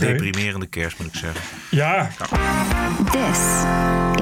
[0.00, 1.40] Deprimerende kerst, moet ik zeggen.
[1.70, 2.08] Ja.
[3.10, 3.38] This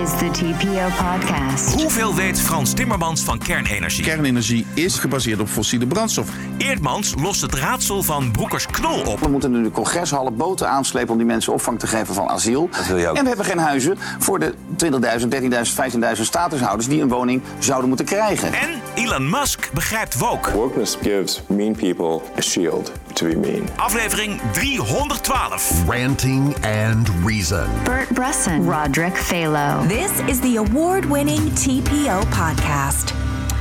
[0.03, 1.75] is the TPO podcast.
[1.75, 4.05] Hoeveel weet Frans Timmermans van kernenergie?
[4.05, 6.29] Kernenergie is gebaseerd op fossiele brandstof.
[6.59, 9.21] Eerdmans lost het raadsel van Broekers Knol op.
[9.21, 12.69] We moeten nu de congreshallen boten aanslepen om die mensen opvang te geven van asiel.
[12.89, 13.17] wil je ook.
[13.17, 14.55] En we hebben geen huizen voor de
[14.85, 14.89] 20.000,
[15.29, 18.53] 13.000, 15.000 statushouders die een woning zouden moeten krijgen.
[18.53, 20.53] En Elon Musk begrijpt woke.
[20.53, 23.69] Wokeness gives mean people a shield to be mean.
[23.77, 25.89] Aflevering 312.
[25.89, 27.69] Ranting and Reason.
[27.85, 29.89] Bert Bresson, Roderick Phalo.
[29.89, 33.13] This is the award winning TPO podcast.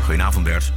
[0.03, 0.71] Goedenavond Bert.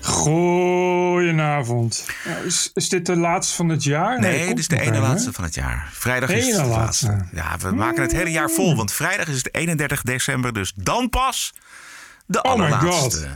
[0.00, 2.04] Goedenavond.
[2.24, 4.20] Ja, is, is dit de laatste van het jaar?
[4.20, 5.88] Nee, dit is de ene laatste van het jaar.
[5.92, 7.06] Vrijdag is het laatste.
[7.06, 7.36] laatste.
[7.36, 8.76] Ja, we maken het hele jaar vol.
[8.76, 10.52] Want vrijdag is het 31 december.
[10.52, 11.52] Dus dan pas
[12.26, 13.18] de Oh my allerlaatste.
[13.18, 13.28] God.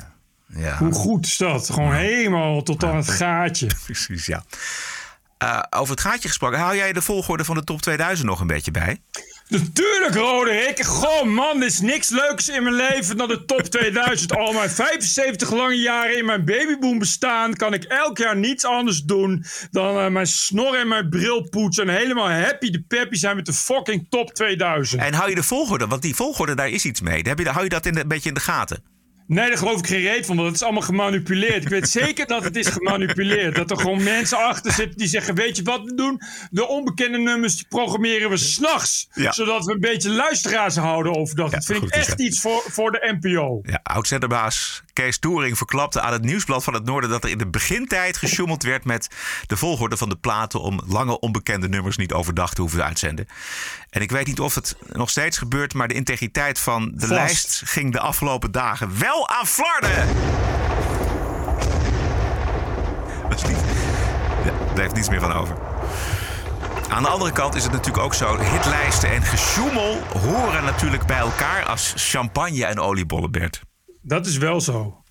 [0.56, 1.70] Ja, Hoe goed is dat?
[1.70, 3.66] Gewoon helemaal tot aan het gaatje.
[3.84, 4.44] precies, ja.
[5.38, 6.58] Eh, over het gaatje gesproken.
[6.58, 9.00] Hou jij de volgorde van de top 2000 nog een beetje bij?
[9.48, 10.84] Natuurlijk, Roderick.
[10.84, 14.36] Goh, man, er is niks leuks in mijn leven dan de top 2000.
[14.36, 17.54] Al mijn 75 lange jaren in mijn babyboom bestaan...
[17.54, 21.88] kan ik elk jaar niets anders doen dan eh, mijn snor en mijn bril poetsen...
[21.88, 25.02] en helemaal happy de peppy zijn met de fucking top 2000.
[25.02, 25.86] En hou je de volgorde?
[25.86, 27.22] Want die volgorde, daar is iets mee.
[27.22, 28.82] Heb je, hou je dat in de, een beetje in de gaten?
[29.26, 31.62] Nee, daar geloof ik geen reet van, want het is allemaal gemanipuleerd.
[31.62, 33.54] Ik weet zeker dat het is gemanipuleerd.
[33.54, 36.20] Dat er gewoon mensen achter zitten die zeggen: Weet je wat we doen?
[36.50, 39.08] De onbekende nummers die programmeren we s'nachts.
[39.14, 39.32] Ja.
[39.32, 41.50] Zodat we een beetje luisteraars houden overdag.
[41.50, 42.20] dat vind goed ik echt dat.
[42.20, 43.60] iets voor, voor de NPO.
[43.62, 47.10] Ja, oud-zenderbaas Kees Toering verklapte aan het Nieuwsblad van het Noorden...
[47.10, 49.08] dat er in de begintijd gesjoemeld werd met
[49.46, 50.60] de volgorde van de platen...
[50.60, 53.26] om lange onbekende nummers niet overdag te hoeven uitzenden.
[53.92, 55.74] En ik weet niet of het nog steeds gebeurt...
[55.74, 57.10] maar de integriteit van de Vast.
[57.10, 60.06] lijst ging de afgelopen dagen wel aan flarden.
[63.28, 63.58] Dat is niet...
[64.44, 65.56] Ja, daar heeft niets meer van over.
[66.88, 68.38] Aan de andere kant is het natuurlijk ook zo...
[68.38, 71.64] hitlijsten en gesjoemel horen natuurlijk bij elkaar...
[71.64, 73.60] als champagne en oliebollen, Bert.
[74.02, 75.01] Dat is wel zo.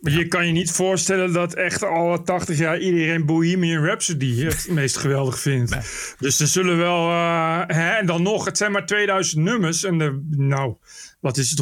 [0.00, 4.66] Maar je kan je niet voorstellen dat echt al 80 jaar iedereen Bohemian Rhapsody het
[4.78, 5.76] meest geweldig vindt.
[6.18, 7.08] Dus er zullen wel.
[7.10, 9.84] eh, hè, en dan nog, het zijn maar 2000 nummers.
[9.84, 10.74] En de, nou,
[11.20, 11.60] wat is het?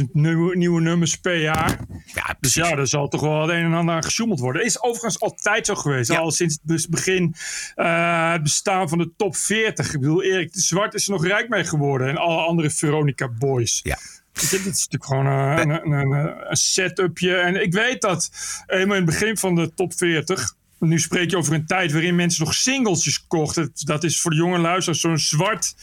[0.00, 1.78] 100.000 nieuwe, nieuwe nummers per jaar.
[2.14, 4.64] Ja, Dus ja, er zal toch wel het een en ander aan gesjoemeld worden.
[4.64, 6.10] Is overigens altijd zo geweest.
[6.10, 6.18] Ja.
[6.18, 7.34] Al sinds het begin
[7.74, 9.94] eh, het bestaan van de top 40.
[9.94, 12.08] Ik bedoel, Erik de Zwart is er nog rijk mee geworden.
[12.08, 13.80] En alle andere Veronica Boys.
[13.82, 13.98] Ja.
[14.32, 17.36] Dit is natuurlijk gewoon eh, een, een, een, een setupje.
[17.36, 18.30] En ik weet dat
[18.66, 20.54] helemaal in het begin van de top 40.
[20.88, 23.72] Nu spreek je over een tijd waarin mensen nog singeltjes kochten.
[23.74, 25.74] Dat is voor de jonge luisteraars zo'n zwart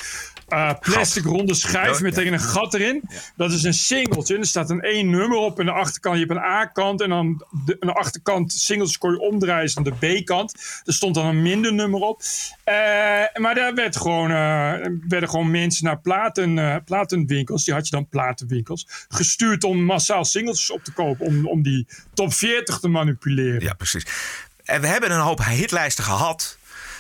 [0.50, 3.10] eh, plastic ronde schijf met tegen een gat erin.
[3.36, 4.34] Dat is een singeltje.
[4.34, 5.60] En er staat een één nummer op.
[5.60, 7.02] En de achterkant, je hebt een A-kant.
[7.02, 9.64] En dan de, aan de achterkant singeltjes kon je omdraaien.
[9.64, 10.82] is dan de B-kant.
[10.86, 12.22] Er stond dan een minder nummer op.
[12.64, 12.74] Eh,
[13.34, 14.74] maar daar werd gewoon, eh,
[15.08, 17.66] werden gewoon mensen naar platen, platenwinkels.
[17.66, 18.88] Die had je dan platenwinkels.
[19.08, 21.26] Gestuurd om massaal singeltjes op te kopen.
[21.26, 23.62] Om, om die top 40 te manipuleren.
[23.62, 24.06] Ja, precies.
[24.70, 26.58] En we hebben een hoop hitlijsten gehad.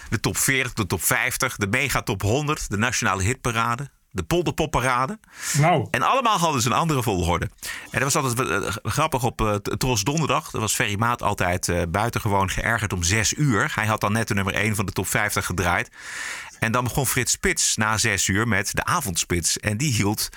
[0.10, 5.20] De top 40, de top 50, de mega top 100, de nationale hitparade, de polderpopparade.
[5.54, 7.50] Nou, En allemaal hadden ze een andere volgorde.
[7.92, 10.52] En dat was altijd eh, grappig op eh, Tros Donderdag.
[10.52, 13.72] Dat was Ferry Maat altijd eh, buitengewoon geërgerd om 6 uur.
[13.76, 15.90] Hij had dan net de nummer 1 van de top 50 gedraaid.
[16.60, 19.58] En dan begon Frits Spits na 6 uur met de avondspits.
[19.58, 20.30] En die hield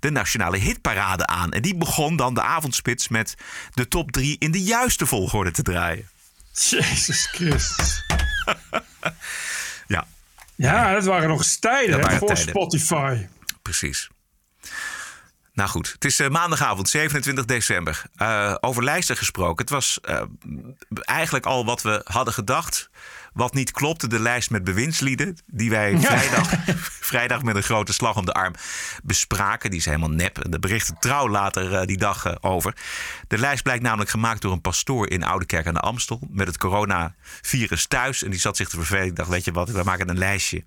[0.00, 1.50] de nationale hitparade aan.
[1.50, 3.34] En die begon dan de avondspits met
[3.74, 6.08] de top 3 in de juiste volgorde te draaien.
[6.52, 8.02] Jezus Christus.
[9.86, 10.06] Ja,
[10.56, 12.48] Ja, dat waren nog eens tijden hè, voor tijden.
[12.48, 13.26] Spotify.
[13.62, 14.08] precies.
[15.52, 18.02] Nou goed, het is eh, maandagavond 27 december.
[18.16, 19.64] Eh, over lijsten gesproken.
[19.64, 20.22] Het was eh,
[21.00, 22.90] eigenlijk al wat we hadden gedacht.
[23.40, 25.36] Wat niet klopte, de lijst met bewindslieden.
[25.46, 26.50] Die wij vrijdag,
[27.12, 28.54] vrijdag met een grote slag om de arm
[29.02, 29.70] bespraken.
[29.70, 30.46] Die is helemaal nep.
[30.48, 32.74] De berichten trouw later eh, die dag eh, over.
[33.28, 36.20] De lijst blijkt namelijk gemaakt door een pastoor in Oudekerk aan de Amstel.
[36.30, 38.22] Met het coronavirus thuis.
[38.22, 39.06] En die zat zich te vervelen.
[39.06, 40.64] Ik dacht, weet je wat, we maken een lijstje.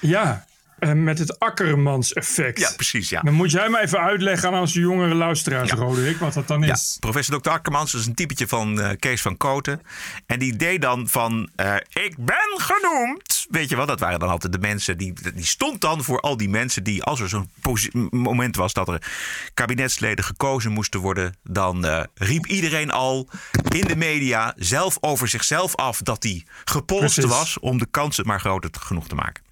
[0.00, 0.46] Ja,
[0.90, 2.58] met het Akkermans effect.
[2.58, 3.20] Ja, precies, ja.
[3.20, 6.72] Dan moet jij maar even uitleggen aan onze jongere luisteraars, Roderick, wat dat dan Ja,
[6.72, 6.96] is.
[7.00, 7.50] professor Dr.
[7.50, 9.80] Akkermans is een typetje van eh, Kees van Koten.
[10.26, 13.46] En die deed dan van, eh, ik ben genoemd.
[13.50, 14.98] Weet je wel, dat waren dan altijd de mensen.
[14.98, 17.50] Die, die stond dan voor al die mensen die, als er zo'n
[18.10, 19.02] moment was dat er
[19.54, 21.36] kabinetsleden gekozen moesten worden.
[21.42, 23.28] Dan eh, riep iedereen al
[23.68, 27.58] in de media zelf over zichzelf af dat hij gepolst was.
[27.58, 29.42] Om de kansen maar groter te- genoeg te maken.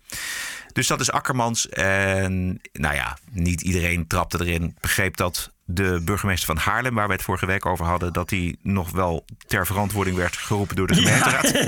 [0.72, 1.68] Dus dat is Akkermans.
[1.68, 4.76] En nou ja, niet iedereen trapte erin.
[4.80, 8.56] Begreep dat de burgemeester van Haarlem, waar we het vorige week over hadden, dat hij
[8.62, 11.52] nog wel ter verantwoording werd geroepen door de gemeenteraad.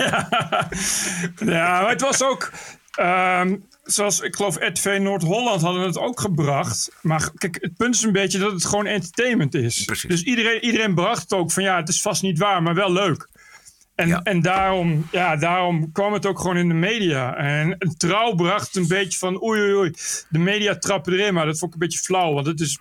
[1.44, 2.50] Ja, maar het was ook.
[2.94, 6.90] ehm, zoals ik geloof, RTV Noord-Holland hadden het ook gebracht.
[7.02, 9.84] Maar kijk, het punt is een beetje dat het gewoon entertainment is.
[9.84, 10.10] Precies.
[10.10, 12.93] Dus iedereen, iedereen bracht het ook van ja, het is vast niet waar, maar wel
[12.93, 13.28] leuk.
[13.94, 14.21] En, Ja.
[14.23, 17.37] en daarom, ja, daarom kwam het ook gewoon in de media.
[17.37, 19.93] En trouw bracht een beetje van oei, oei, oei.
[20.29, 22.33] De media trappen erin, maar dat vond ik een beetje flauw.
[22.33, 22.79] Want het is,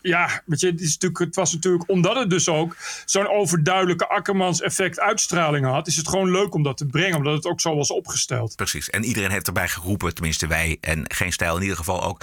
[0.00, 4.08] ja, weet je, het, is natuurlijk, het was natuurlijk, omdat het dus ook zo'n overduidelijke
[4.08, 7.74] Akkermans-effect uitstraling had, is het gewoon leuk om dat te brengen, omdat het ook zo
[7.76, 8.56] was opgesteld.
[8.56, 8.90] Precies.
[8.90, 12.20] En iedereen heeft erbij geroepen, tenminste wij en geen stijl in ieder geval ook,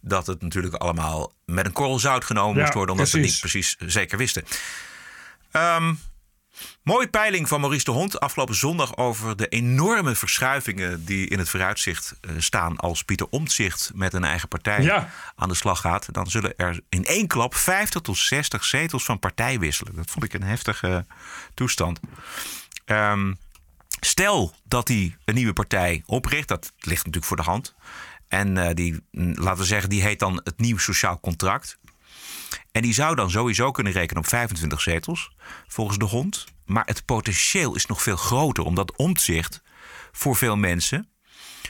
[0.00, 3.40] dat het natuurlijk allemaal met een korrel zout genomen Ja, moest worden, omdat ze precies.
[3.42, 4.44] niet precies zeker wisten.
[5.50, 5.94] Ehm,
[6.82, 11.48] mooie peiling van Maurice de Hond afgelopen zondag over de enorme verschuivingen die in het
[11.48, 15.10] vooruitzicht eh, staan als Pieter Omtzigt met een eigen partij Ja.
[15.36, 16.14] aan de slag gaat.
[16.14, 19.94] Dan zullen er in één klap 50 tot 60 zetels van partij wisselen.
[19.94, 21.06] Dat vond ik een heftige
[21.54, 22.00] toestand.
[22.84, 23.32] Ehm,
[24.00, 27.74] Stel dat hij een nieuwe partij opricht, dat ligt natuurlijk voor de hand.
[28.28, 31.78] En eh, die, mm, laten we zeggen, die heet dan het Nieuw Sociaal Contract.
[32.72, 35.30] En die zou dan sowieso kunnen rekenen op 25 zetels,
[35.66, 36.44] volgens de hond.
[36.64, 39.62] Maar het potentieel is nog veel groter, omdat omzicht
[40.12, 41.08] voor veel mensen,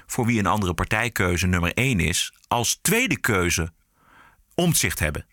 [0.06, 3.72] voor wie een andere partijkeuze nummer 1 is, als tweede keuze
[4.54, 5.26] omzicht hebben.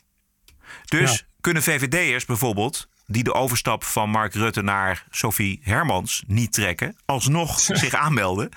[0.86, 1.18] Dus Ja.
[1.42, 7.60] kunnen VVD'ers bijvoorbeeld, die de overstap van Mark Rutte naar Sophie Hermans niet trekken, alsnog
[7.82, 8.50] zich aanmelden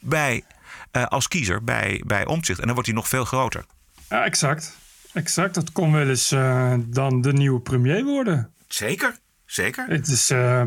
[0.00, 0.44] bij,
[0.90, 2.58] eh, als kiezer bij, bij Omtzigt.
[2.58, 3.64] En dan wordt hij nog veel groter.
[4.08, 4.76] Ja, exact.
[5.12, 5.54] Exact.
[5.54, 8.50] Dat kon wel eens eh, dan de nieuwe premier worden.
[8.68, 9.86] Zeker, zeker.
[9.88, 10.62] Het is eh,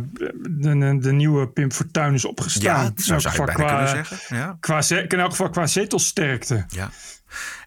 [0.49, 2.93] de, de, nieuwe Pim Fortuyn is opgestaan.
[2.95, 4.37] Ja, zo elk zou je bijna qua- kunnen zeggen.
[4.37, 4.57] Ja.
[4.59, 6.65] Qua, in elk geval qua zetelsterkte.
[6.67, 6.89] Ja.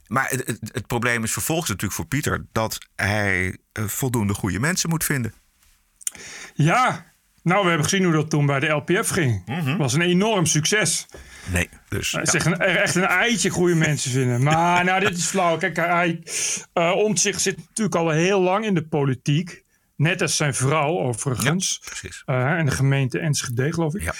[0.06, 4.60] Maar het, het, het probleem is vervolgens natuurlijk voor Pieter dat hij eh, voldoende goede
[4.60, 5.32] mensen moet vinden.
[6.54, 7.04] Ja,
[7.42, 9.42] nou, we hebben gezien hoe dat toen bij de LPF ging.
[9.78, 11.06] was een enorm succes.
[11.52, 12.12] Nee, dus.
[12.12, 12.38] Het ja.
[12.38, 14.42] is echt een, echt een eitje goede mensen vinden.
[14.42, 15.56] Maar nou, dit is flauw.
[15.56, 16.22] Kijk, hij
[16.74, 19.66] uh, Omtzigt zit natuurlijk al heel lang in de politiek.
[19.96, 21.80] Net als zijn vrouw, overigens.
[21.84, 22.22] precies.
[22.26, 24.12] Uh, en de gemeente Enschede, geloof ik.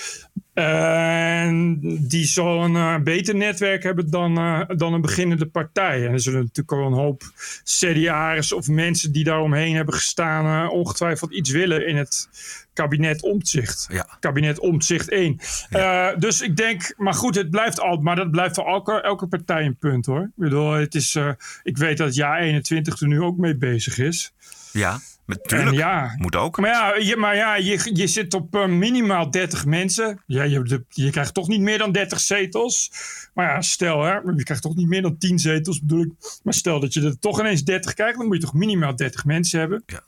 [0.58, 1.78] En
[2.08, 6.06] die zal een uh, beter netwerk hebben dan, uh, dan een beginnende partij.
[6.06, 7.22] En er zullen natuurlijk al een hoop
[7.64, 10.64] CDA'ers of mensen die daaromheen hebben gestaan...
[10.64, 12.28] Uh, ongetwijfeld iets willen in het
[12.72, 13.87] kabinet Omtzigt.
[13.90, 14.16] Ja.
[14.20, 15.40] Kabinet Omtzigt 1.
[15.70, 16.14] Ja.
[16.14, 18.02] dus ik denk, maar goed, het blijft altijd...
[18.02, 20.22] maar dat blijft voor elke, elke partij een punt, hoor.
[20.22, 21.14] Ik bedoel, het is...
[21.14, 21.31] eh,
[21.62, 24.32] ik weet dat het jaar 21 er nu ook mee bezig is.
[24.72, 25.76] Ja, natuurlijk.
[25.76, 26.58] Ja, Moet ook.
[26.58, 30.22] Maar ja, je, maar ja je, je zit op uh, minimaal 30 mensen.
[30.26, 32.90] Ja, je, de, je krijgt toch niet meer dan 30 zetels.
[33.34, 36.10] Maar ja, stel, hè, je krijgt toch niet meer dan 10 zetels bedoel ik.
[36.42, 39.25] Maar stel dat je er toch ineens 30 krijgt, dan moet je toch minimaal 30
[39.25, 39.82] mensen hebben.
[39.86, 40.02] Ja.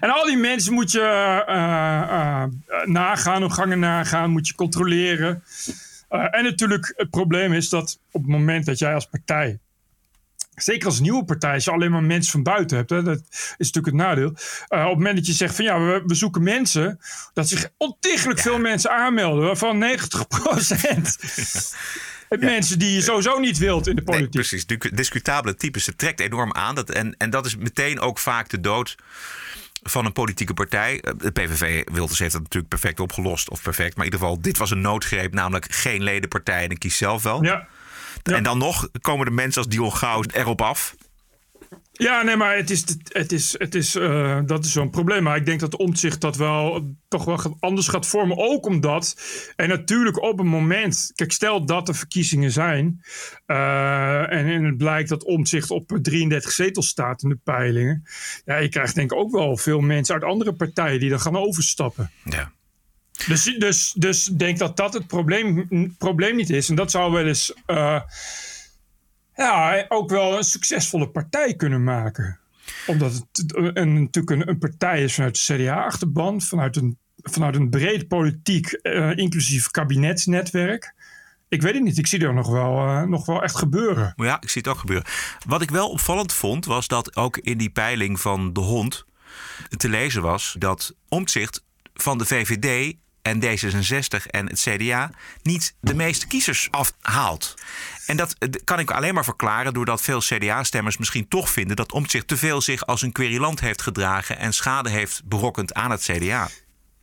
[0.00, 1.00] En al die mensen moet je
[1.48, 1.54] uh,
[2.08, 2.44] uh,
[2.84, 5.42] nagaan, hun gangen nagaan, moet je controleren.
[6.08, 9.58] En natuurlijk, het probleem is dat op het moment dat jij als partij
[10.58, 13.72] Zeker als nieuwe partij, als je alleen maar mensen van buiten hebt, hè, dat is
[13.72, 14.28] natuurlijk het nadeel.
[14.28, 17.00] Uh, op het moment dat je zegt van ja, we, we zoeken mensen,
[17.32, 18.44] dat zich ontiegelijk ja.
[18.44, 21.16] veel mensen aanmelden, waarvan 90 procent.
[22.28, 22.46] Het ja.
[22.46, 24.34] mensen die je sowieso niet wilt in de politiek.
[24.34, 25.86] Nee, precies, discutabele types.
[25.86, 26.74] Het trekt enorm aan.
[26.74, 28.96] Dat, en, en dat is meteen ook vaak de dood
[29.82, 31.02] van een politieke partij.
[31.16, 33.50] De PVV Wilders heeft dat natuurlijk perfect opgelost.
[33.50, 35.34] Of perfect, maar in ieder geval, dit was een noodgreep.
[35.34, 37.44] Namelijk geen ledenpartij en ik kies zelf wel.
[37.44, 37.68] Ja.
[38.28, 38.36] Ja.
[38.36, 40.94] En dan nog komen de mensen als Dion Gauws erop af.
[41.98, 45.22] Ja, nee, maar het is, het is, het is, uh, dat is zo'n probleem.
[45.22, 48.36] Maar ik denk dat de omzicht dat wel toch wel anders gaat vormen.
[48.36, 49.16] Ook omdat,
[49.56, 51.12] en natuurlijk op een moment...
[51.14, 53.00] Kijk, stel dat er verkiezingen zijn...
[53.46, 58.04] Uh, en, en het blijkt dat omzicht op 33 zetels staat in de peilingen.
[58.44, 61.00] Ja, je krijgt denk ik ook wel veel mensen uit andere partijen...
[61.00, 62.10] die dan gaan overstappen.
[62.24, 62.52] Ja.
[63.26, 65.66] Dus, dus, dus denk dat dat het probleem,
[65.98, 66.68] probleem niet is.
[66.68, 68.00] En dat zou wel eens uh,
[69.34, 72.38] ja, ook wel een succesvolle partij kunnen maken.
[72.86, 78.08] Omdat het een, natuurlijk een, partij is vanuit de CDA-achterban, vanuit een, vanuit een breed
[78.08, 80.94] politiek, uh, inclusief kabinetsnetwerk.
[81.48, 84.12] Ik weet het niet, ik zie er nog wel, uh, nog wel echt gebeuren.
[84.16, 85.06] Ja, ik zie het ook gebeuren.
[85.46, 89.04] Wat ik wel opvallend vond, was dat ook in die peiling van de hond
[89.76, 92.96] te lezen was dat omzicht van de VVD
[93.28, 95.10] en D66 en het CDA
[95.42, 97.54] niet de meeste kiezers afhaalt.
[98.06, 102.28] En dat kan ik alleen maar verklaren doordat veel CDA-stemmers misschien toch vinden dat Omtzigt
[102.28, 106.48] te veel zich als een querulant heeft gedragen en schade heeft berokkend aan het CDA.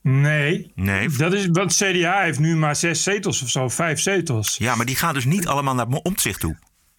[0.02, 0.72] Nee.
[0.76, 1.10] Nee.
[1.10, 4.58] Dat is, want CDA heeft nu maar zes zetels of zo, vijf zetels.
[4.58, 6.58] Ja, maar die gaan dus niet allemaal naar Omtzigt toe.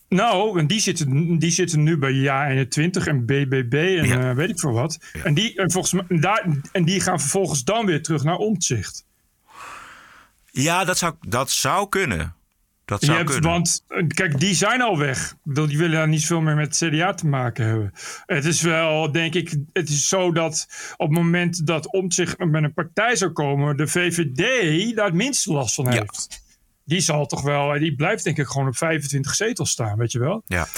[0.08, 4.30] Nou, en die zitten, die zitten nu bij JA21 en BBB en Ja.
[4.30, 4.98] eh, weet ik veel wat.
[5.22, 9.05] En, die, en, volgens mij, daar, en die gaan vervolgens dan weer terug naar omzicht.
[10.62, 12.34] Ja, dat zou, dat zou kunnen.
[12.84, 13.50] Dat Je zou hebt, kunnen.
[13.50, 15.30] want eh, kijk, die zijn al weg.
[15.30, 17.92] Ik bedoel, die willen niet veel meer met CDA te maken hebben.
[18.26, 22.62] Het is wel, denk ik, het is zo dat op het moment dat Omtzigt met
[22.62, 25.90] een partij zou komen, de VVD daar het minste last van Ja.
[25.90, 26.44] heeft.
[26.84, 30.18] Die zal toch wel, die blijft denk ik gewoon op 25 zetels staan, weet je
[30.18, 30.42] wel?
[30.46, 30.68] Ja.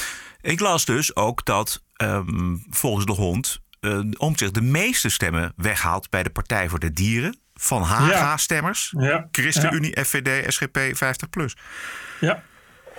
[0.40, 6.10] Ik las dus ook dat ehm, volgens de hond uh, Omtzigt de meeste stemmen weghaalt
[6.10, 7.38] bij de Partij voor de Dieren.
[7.60, 9.28] Van Haga-stemmers, Ja.
[9.32, 11.52] ChristenUnie, FVD, SGP, 50PLUS.
[12.20, 12.42] Ja,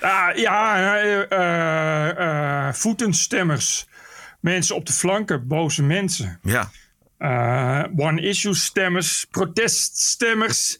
[0.01, 3.87] ah, ja eh, eh, eh, voetenstemmers.
[4.39, 6.39] Mensen op de flanken, boze mensen.
[6.41, 6.69] Ja.
[7.17, 10.77] Eh, one-issue stemmers, proteststemmers.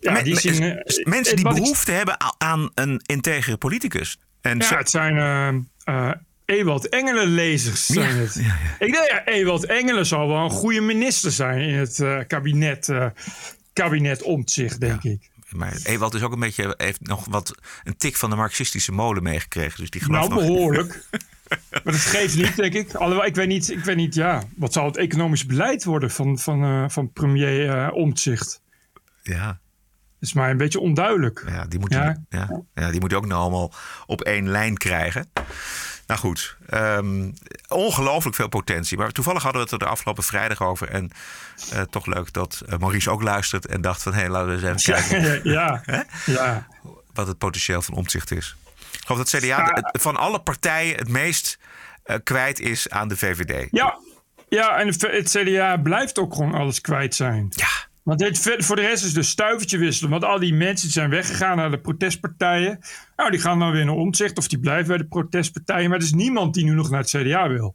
[0.00, 4.18] Ja, Men- die zien, mensen die ik- behoefte hebben aan een integere politicus.
[4.40, 5.16] En Ja, zo- het zijn
[6.44, 7.86] Ewald Engelen-lezers.
[7.86, 8.34] Zijn Ja, het.
[8.34, 8.86] ja, ja.
[8.86, 12.88] Ik denk, ja, Ewald Engelen zal wel een goede minister zijn in het eh, kabinet,
[12.88, 13.06] eh
[13.72, 15.30] kabinet Omtzigt, denk ik.
[15.50, 19.22] Maar Ewald is ook een beetje, heeft nog wat een tik van de marxistische molen
[19.22, 19.80] meegekregen.
[19.80, 20.50] Dus die gelooft Nou, nog.
[20.50, 21.04] behoorlijk.
[21.84, 22.94] maar dat geeft niet, denk ik.
[22.94, 26.38] Alhoewel, ik weet niet, ik weet niet ja, wat zal het economisch beleid worden van,
[26.38, 28.60] van, eh, van premier Omtzigt?
[29.22, 29.56] Ja, Dat
[30.20, 31.44] is mij een beetje onduidelijk.
[31.48, 32.04] ja, die moet Ja.
[32.28, 32.62] je, ja.
[32.74, 33.72] Ja, die moet je ook nou allemaal
[34.06, 35.30] op één lijn krijgen.
[36.06, 37.30] Nou goed, ehm,
[37.68, 38.98] ongelooflijk veel potentie.
[38.98, 40.88] Maar toevallig hadden we het er de afgelopen vrijdag over.
[40.88, 41.10] En
[41.72, 44.14] eh, toch leuk dat eh, Maurice ook luistert en dacht van...
[44.14, 45.82] hé, laten we eens even kijken ja,
[46.26, 46.66] ja.
[47.12, 48.56] wat het potentieel van omzicht is.
[48.92, 49.64] Ik geloof dat CDA Ja.
[49.72, 51.58] het- van alle partijen het meest
[52.04, 53.68] eh, kwijt is aan de VVD.
[53.70, 53.98] Ja,
[54.48, 57.48] ja en het CDA blijft ook gewoon alles kwijt zijn.
[57.50, 57.68] Ja,
[58.04, 60.10] Want dit, voor de rest is dus stuivertje wisselen.
[60.10, 62.78] Want al die mensen die zijn weggegaan naar de protestpartijen.
[63.16, 65.88] Nou, die gaan dan weer naar omzicht of die blijven bij de protestpartijen.
[65.90, 67.74] Maar er is niemand die nu nog naar het CDA wil.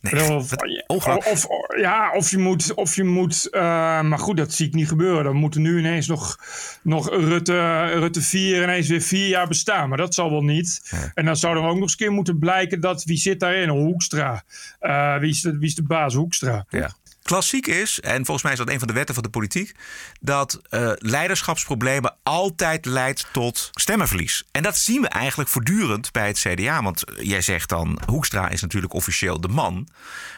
[0.00, 0.12] nee.
[0.12, 2.74] nee Of, ja, of je moet.
[2.74, 3.60] Of je moet eh,
[4.00, 5.24] maar goed, dat zie ik niet gebeuren.
[5.24, 6.38] Dan moeten nu ineens nog,
[6.82, 9.88] nog Rutte, Rutte 4 ineens weer vier jaar bestaan.
[9.88, 10.92] Maar dat zal wel niet.
[11.14, 13.68] En dan zou er ook nog eens een keer moeten blijken dat wie zit daarin?
[13.68, 14.42] Hoekstra.
[14.78, 16.14] Eh, wie, is de, wie is de baas?
[16.14, 16.66] Hoekstra.
[16.68, 16.90] Ja.
[17.22, 19.74] Klassiek is, en volgens mij is dat een van de wetten van de politiek,
[20.20, 24.44] dat eh, leiderschapsproblemen altijd leidt tot stemmenverlies.
[24.50, 26.82] En dat zien we eigenlijk voortdurend bij het CDA.
[26.82, 29.88] Want jij zegt dan, Hoekstra is natuurlijk officieel de man.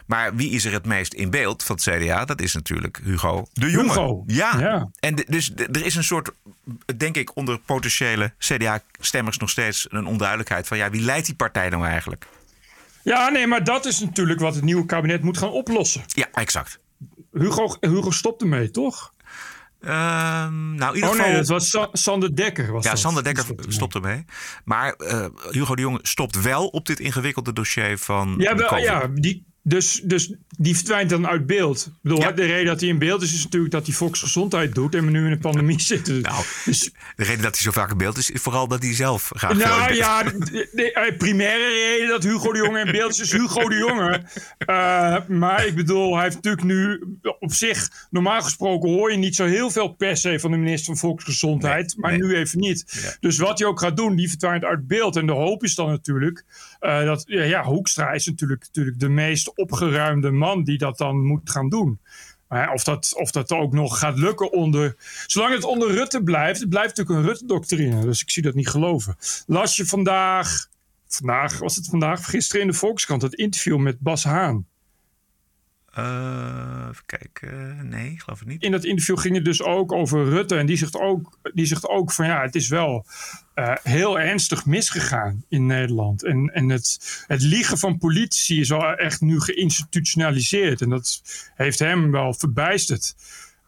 [0.06, 2.24] Maar wie is er het meest in beeld van het CDA?
[2.24, 3.88] Dat is natuurlijk Hugo de Jonge.
[3.88, 4.58] Hugo, Ja.
[4.58, 4.90] ja.
[5.00, 6.30] En dus er is een soort,
[6.96, 11.68] denk ik, onder potentiële CDA-stemmers nog steeds een onduidelijkheid van ja, wie leidt die partij
[11.68, 12.26] nou eigenlijk?
[13.02, 16.02] Ja, nee, maar dat is natuurlijk wat het nieuwe kabinet moet gaan oplossen.
[16.06, 16.78] Ja, exact.
[17.32, 19.12] Hugo, Hugo stopt ermee, toch?
[19.80, 21.26] Ehm, nou, in ieder Oh geval...
[21.26, 22.72] nee, dat was Sa- Sander Dekker.
[22.72, 22.98] Was Ja, dat.
[22.98, 24.24] Sander Dekker stopt ermee.
[24.64, 29.06] Maar eh, Hugo de Jonge stopt wel op dit ingewikkelde dossier van Ja, wel, ja
[29.14, 31.86] die, dus, dus die verdwijnt dan uit beeld.
[31.86, 32.32] Ik bedoel, Ja.
[32.32, 35.10] de reden dat hij in beeld is, is natuurlijk dat hij volksgezondheid doet en we
[35.10, 36.20] nu in een pandemie zitten.
[36.20, 36.80] Nou, Dus,
[37.16, 39.50] de reden dat hij zo vaak in beeld is, is vooral dat hij zelf graag
[39.50, 43.20] in nou ja, de, de- eh, primaire reden dat Hugo de Jonge in beeld is,
[43.20, 44.22] is Hugo de Jonge.
[44.58, 47.04] Eh, maar ik bedoel, hij heeft natuurlijk nu
[47.38, 50.86] op zich, normaal gesproken hoor je niet zo heel veel per se van de minister
[50.86, 52.20] van Volksgezondheid, Nee, maar nee.
[52.28, 53.00] nu even niet.
[53.02, 53.16] Ja.
[53.20, 55.16] Dus wat hij ook gaat doen, die verdwijnt uit beeld.
[55.16, 56.44] En de hoop is dan natuurlijk
[56.82, 61.50] eh, dat, ja, Hoekstra is natuurlijk, natuurlijk de meest opgeruimde man die dat dan moet
[61.50, 62.00] gaan doen.
[62.48, 64.96] Maar of, dat, of dat ook nog gaat lukken onder.
[65.26, 68.04] Zolang het onder Rutte blijft, het blijft natuurlijk een Rutte-doctrine.
[68.04, 69.16] Dus ik zie dat niet geloven.
[69.46, 70.66] Las je vandaag,
[71.08, 74.66] vandaag was het vandaag, gisteren in de Volkskrant, het interview met Bas Haan.
[75.92, 77.88] Eh, even kijken.
[77.88, 78.62] Nee, ik geloof het niet.
[78.62, 80.56] in dat interview ging het dus ook over Rutte.
[80.56, 83.06] En die zegt ook, die zegt ook van ja, het is wel
[83.54, 86.24] eh, heel ernstig misgegaan in Nederland.
[86.24, 90.80] En, en het, het liegen van politici is al echt nu geïnstitutionaliseerd.
[90.80, 91.22] En dat
[91.54, 93.14] heeft hem wel verbijsterd.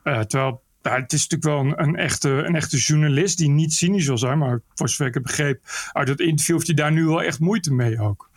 [0.03, 3.73] Eh, terwijl nou, het is natuurlijk wel een, een, echte, een echte journalist die niet
[3.73, 4.39] cynisch wil zijn.
[4.39, 5.61] Maar voor zover ik het begreep
[5.93, 8.31] uit dat interview heeft hij daar nu wel echt moeite mee ook.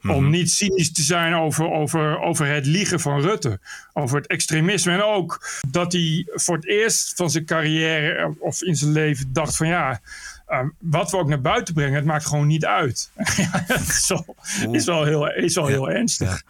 [0.00, 0.14] Mhm.
[0.14, 3.60] Om niet cynisch te zijn over, over, over het liegen van Rutte.
[3.92, 4.92] Over het extremisme.
[4.92, 9.32] En ook dat hij voor het eerst van zijn carrière eh, of in zijn leven
[9.32, 10.00] dacht van ja.
[10.46, 13.10] eh, wat we ook naar buiten brengen, het maakt gewoon niet uit.
[13.36, 14.36] ja, dat is wel,
[14.72, 16.42] is wel heel, is wel heel ernstig.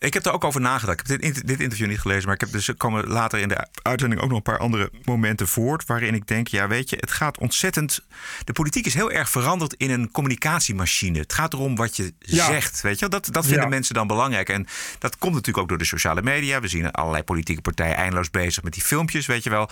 [0.00, 1.00] Ik heb er ook over nagedacht.
[1.00, 3.66] Ik heb dit, dit interview niet gelezen, maar ik heb dus komen later in de
[3.82, 5.86] uitzending ook nog een paar andere momenten voort.
[5.86, 8.00] Waarin ik denk, ja, weet je, het gaat ontzettend.
[8.44, 11.18] De politiek is heel erg veranderd in een communicatiemachine.
[11.18, 12.46] Het gaat erom wat je Ja.
[12.46, 12.80] zegt.
[12.80, 13.68] Weet je, dat, dat vinden Ja.
[13.68, 14.48] mensen dan belangrijk.
[14.48, 14.66] En
[14.98, 16.60] dat komt natuurlijk ook door de sociale media.
[16.60, 19.70] We zien allerlei politieke partijen eindeloos bezig met die filmpjes, weet je wel,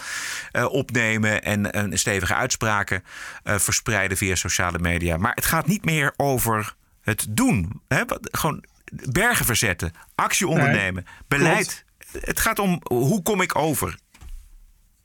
[0.52, 3.04] eh, opnemen en, en stevige uitspraken
[3.42, 5.16] eh, verspreiden via sociale media.
[5.16, 7.80] Maar het gaat niet meer over het doen.
[7.88, 8.02] Hè?
[8.22, 11.84] Gewoon bergen verzetten, actie ondernemen, beleid.
[12.20, 13.98] Het gaat om hoe kom ik over.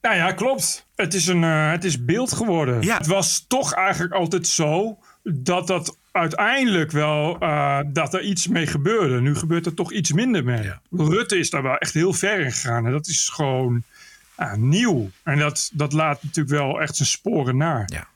[0.01, 0.87] Nou ja, klopt.
[0.95, 2.81] Het is, een, eh, het is beeld geworden.
[2.81, 2.97] Ja.
[2.97, 8.67] Het was toch eigenlijk altijd zo dat dat uiteindelijk wel eh, dat er iets mee
[8.67, 9.21] gebeurde.
[9.21, 10.71] Nu gebeurt er toch iets minder mee.
[10.89, 12.85] Rutte is daar wel echt heel ver in gegaan.
[12.85, 13.83] En dat is gewoon
[14.37, 15.09] ja, nieuw.
[15.23, 17.83] En dat, dat laat natuurlijk wel echt zijn sporen naar.
[17.85, 18.07] Ja.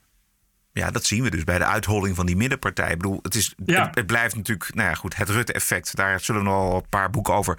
[0.77, 2.91] Ja, dat zien we dus bij de uitholling van die middenpartij.
[2.91, 3.85] Ik bedoel, het, is, Ja.
[3.85, 5.95] het, het blijft natuurlijk, nou ja, goed, het Rutte-effect.
[5.95, 7.55] Daar zullen nog wel een paar boeken over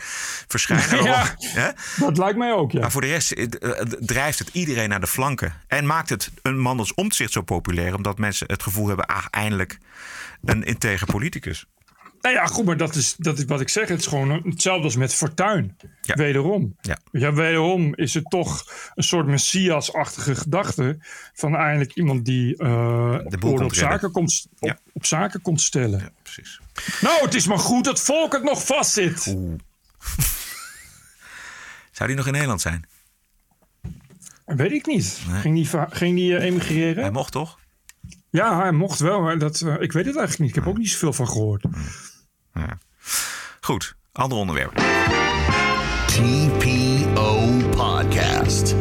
[0.49, 1.03] verschijnen.
[1.55, 1.75] Ja.
[1.97, 2.81] Dat lijkt mij ook, ja.
[2.81, 3.71] Maar voor de rest eh,
[4.01, 5.53] drijft het iedereen naar de flanken.
[5.67, 7.95] En maakt het een man als omzicht zo populair.
[7.95, 9.79] Omdat mensen het gevoel hebben, ah, eindelijk
[10.45, 11.67] een integer politicus.
[12.21, 13.89] Nou ja, goed, maar dat is, dat is wat ik zeg.
[13.89, 15.77] Het is gewoon hetzelfde als met Fortuyn.
[16.01, 16.15] Ja.
[16.15, 16.77] Wederom.
[16.81, 16.99] Ja.
[17.11, 20.99] Ja, wederom is het toch een soort messias-achtige gedachte.
[21.35, 24.79] Van eigenlijk iemand die boel orde komt op, zaken komt, op, Ja.
[24.93, 25.99] op zaken komt stellen.
[25.99, 26.61] Ja, precies.
[27.01, 29.23] Nou, het is maar goed dat volk het nog vastzit.
[31.93, 32.85] Zou die nog in Nederland zijn?
[34.45, 35.21] Weet ik niet.
[35.31, 37.03] Ging die, ging die eh, emigreren?
[37.03, 37.59] Hij mocht toch?
[38.31, 40.49] Ja, hij mocht wel, maar dat, eh, ik weet het eigenlijk niet.
[40.49, 41.65] Ik heb ook niet zoveel van gehoord.
[42.59, 42.79] Ja.
[43.61, 44.77] Goed, ander onderwerp.
[46.07, 48.75] TPO Podcast.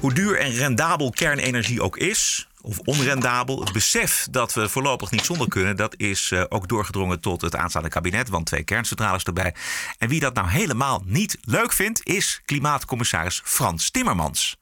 [0.00, 5.24] Hoe duur en rendabel kernenergie ook is, of onrendabel, het besef dat we voorlopig niet
[5.24, 9.54] zonder kunnen, dat is eh, ook doorgedrongen tot het aanstaande kabinet, want twee kerncentrales erbij.
[9.98, 14.58] En wie dat nou helemaal niet leuk vindt, is klimaatcommissaris Frans Timmermans.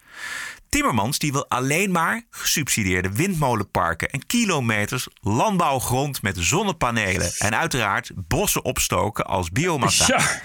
[0.75, 8.65] Timmermans die wil alleen maar gesubsidieerde windmolenparken en kilometers landbouwgrond met zonnepanelen en uiteraard bossen
[8.65, 10.07] opstoken als biomassa.
[10.07, 10.41] Ja,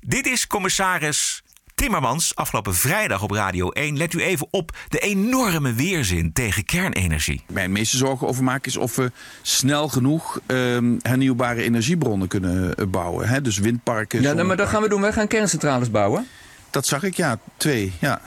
[0.00, 1.42] Dit is commissaris
[1.74, 3.96] Timmermans afgelopen vrijdag op Radio 1.
[3.96, 7.44] Let u even op de enorme weerzin tegen kernenergie.
[7.52, 12.86] Mijn meeste zorgen over maken is of we snel genoeg ehm, hernieuwbare energiebronnen kunnen eh,
[12.86, 13.28] bouwen.
[13.28, 13.40] Hè?
[13.42, 14.22] Dus windparken.
[14.22, 15.00] Ja, maar dat gaan we doen.
[15.00, 16.26] Wij gaan kerncentrales bouwen.
[16.70, 17.38] Dat zag ik, ja.
[17.56, 18.20] Twee, ja.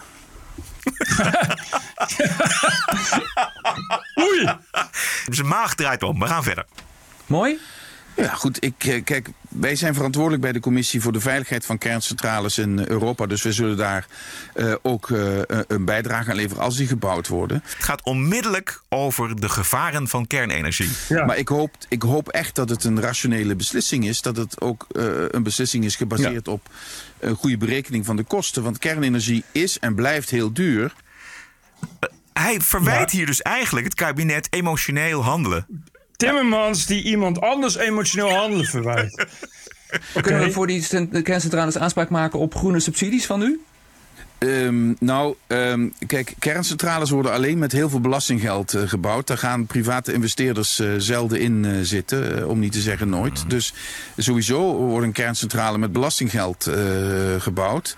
[4.27, 4.55] oei.
[5.25, 6.19] Zijn maag draait om.
[6.19, 6.65] We gaan verder.
[7.25, 7.59] Mooi.
[8.15, 8.63] Ja, goed.
[8.63, 12.79] Ik, eh, kijk, wij zijn verantwoordelijk bij de Commissie voor de Veiligheid van Kerncentrales in
[12.87, 13.25] Europa.
[13.25, 14.07] Dus we zullen daar
[14.53, 17.61] eh, ook eh, een bijdrage aan leveren als die gebouwd worden.
[17.75, 20.89] Het gaat onmiddellijk over de gevaren van kernenergie.
[21.09, 21.25] Ja.
[21.25, 24.21] Maar ik hoop, ik hoop echt dat het een rationele beslissing is.
[24.21, 26.69] Dat het ook eh, een beslissing is gebaseerd op
[27.19, 28.63] een goede berekening van de kosten.
[28.63, 30.93] Want kernenergie is en blijft heel duur.
[32.33, 33.17] Hij verwijt Ja.
[33.17, 35.65] hier dus eigenlijk het kabinet emotioneel handelen.
[36.19, 39.25] Timmermans die iemand anders emotioneel handelen verwijt.
[40.21, 43.59] Kunnen we voor die cent- kerncentrales aanspraak maken op groene subsidies van u?
[44.37, 49.27] Ehm, nou, ehm, kijk, kerncentrales worden alleen met heel veel belastinggeld eh, gebouwd.
[49.27, 53.49] Daar gaan private investeerders eh, zelden in eh, zitten, om niet te zeggen nooit.
[53.49, 53.73] Dus
[54.17, 56.71] sowieso wordt een kerncentrale met belastinggeld
[57.37, 57.95] gebouwd.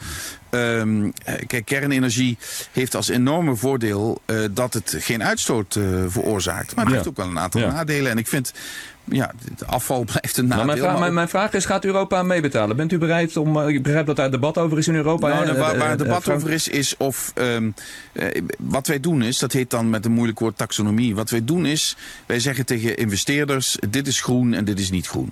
[0.51, 2.37] Ehm, eh, kijk, kernenergie
[2.71, 6.75] heeft als enorme voordeel eh, dat het geen uitstoot eh, veroorzaakt.
[6.75, 6.99] Maar het Ja.
[6.99, 7.71] heeft ook wel een aantal Ja.
[7.71, 8.11] nadelen.
[8.11, 8.53] En ik vind,
[9.11, 10.65] ja, het afval blijft een Nou, nadeel.
[10.65, 12.75] mijn, vraag, maar mijn, ook- mijn vraag is, gaat Europa meebetalen?
[12.75, 13.57] Bent u bereid om...
[13.57, 15.27] eh, Ik begrijp dat daar debat over is in Europa.
[15.27, 15.45] Nou, hè?
[15.45, 17.31] nou, waar, Eh, waar het eh, debat Frank- over is, is of.
[17.35, 17.71] ehm,
[18.13, 21.15] eh, wat wij doen is, dat heet dan met een moeilijk woord taxonomie.
[21.15, 21.95] Wat wij doen is,
[22.25, 25.31] wij zeggen tegen investeerders: dit is groen en dit is niet groen.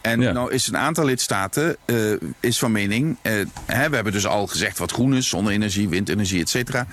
[0.00, 0.32] En Ja.
[0.32, 1.96] nou is een aantal lidstaten eh,
[2.40, 3.16] is van mening.
[3.22, 3.32] eh,
[3.66, 6.86] hè, we hebben dus al gezegd wat groen is: zonne-energie, windenergie, et cetera.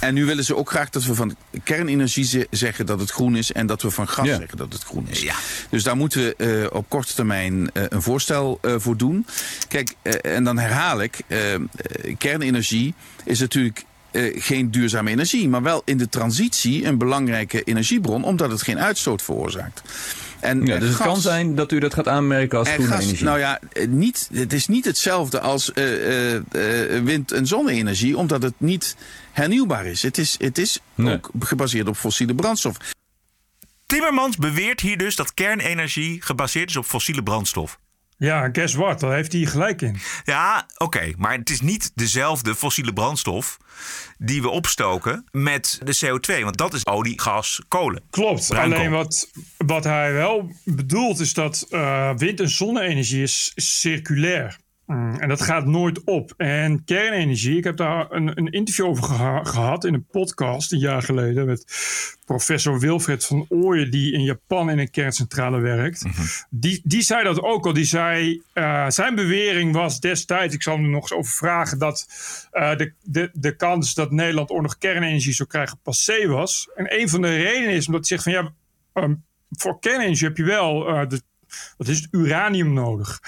[0.00, 3.36] En nu willen ze ook graag dat we van kernenergie ze- zeggen dat het groen
[3.36, 3.52] is.
[3.52, 4.36] En dat we van gas Ja.
[4.36, 5.20] zeggen dat het groen is.
[5.22, 5.34] Ja.
[5.74, 9.26] Dus daar moeten we eh, op korte termijn eh, een voorstel eh, voor doen.
[9.68, 11.18] Kijk, en dan herhaal ik:
[12.18, 13.84] kernenergie is natuurlijk.
[14.34, 19.22] geen duurzame energie, maar wel in de transitie een belangrijke energiebron, omdat het geen uitstoot
[19.22, 19.82] veroorzaakt.
[20.40, 23.02] En, Ja, dus het kan zijn dat u dat gaat aanmerken als en groene gas,
[23.04, 23.24] energie.
[23.24, 25.72] Nou ja, niet, het is niet hetzelfde als
[27.04, 28.96] wind- en zonne-energie, omdat het niet
[29.32, 30.02] hernieuwbaar is.
[30.02, 31.14] Het is, het is Nee.
[31.14, 32.76] ook gebaseerd op fossiele brandstof.
[33.86, 37.78] Timmermans beweert hier dus dat kernenergie gebaseerd is op fossiele brandstof.
[38.16, 39.00] Ja, guess what?
[39.00, 39.98] Daar heeft hij gelijk in.
[40.24, 43.56] Ja, oké, maar het is niet dezelfde fossiele brandstof
[44.18, 46.42] die we opstoken met de CO2.
[46.42, 48.02] Want dat is olie, gas, kolen.
[48.10, 48.48] Klopt.
[48.48, 48.78] Bruinkool.
[48.78, 54.58] Alleen wat, wat hij wel bedoelt is dat eh, wind- en zonne-energie is circulair.
[54.86, 56.34] Mm, En dat gaat nooit op.
[56.36, 60.78] En kernenergie, ik heb daar een, een interview over geha- gehad in een podcast een
[60.78, 61.64] jaar geleden met
[62.24, 66.04] professor Wilfred van Ooyen, die in Japan in een kerncentrale werkt.
[66.50, 67.72] die, die zei dat ook al.
[67.72, 71.78] Die zei, eh, zijn bewering was destijds, ik zal hem er nog eens over vragen,
[71.78, 72.06] dat
[72.50, 76.68] eh, de, de, de kans dat Nederland ooit nog kernenergie zou krijgen passé was.
[76.74, 78.52] En een van de redenen is omdat hij zegt van ja,
[79.02, 79.14] ehm,
[79.50, 81.22] voor kernenergie heb je wel, eh, de,
[81.76, 83.20] wat is het, uranium nodig.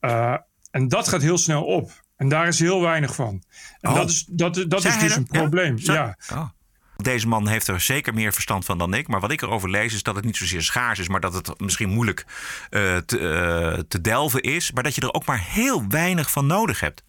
[0.00, 0.34] Eh,
[0.72, 1.90] en dat gaat heel snel op.
[2.16, 3.42] En daar is heel weinig van.
[3.80, 3.96] En Oh.
[3.96, 5.16] dat is, dat, dat is dus dat?
[5.18, 5.74] een probleem.
[5.78, 6.16] Ja.
[6.32, 6.48] Oh.
[6.96, 9.08] Deze man heeft er zeker meer verstand van dan ik.
[9.08, 11.08] Maar wat ik erover lees is dat het niet zozeer schaars is...
[11.08, 12.26] maar dat het misschien moeilijk
[12.70, 14.72] eh, te, eh, te delven is.
[14.72, 17.02] Maar dat je er ook maar heel weinig van nodig hebt.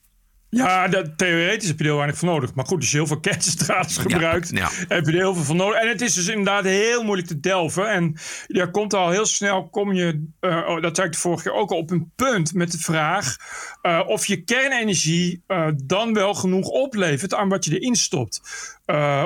[0.54, 2.54] Ja, dat, theoretisch heb je er heel weinig van nodig.
[2.54, 4.70] Maar goed, als je heel veel kerncentrales gebruikt, ja.
[4.88, 5.82] heb je er heel veel van nodig.
[5.82, 7.89] En het is dus inderdaad heel moeilijk te delven.
[7.89, 8.16] En
[8.48, 11.54] daar komt al heel snel, kom je, eh, oh, dat zei ik de vorige keer
[11.54, 13.36] ook al, op een punt met de vraag
[13.82, 18.42] eh, of je kernenergie eh, dan wel genoeg oplevert aan wat je erin stopt.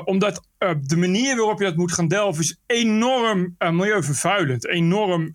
[0.06, 0.46] Omdat
[0.82, 5.32] de manier waarop je dat moet gaan delven is enorm milieuvervuilend, enorm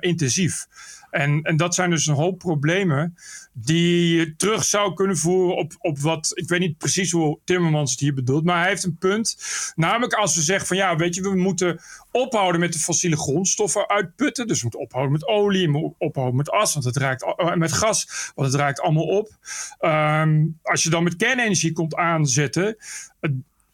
[0.00, 0.66] intensief.
[1.10, 3.16] En, en dat zijn dus een hoop problemen
[3.52, 7.90] die je terug zou kunnen voeren op, op wat, ik weet niet precies hoe Timmermans
[7.90, 9.36] het hier bedoelt, maar hij heeft een punt.
[9.74, 13.88] Namelijk als we zeggen van ja, weet je, we moeten ophouden met de fossiele grondstoffen
[13.88, 14.46] uitputten.
[14.46, 17.54] Dus we moeten ophouden met olie, we moeten ophouden met as, want het raakt, eh,
[17.54, 19.30] met gas, want het raakt allemaal op.
[19.78, 22.76] Ehm, als je dan met kernenergie komt aanzetten,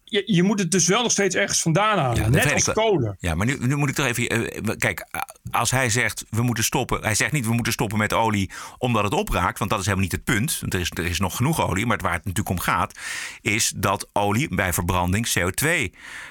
[0.04, 2.22] je, je moet het dus wel nog steeds ergens vandaan halen.
[2.22, 3.16] dat net als kolen.
[3.18, 4.28] Ja, maar nu, nu moet ik toch even...
[4.28, 5.06] eh, kijk,
[5.50, 7.02] als hij zegt we moeten stoppen...
[7.02, 9.58] Hij zegt niet we moeten stoppen met olie omdat het opraakt.
[9.58, 10.58] Want dat is helemaal niet het punt.
[10.60, 11.86] Want er is, er is nog genoeg olie.
[11.86, 12.98] Maar waar het natuurlijk om gaat...
[13.40, 15.62] is dat olie bij verbranding CO2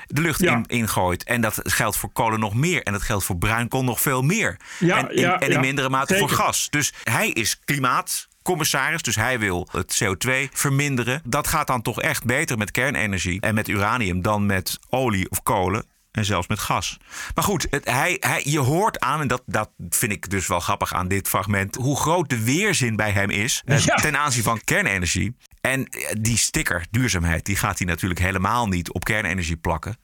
[0.07, 0.53] de lucht Ja.
[0.55, 1.23] in, ingooit.
[1.23, 2.83] En dat geldt voor kolen nog meer.
[2.83, 4.57] En dat geldt voor bruinkool nog veel meer.
[4.79, 6.67] Ja, en in, ja, en in mindere mate voor gas.
[6.69, 9.01] Dus hij is klimaatcommissaris.
[9.01, 11.21] Dus hij wil het CO2 verminderen.
[11.25, 15.43] Dat gaat dan toch echt beter met kernenergie en met uranium dan met olie of
[15.43, 15.85] kolen.
[16.13, 16.97] En zelfs met gas.
[17.35, 20.59] Maar goed, het, hij, hij, je hoort aan, en dat, dat vind ik dus wel
[20.59, 24.61] grappig aan dit fragment, hoe groot de weerzin bij hem is eh, ten aanzien van
[24.63, 25.35] kernenergie.
[25.61, 29.97] En eh, die sticker, duurzaamheid, die gaat hij natuurlijk helemaal niet op kernenergie plakken.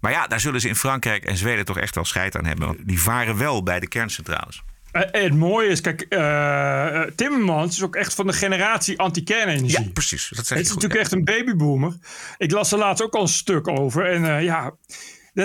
[0.00, 2.66] Maar ja, daar zullen ze in Frankrijk en Zweden toch echt wel scheid aan hebben.
[2.66, 4.62] Want die varen wel bij de kerncentrales.
[4.92, 9.84] Eh, het mooie is, kijk, eh, Timmermans is ook echt van de generatie anti-kernenergie.
[9.84, 10.28] Ja, precies.
[10.28, 10.74] Dat Het is goed.
[10.74, 11.96] natuurlijk echt een babyboomer.
[12.36, 14.06] Ik las er laatst ook al een stuk over.
[14.06, 14.74] En ja,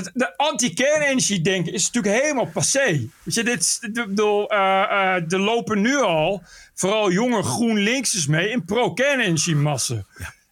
[0.04, 3.10] dat, de anti-kernenergie denken is natuurlijk helemaal passé.
[3.24, 8.66] Weet je, dit, bedoel, eh, eh, er lopen nu al vooral jonge GroenLinksers mee in
[8.66, 10.06] pro-kernenergie-massen.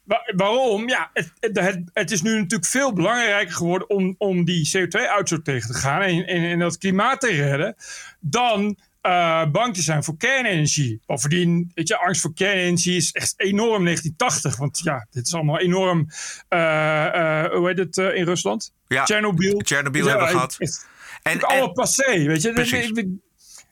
[0.03, 0.89] Wa- waarom?
[0.89, 5.45] Ja, het, het, het, het is nu natuurlijk veel belangrijker geworden om, om die CO2-uitstoot
[5.45, 7.75] tegen te gaan en, en, en dat klimaat te redden,
[8.19, 11.01] dan eh, bang te zijn voor kernenergie.
[11.05, 14.55] Bovendien, weet je, angst voor kernenergie is echt enorm 1980.
[14.57, 16.07] Want ja, dit is allemaal enorm,
[16.47, 17.05] eh,
[17.43, 18.73] eh, hoe heet het in Rusland?
[18.87, 19.61] Ja, Chernobyl.
[20.09, 20.55] Hebben we gehad.
[20.59, 20.85] het-
[21.23, 22.51] En, het allemaal passé, weet je.
[22.53, 22.91] Dat- Precies.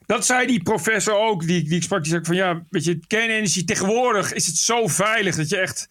[0.06, 2.02] Dat zei die professor ook, die, die ik sprak.
[2.02, 5.86] Die zei van ja, weet je, kernenergie tegenwoordig is het zo veilig dat je echt.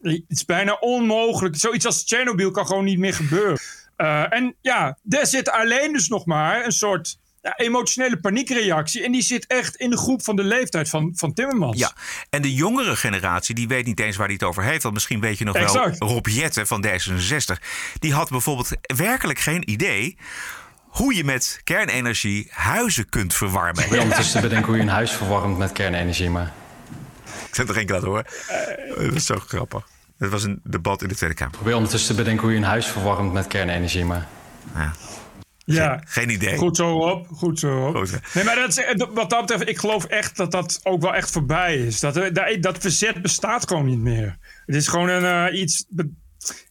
[0.00, 1.56] het is bijna onmogelijk.
[1.56, 3.58] Zoiets als Chernobyl kan gewoon niet meer gebeuren.
[4.30, 9.04] En ja, daar zit alleen dus nog maar een soort ja, emotionele paniekreactie.
[9.04, 11.78] En die zit echt in de groep van de leeftijd van, van Timmermans.
[11.78, 11.92] Ja,
[12.30, 14.82] en de jongere generatie die weet niet eens waar hij het over heeft.
[14.82, 15.98] Want misschien weet je nog Exact.
[15.98, 17.62] wel Rob Jetten van D66.
[17.98, 20.16] Die had bijvoorbeeld werkelijk geen idee
[20.80, 23.82] hoe je met kernenergie huizen kunt verwarmen.
[23.82, 26.52] probeer ondertussen te bedenken hoe je een huis verwarmt met kernenergie, maar...
[27.48, 28.26] Ik zet er één keer laten horen.
[29.06, 29.88] Dat is zo grappig.
[30.18, 31.54] Het was een debat in de Tweede Kamer.
[31.54, 34.26] Probeer ondertussen te bedenken hoe je een huis verwarmt met kernenergie, maar...
[34.74, 34.92] Ja.
[35.74, 36.02] Ja.
[36.06, 36.56] Geen idee.
[36.56, 37.96] Goed zo op, goed zo op.
[37.96, 41.02] Goed, nee, maar dat is, eh, wat dat betreft, ik geloof echt dat dat ook
[41.02, 42.00] wel echt voorbij is.
[42.00, 44.36] Dat, er- dat, dat verzet bestaat gewoon niet meer.
[44.66, 45.84] Het is gewoon een, eh, iets...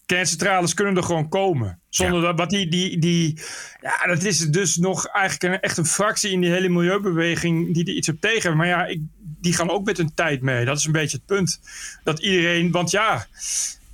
[0.06, 1.80] Kerncentrales kunnen er gewoon komen.
[1.90, 3.40] Zonder dat, wat die, die, die...
[3.82, 7.86] Ja, dat is dus nog eigenlijk een, echt een fractie in die hele milieubeweging die
[7.86, 8.58] er iets op tegen.
[8.58, 10.66] Maar ja, ik, die gaan ook met hun tijd mee.
[10.66, 11.60] Dat is een beetje het punt.
[12.04, 12.72] Dat iedereen...
[12.72, 13.28] Want ja...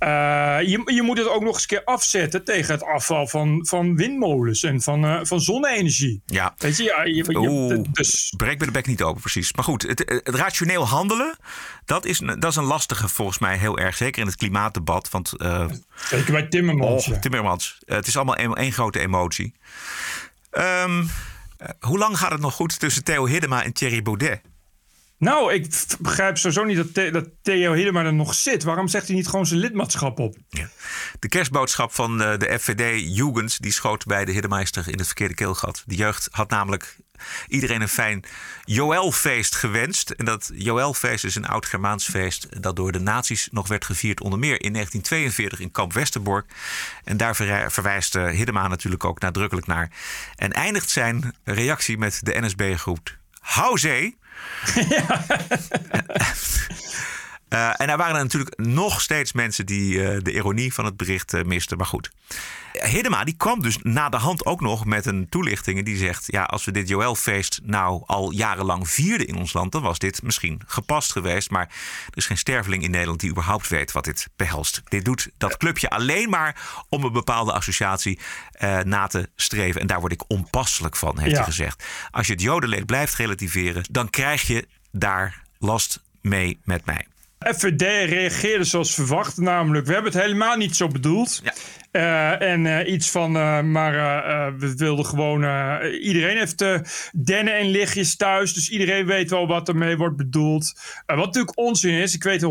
[0.02, 3.66] eh, je, je moet het ook nog eens een keer afzetten tegen het afval van,
[3.66, 6.22] van windmolens en van, eh, van zonne-energie.
[6.26, 6.54] Ja.
[6.58, 9.52] Weet je, ja, je, dus breek me de bek niet open, precies.
[9.52, 11.36] Maar goed, het, het rationeel handelen,
[11.84, 13.96] dat is, een- dat is een lastige volgens mij heel erg.
[13.96, 15.10] Zeker in het klimaatdebat.
[15.10, 15.66] Want uh,
[16.08, 17.06] zeker bij Timmermans.
[17.08, 17.20] oh, ja.
[17.20, 19.54] Timmermans, eh, het is allemaal één grote emotie.
[20.50, 21.04] Ehm,
[21.56, 24.40] eh, hoe lang gaat het nog goed tussen Theo Hiddema en Thierry Baudet?
[25.22, 28.62] Nou, ik begrijp sowieso niet dat, dat Theo Hiddema er nog zit.
[28.62, 30.36] Waarom zegt hij niet gewoon zijn lidmaatschap op?
[30.48, 30.68] Ja.
[31.18, 35.34] De kerstboodschap van eh, de FVD Jugend die schoot bij de Hiddemeister in het verkeerde
[35.34, 35.82] keelgat.
[35.86, 36.96] De jeugd had namelijk
[37.46, 38.24] iedereen een fijn
[38.64, 40.10] Joëlfeest gewenst.
[40.10, 44.20] En dat Joëlfeest is een oud Germaans feest dat door de nazi's nog werd gevierd,
[44.20, 46.52] onder meer in 1942 in kamp Westerbork.
[47.04, 47.34] En daar
[47.72, 49.90] verwijst uh, Hiddema natuurlijk ook nadrukkelijk naar.
[50.36, 53.78] En eindigt zijn reactie met de NSB-groep Hou
[54.90, 55.58] yeah.
[57.52, 60.96] Uh, en er waren er natuurlijk nog steeds mensen die uh, de ironie van het
[60.96, 61.76] bericht uh, misten.
[61.76, 62.10] Maar goed.
[62.72, 65.78] Hiddema die kwam dus na de hand ook nog met een toelichting.
[65.78, 69.72] En die zegt: Ja, als we dit Joëlfeest nou al jarenlang vierden in ons land.
[69.72, 71.50] dan was dit misschien gepast geweest.
[71.50, 71.66] Maar
[72.10, 74.82] er is geen sterveling in Nederland die überhaupt weet wat dit behelst.
[74.88, 78.18] Dit doet dat clubje alleen maar om een bepaalde associatie
[78.82, 79.80] na te streven.
[79.80, 81.36] En daar word ik onpasselijk van, heeft ja.
[81.36, 81.84] hij gezegd.
[82.10, 83.84] Als je het Jodenleed blijft relativeren.
[83.90, 87.06] dan krijg je daar last mee met mij.
[87.44, 91.40] FVD reageerde zoals verwacht, namelijk we hebben het helemaal niet zo bedoeld.
[91.42, 91.52] Ja.
[91.92, 93.92] Uh, en uh, iets van, uh, maar
[94.58, 95.42] we wilden gewoon,
[95.84, 96.64] iedereen heeft
[97.12, 100.72] dennen en lichtjes thuis, dus iedereen weet wel wat ermee wordt bedoeld.
[101.06, 102.42] wat natuurlijk onzin is, ik weet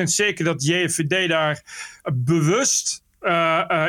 [0.00, 1.62] 100% zeker dat JFVD daar
[2.14, 3.02] bewust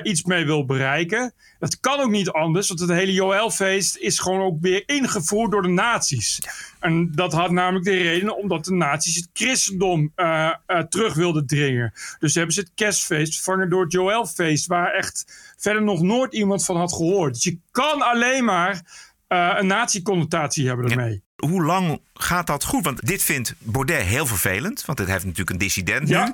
[0.04, 1.34] iets mee wil bereiken.
[1.60, 5.62] Dat kan ook niet anders, want het hele Joëlfeest is gewoon ook weer ingevoerd door
[5.62, 6.39] de nazi's.
[6.80, 11.48] En dat had namelijk de reden omdat de nazi's het christendom uh, uh, terug wilden
[11.48, 11.94] dringen.
[12.20, 16.65] Dus hebben ze het kerstfeest vervangen door het Joëlfeest, waar echt verder nog nooit iemand
[16.65, 17.34] van had gehoord.
[17.34, 18.82] Dus je kan alleen maar
[19.28, 21.24] een nazi-connotatie hebben ermee.
[21.39, 22.84] Hoe lang gaat dat goed?
[22.84, 24.86] Want dit vindt Baudet heel vervelend.
[24.86, 26.25] Want dit heeft natuurlijk een dissident ja.
[26.25, 26.34] nu.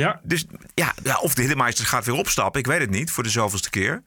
[0.00, 0.20] Ja.
[0.22, 2.60] Dus ja, of de Hiddemeisters gaat weer opstappen.
[2.60, 4.02] Ik weet het niet, voor de zoveelste keer.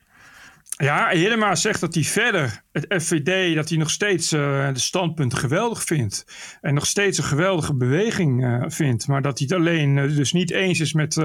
[0.77, 5.37] Ja, Hiddema zegt dat hij verder, het FVD, dat hij nog steeds uh, de standpunten
[5.37, 6.25] geweldig vindt.
[6.61, 9.07] En nog steeds een geweldige beweging uh, vindt.
[9.07, 11.15] Maar dat hij het alleen uh, dus niet eens is met,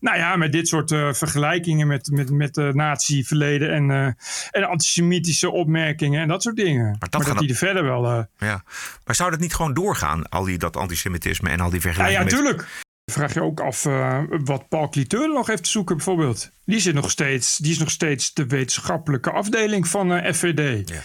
[0.00, 4.16] nou ja, met dit soort vergelijkingen met, met, met de nazi-verleden en,
[4.50, 6.84] en antisemitische opmerkingen en dat soort dingen.
[6.84, 8.26] Maar dat, maar dat hij er verder wel...
[8.38, 8.64] ja.
[9.04, 12.24] Maar zou dat niet gewoon doorgaan, al die, dat antisemitisme en al die vergelijkingen?
[12.24, 12.86] Ja, ja, tuurlijk.
[13.10, 16.50] Vraag je ook af uh, wat Paul Cliteur nog heeft te zoeken, bijvoorbeeld.
[16.64, 20.88] Die, zit nog steeds, die is nog steeds de wetenschappelijke afdeling van uh, FVD.
[20.88, 21.00] Ja.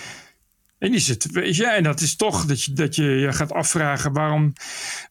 [0.78, 3.52] En die zit, weet je, en dat is toch dat je, dat je je gaat
[3.52, 4.54] afvragen waarom,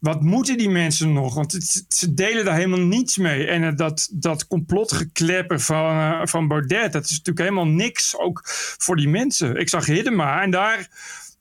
[0.01, 1.35] wat moeten die mensen nog?
[1.35, 3.47] Want het, ze delen daar helemaal niets mee.
[3.47, 8.41] En uh, dat, dat complotgeklepper van, van Baudet, dat is natuurlijk helemaal niks ook
[8.79, 9.57] voor die mensen.
[9.57, 10.89] Ik zag Hiddema en daar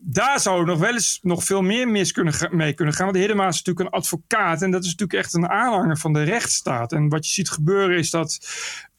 [0.03, 3.03] daar zou nog wel eens nog veel meer mis kunnen, mee kunnen gaan.
[3.03, 4.61] Want de Hiddema is natuurlijk een advocaat.
[4.61, 6.91] En dat is natuurlijk echt een aanhanger van de rechtsstaat.
[6.91, 8.39] En wat je ziet gebeuren is dat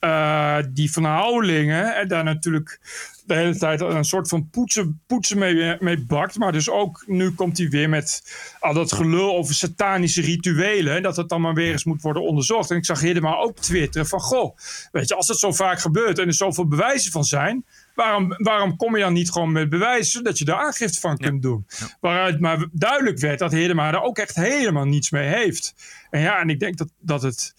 [0.00, 2.80] uh, die verhoudingen en daar natuurlijk
[3.26, 6.38] de hele tijd een soort van poetsen, poetsen mee, mee bakt.
[6.38, 8.22] Maar dus ook nu komt hij weer met
[8.60, 10.96] al dat gelul over satanische rituelen.
[10.96, 12.70] En dat het dan maar weer eens moet worden onderzocht.
[12.70, 14.20] En ik zag Hiddema ook twitteren van...
[14.20, 14.56] Goh,
[14.92, 17.64] weet je, als het zo vaak gebeurt en er zoveel bewijzen van zijn...
[17.94, 21.42] Waarom, waarom kom je dan niet gewoon met bewijzen zodat je daar aangifte van kunt
[21.42, 21.64] doen?
[21.66, 21.96] Ja.
[22.00, 25.74] Waaruit maar duidelijk werd dat Hiddema er ook echt helemaal niets mee heeft.
[26.10, 27.54] En ja, en ik denk dat, dat het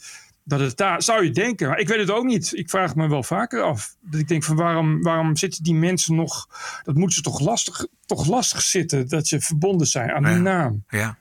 [0.46, 2.54] dat het daar zou je denken, maar ik weet het ook niet.
[2.54, 3.96] Ik vraag me wel vaker af.
[4.02, 6.48] Dat ik denk van waarom, waarom zitten die mensen nog.
[6.84, 10.84] Dat moeten ze toch lastig, toch lastig zitten dat ze verbonden zijn aan die naam.
[10.88, 11.18] Ja.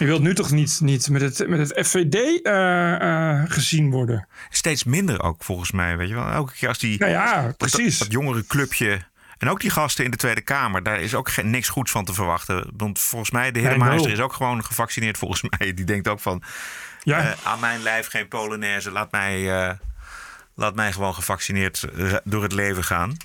[0.00, 4.26] Je wilt nu toch niet, niet met het, met het FVD uh, uh, gezien worden?
[4.50, 5.96] Steeds minder ook, volgens mij.
[5.96, 6.98] Weet je wel, elke keer als die.
[6.98, 7.98] Nou ja, precies.
[7.98, 9.00] Dat, dat jongere clubje.
[9.38, 12.04] En ook die gasten in de Tweede Kamer, daar is ook geen, niks goeds van
[12.04, 12.70] te verwachten.
[12.76, 15.74] Want volgens mij, de heer Maaster is ook gewoon gevaccineerd, volgens mij.
[15.74, 16.42] Die denkt ook van.
[17.02, 17.24] Ja.
[17.24, 18.90] Uh, aan mijn lijf geen Polonaise.
[18.90, 19.74] Laat mij, uh,
[20.54, 21.84] laat mij gewoon gevaccineerd
[22.24, 23.16] door het leven gaan.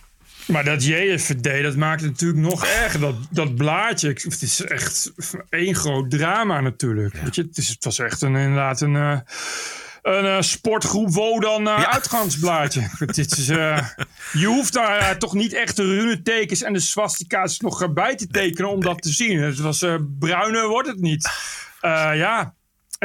[0.48, 3.00] Maar dat JFD, dat maakt het natuurlijk nog erger.
[3.00, 5.12] Dat, dat blaadje, het is echt
[5.50, 7.16] één groot drama natuurlijk.
[7.16, 7.24] Ja.
[7.24, 9.20] Weet je, het, is, het, was echt een, inderdaad een, uh,
[10.02, 11.92] een uh, sportgroep Wodan uh, ja.
[11.92, 12.90] uitgangsblaadje.
[13.06, 18.16] Dit is, je hoeft daar toch niet echt de runetekens en de swastika's nog bij
[18.16, 19.40] te tekenen om dat te zien.
[19.40, 19.86] Het was
[20.20, 21.30] bruiner wordt het niet.
[22.14, 22.54] ja,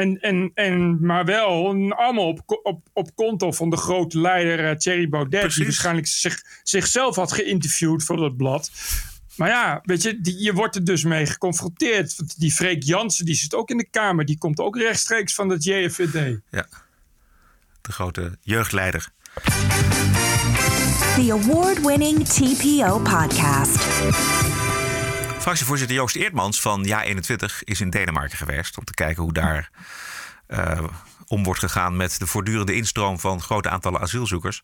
[0.01, 4.75] en, en, en, maar wel allemaal op, op, op konto van de grote leider uh,
[4.75, 5.39] Thierry Baudet.
[5.39, 5.55] Precies.
[5.55, 8.71] Die waarschijnlijk zich, zichzelf had geïnterviewd voor dat blad.
[9.35, 12.39] Maar ja, weet je, die, je wordt er dus mee geconfronteerd.
[12.39, 14.25] Die Freek Jansen, die zit ook in de Kamer.
[14.25, 16.39] Die komt ook rechtstreeks van het JFVD.
[16.49, 16.67] Ja,
[17.81, 19.09] de grote jeugdleider.
[21.15, 24.50] The award-winning TPO podcast.
[25.41, 29.69] Fractievoorzitter Joost Eertmans van Ja21 is in Denemarken geweest om te kijken hoe daar
[30.47, 30.83] uh,
[31.31, 34.63] om wordt gegaan met de voortdurende instroom van grote aantallen asielzoekers.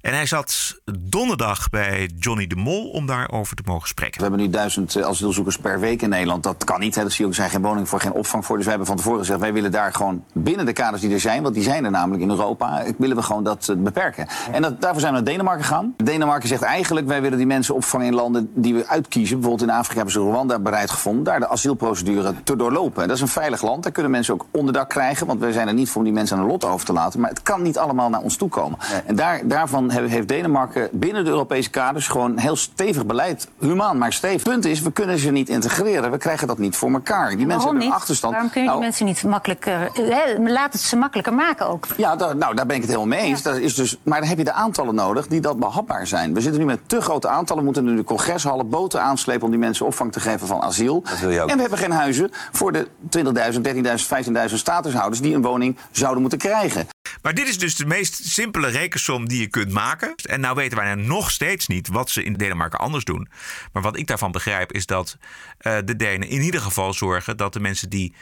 [0.00, 4.16] En hij zat donderdag bij Johnny de Mol om daarover te mogen spreken.
[4.16, 6.42] We hebben nu duizend eh, asielzoekers per week in Nederland.
[6.42, 6.94] Dat kan niet.
[6.94, 7.02] Hè.
[7.02, 7.30] Dat zie je ook.
[7.30, 8.56] Er zijn geen woningen voor, geen opvang voor.
[8.56, 11.20] Dus wij hebben van tevoren gezegd, wij willen daar gewoon binnen de kaders die er
[11.20, 14.28] zijn, want die zijn er namelijk in Europa, willen we gewoon dat eh, beperken.
[14.52, 15.94] En dat, daarvoor zijn we naar Denemarken gegaan.
[15.96, 19.40] Denemarken zegt eigenlijk, wij willen die mensen opvangen in landen die we uitkiezen.
[19.40, 23.02] Bijvoorbeeld in Afrika hebben ze Rwanda bereid gevonden, daar de asielprocedure te doorlopen.
[23.02, 23.82] En dat is een veilig land.
[23.82, 26.36] Daar kunnen mensen ook onderdak krijgen, want wij zijn er niet voor om die mensen
[26.36, 27.20] aan hun lot over te laten.
[27.20, 28.78] Maar het kan niet allemaal naar ons toe komen.
[29.06, 33.48] En daar, daarvan heeft Denemarken binnen de Europese kaders gewoon heel stevig beleid.
[33.58, 34.42] Humaan, maar stevig.
[34.42, 36.10] Het punt is, we kunnen ze niet integreren.
[36.10, 37.36] We krijgen dat niet voor elkaar.
[37.36, 38.32] Die mensen hebben een achterstand.
[38.32, 39.90] Waarom kun je die Nou, mensen niet makkelijker...
[39.92, 41.86] hè, laat het ze makkelijker maken ook.
[41.96, 43.42] Ja, daar, nou, daar ben ik het helemaal mee eens.
[43.42, 46.34] Dat is dus, maar dan heb je de aantallen nodig die dat behapbaar zijn.
[46.34, 47.62] We zitten nu met te grote aantallen.
[47.62, 51.02] We moeten nu de congreshallen boten aanslepen om die mensen opvang te geven van asiel.
[51.20, 51.48] wil je ook.
[51.48, 56.20] En we hebben geen huizen voor de 20.000, 13.000, 15.000 statushouders die een woning zouden
[56.20, 56.86] moeten krijgen.
[57.22, 60.14] Maar dit is dus de meest simpele rekensom die je kunt maken.
[60.14, 63.28] En nou weten wij nog steeds niet wat ze in Denemarken anders doen.
[63.72, 65.16] Maar wat ik daarvan begrijp is dat
[65.58, 68.14] eh, de Denen in ieder geval zorgen dat de mensen die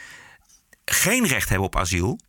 [0.85, 2.19] geen recht hebben op asiel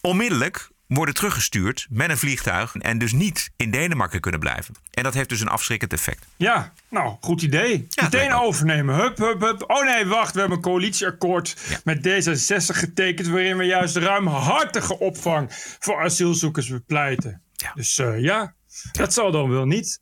[0.00, 4.74] onmiddellijk worden teruggestuurd met een vliegtuig en dus niet in Denemarken kunnen blijven.
[4.90, 6.26] En dat heeft dus een afschrikkend effect.
[6.36, 7.86] Ja, nou, goed idee.
[8.02, 8.94] Meteen overnemen.
[8.94, 9.64] Hup, hup, hup.
[9.66, 10.32] Oh nee, wacht.
[10.34, 13.28] We hebben een coalitieakkoord met D66 getekend...
[13.28, 15.48] waarin we juist ruimhartige opvang
[15.78, 17.42] voor asielzoekers bepleiten.
[17.74, 18.54] Dus eh, ja,
[18.92, 20.00] dat zal dan wel niet.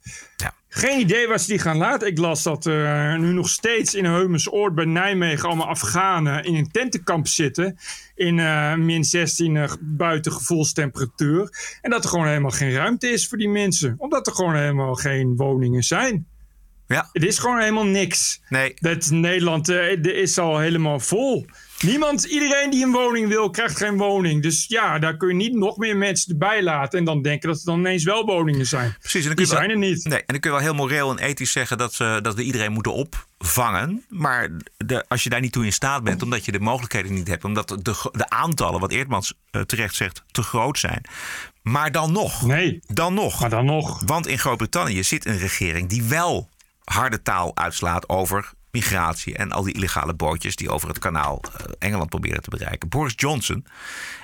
[0.79, 2.09] Geen idee waar ze die gaan laten.
[2.09, 5.49] Ik las dat er nu nog steeds in Heumensoord bij Nijmegen...
[5.49, 7.79] allemaal Afghanen in een tentenkamp zitten...
[8.15, 11.51] in eh, min 16 eh, buiten gevoelstemperatuur.
[11.83, 13.95] En dat er gewoon helemaal geen ruimte is voor die mensen.
[13.97, 16.27] Omdat er gewoon helemaal geen woningen zijn.
[16.87, 17.09] Ja.
[17.13, 18.41] Het is gewoon helemaal niks.
[18.49, 18.75] Nee.
[18.81, 21.47] Dat Nederland eh, de is al helemaal vol.
[21.85, 24.43] Niemand, iedereen die een woning wil, krijgt geen woning.
[24.43, 26.99] Dus ja, daar kun je niet nog meer mensen erbij laten.
[26.99, 28.97] En dan denken dat er dan ineens wel woningen zijn.
[28.99, 30.05] Precies, en dan die zijn er niet.
[30.05, 32.43] Nee, en dan kun je wel heel moreel en ethisch zeggen dat, ze, dat we
[32.43, 34.05] iedereen moeten opvangen.
[34.09, 37.29] Maar de, als je daar niet toe in staat bent, omdat je de mogelijkheden niet
[37.29, 41.03] hebt, omdat de, de aantallen, wat Eerdmans eh, terecht zegt, te groot zijn.
[41.63, 42.47] Maar dan nog.
[42.47, 42.81] Nee.
[42.87, 43.41] Dan nog.
[43.41, 44.03] Maar dan nog.
[44.07, 46.49] Want in Groot-Brittannië zit een regering die wel
[46.85, 51.65] harde taal uitslaat over migratie en al die illegale bootjes die over het kanaal eh,
[51.79, 52.89] Engeland proberen te bereiken.
[52.89, 53.67] Boris Johnson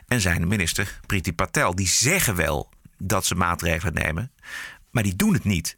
[0.09, 4.33] en zijn minister Priti Patel, die zeggen wel dat ze maatregelen nemen,
[4.91, 5.77] maar die doen het niet.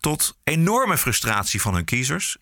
[0.00, 2.36] Tot enorme frustratie van hun kiezers.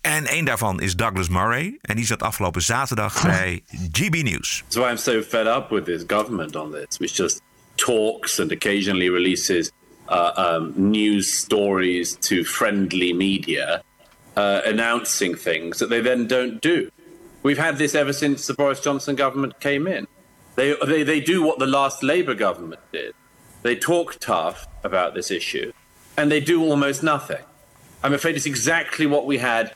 [0.00, 1.78] En één daarvan is Douglas Murray.
[1.80, 4.58] En die zat afgelopen zaterdag bij GB News.
[4.62, 7.40] That's why I'm so fed up with this government on this, which just
[7.74, 9.72] talks and occasionally releases
[10.08, 13.82] uh, um, news stories to friendly media,
[14.38, 16.88] uh, announcing things that they then don't do.
[17.42, 20.06] We've had this ever since the Boris Johnson government came in.
[20.54, 23.14] They, they, they do what the last Labour government did.
[23.62, 25.72] They talk tough about this issue,
[26.16, 27.42] and they do almost nothing.
[28.04, 29.74] I'm afraid it's exactly what we had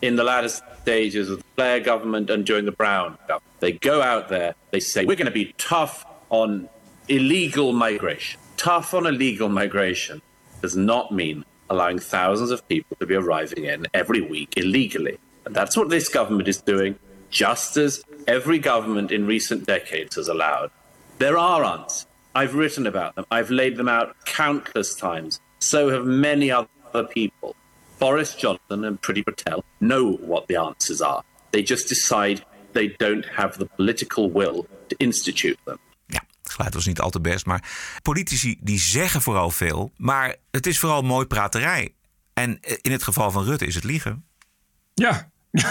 [0.00, 3.58] in the latter stages of the Blair government and during the Brown government.
[3.58, 6.68] They go out there, they say, we're going to be tough on
[7.08, 8.38] illegal migration.
[8.56, 10.22] Tough on illegal migration
[10.62, 15.18] does not mean allowing thousands of people to be arriving in every week illegally.
[15.44, 16.98] And that's what this government is doing,
[17.30, 20.70] just as every government in recent decades has allowed.
[21.18, 22.06] There are answers.
[22.34, 23.26] I've written about them.
[23.30, 25.40] I've laid them out countless times.
[25.60, 27.54] So have many other people.
[27.98, 31.22] Boris Johnson and Priti Patel know what the answers are.
[31.52, 35.78] They just decide they don't have the political will to institute them.
[36.54, 37.64] Geluid was niet al te best, maar
[38.02, 39.92] politici die zeggen vooral veel.
[39.96, 41.94] Maar het is vooral mooi praterij.
[42.32, 44.24] En in het geval van Rutte is het liegen.
[44.94, 45.32] Ja.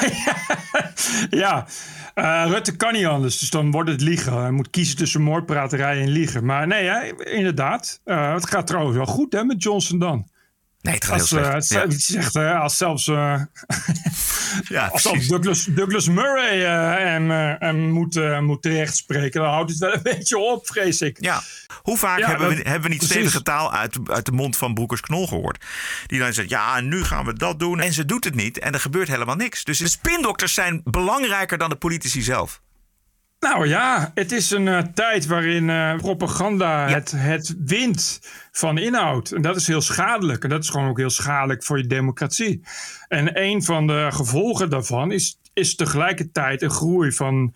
[1.30, 1.68] ja,
[2.14, 4.42] Eh, Rutte kan niet anders, dus dan wordt het liegen.
[4.42, 6.46] Hij moet kiezen tussen moordpraterij en liegen.
[6.46, 8.02] Maar nee, hè, inderdaad.
[8.04, 10.28] Eh, het gaat trouwens wel goed hè, met Johnson dan.
[10.84, 11.70] Nee, het gaat als, heel eh, slecht.
[11.70, 11.80] het, Ja.
[11.88, 13.42] het zegt, hè, als zelfs, eh,
[14.68, 19.50] Ja, als zelfs Douglas, Douglas Murray eh, hem, eh, hem moet, eh, moet terechtspreken, dan
[19.52, 21.18] houdt het wel een beetje op, vrees ik.
[21.20, 21.42] Ja.
[21.82, 24.74] Hoe vaak Ja, hebben, we, hebben we niet stevige taal uit, uit de mond van
[24.74, 25.66] Broekers Knol gehoord?
[26.08, 27.80] Die dan zegt, ja, nu gaan we dat doen.
[27.80, 29.64] En ze doet het niet en er gebeurt helemaal niks.
[29.64, 32.62] Dus de spindokters zijn belangrijker dan de politici zelf.
[33.44, 38.20] Nou ja, het is een eh, tijd waarin eh, propaganda het, het wint
[38.52, 39.32] van inhoud.
[39.32, 40.44] En dat is heel schadelijk.
[40.44, 42.62] En dat is gewoon ook heel schadelijk voor je democratie.
[43.08, 47.56] En een van de gevolgen daarvan is, is tegelijkertijd een groei van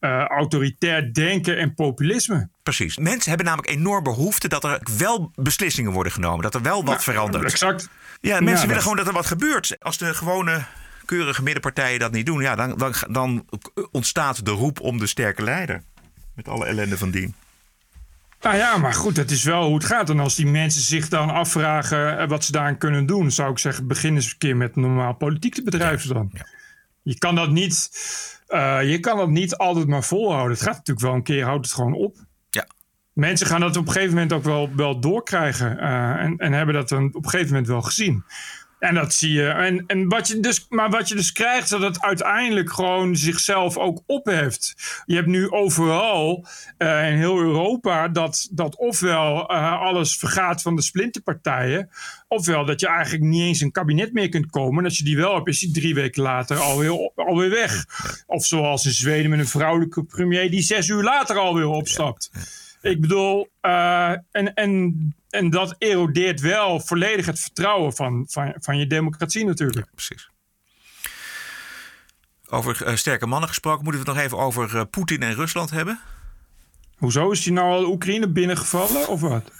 [0.00, 2.48] eh, autoritair denken en populisme.
[2.62, 2.96] Precies.
[2.98, 6.42] Mensen hebben namelijk enorm behoefte dat er wel beslissingen worden genomen.
[6.42, 7.44] Dat er wel wat verandert.
[7.44, 7.88] Exact.
[8.20, 9.76] Ja, mensen Ja, willen dat- gewoon dat er wat gebeurt.
[9.80, 10.64] Als de gewone
[11.04, 13.46] keurige middenpartijen dat niet doen, ja, dan, dan, dan
[13.90, 15.82] ontstaat de roep om de sterke leider.
[16.34, 17.34] Met alle ellende van dien.
[18.40, 20.10] Nou ja, maar goed, dat is wel hoe het gaat.
[20.10, 23.58] En als die mensen zich dan afvragen eh, wat ze daaraan kunnen doen, zou ik
[23.58, 26.32] zeggen, begin eens een keer met normaal politiek te bedrijven dan.
[27.02, 27.90] Je kan dat niet,
[28.46, 30.52] eh, je kan dat niet altijd maar volhouden.
[30.52, 32.16] Het gaat natuurlijk wel een keer, houdt het gewoon op.
[32.50, 32.66] Ja.
[33.12, 35.78] Mensen gaan dat op een gegeven moment ook wel, wel doorkrijgen.
[35.78, 38.24] eh, en, en hebben dat dan op een gegeven moment wel gezien.
[38.84, 39.46] En dat zie je.
[39.46, 43.76] En, en wat je dus, maar wat je dus krijgt, dat het uiteindelijk gewoon zichzelf
[43.78, 44.74] ook opheft.
[45.06, 46.46] Je hebt nu overal
[46.78, 51.90] eh, in heel Europa dat, dat ofwel eh, alles vergaat van de splinterpartijen.
[52.28, 54.78] Ofwel dat je eigenlijk niet eens een kabinet meer kunt komen.
[54.78, 57.84] En als je die wel hebt, is die drie weken later alweer, alweer weg.
[58.26, 62.30] Of zoals in Zweden met een vrouwelijke premier die zes uur later alweer opstapt.
[62.84, 68.78] Ik bedoel, eh, en, en, en dat erodeert wel volledig het vertrouwen van, van, van
[68.78, 69.86] je democratie natuurlijk.
[69.94, 70.30] precies.
[72.48, 75.70] Over eh, sterke mannen gesproken, moeten we het nog even over eh, Poetin en Rusland
[75.70, 76.00] hebben?
[76.96, 79.50] Hoezo is hij nou al Oekraïne binnengevallen of wat?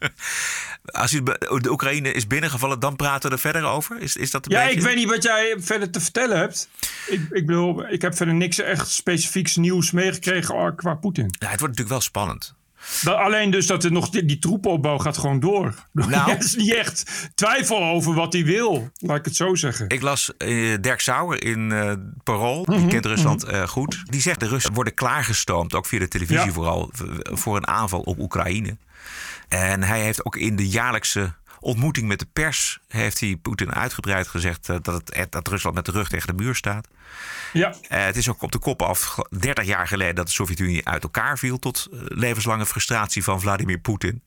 [0.84, 4.00] Als de Oekraïne is binnengevallen, dan praten we er verder over?
[4.00, 4.76] Is, is dat een Ja, beetje...
[4.76, 6.68] ik weet niet wat jij verder te vertellen hebt.
[7.06, 11.24] Ik, ik bedoel, ik heb verder niks echt specifieks nieuws meegekregen oh, qua Poetin.
[11.24, 12.54] Ja, het wordt natuurlijk wel spannend.
[13.02, 15.74] Dat, alleen dus dat er nog die, die troepenopbouw gaat gewoon door.
[15.92, 16.30] Nou.
[16.30, 19.88] Er is niet echt twijfel over wat hij wil, laat ik het zo zeggen.
[19.88, 21.92] Ik las eh, Dirk Sauer in eh
[22.24, 24.02] Parool, Mhm, die kent Rusland eh, goed.
[24.04, 26.52] Die zegt de Russen worden klaargestoomd, ook via de televisie Ja.
[26.52, 26.90] vooral,
[27.22, 28.76] voor een aanval op Oekraïne.
[29.52, 32.78] En hij heeft ook in de jaarlijkse ontmoeting met de pers...
[32.88, 36.36] heeft hij Poetin uitgebreid gezegd eh, dat, het, eh, dat Rusland met de rug tegen
[36.36, 36.88] de muur staat.
[37.52, 37.74] Ja.
[37.88, 41.02] Eh, het is ook op de kop af 30 jaar geleden dat de Sovjet-Unie uit
[41.02, 41.58] elkaar viel...
[41.58, 44.22] tot levenslange frustratie van Vladimir Poetin.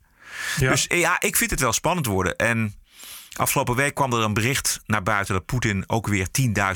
[0.58, 0.72] Ja.
[0.72, 2.36] Dus ja, ik vind het wel spannend worden.
[2.36, 2.76] En
[3.36, 6.28] afgelopen week kwam er een bericht naar buiten dat Poetin ook weer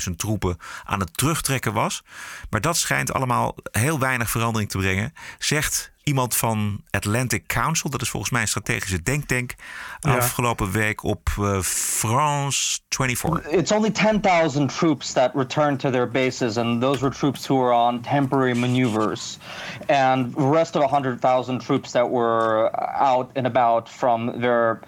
[0.08, 2.02] 10.000 troepen aan het terugtrekken was.
[2.50, 5.14] Maar dat schijnt allemaal heel weinig verandering te brengen.
[5.38, 9.54] Zegt iemand van Atlantic Council, dat is volgens mij een strategische denktank,
[10.00, 10.16] Ja.
[10.16, 13.46] afgelopen week op eh, France 24.
[13.50, 17.74] It's only 10,000 troops that returned to their bases, and those were troops who were
[17.74, 19.38] on temporary maneuvers.
[19.86, 24.78] And the rest of 100,000 troops that were out and about from their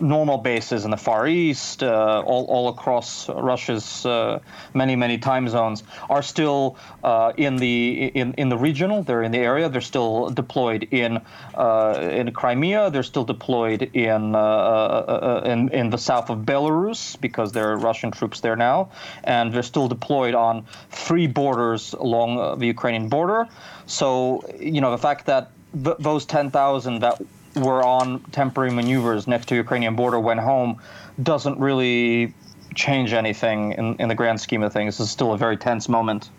[0.00, 4.40] normal bases in the Far East, uh, all, all across Russia's uh,
[4.74, 9.02] many, many time zones, are still uh, in the in, in the regional.
[9.02, 9.68] They're in the area.
[9.68, 11.20] They're still deployed in
[11.54, 12.90] uh, in Crimea.
[12.90, 17.76] They're still deployed in, uh, uh, in in the south of Belarus because there are
[17.76, 18.90] Russian troops there now,
[19.24, 23.48] and they're still deployed on three borders along the Ukrainian border.
[23.86, 27.20] So you know the fact that th- those ten thousand that
[27.56, 30.80] were on temporary maneuvers next to Ukrainian border went home
[31.22, 32.34] doesn't really
[32.74, 35.00] change anything in, in the grand scheme of things.
[35.00, 36.30] It's still a very tense moment.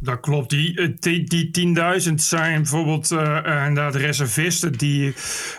[0.00, 0.50] Dat klopt.
[0.50, 1.50] Die, eh, die, die
[2.08, 5.14] 10.000 zijn bijvoorbeeld eh, eh, inderdaad reservisten die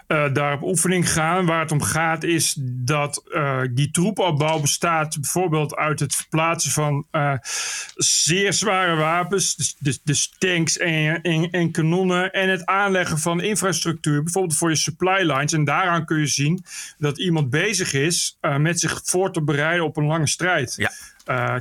[0.07, 1.45] daar op oefening gaan.
[1.45, 3.23] Waar het om gaat is dat
[3.73, 7.05] die troepenopbouw bestaat bijvoorbeeld uit het verplaatsen van
[7.95, 9.55] zeer zware wapens.
[9.55, 12.31] Dus, dus, dus tanks en, en, en kanonnen.
[12.31, 14.23] En het aanleggen van infrastructuur.
[14.23, 15.53] Bijvoorbeeld voor je supply lines.
[15.53, 16.63] En daaraan kun je zien
[16.97, 20.73] dat iemand bezig is met zich voor te bereiden op een lange strijd.
[20.77, 20.91] Ja.
[21.29, 21.55] Eh,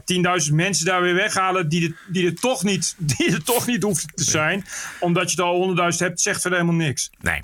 [0.49, 3.83] 10.000 mensen daar weer weghalen die er, die, er toch niet, die er toch niet
[3.83, 4.64] hoeven te zijn.
[5.01, 7.11] Omdat je er al 100.000 hebt, zegt verder helemaal niks.
[7.21, 7.43] Nee.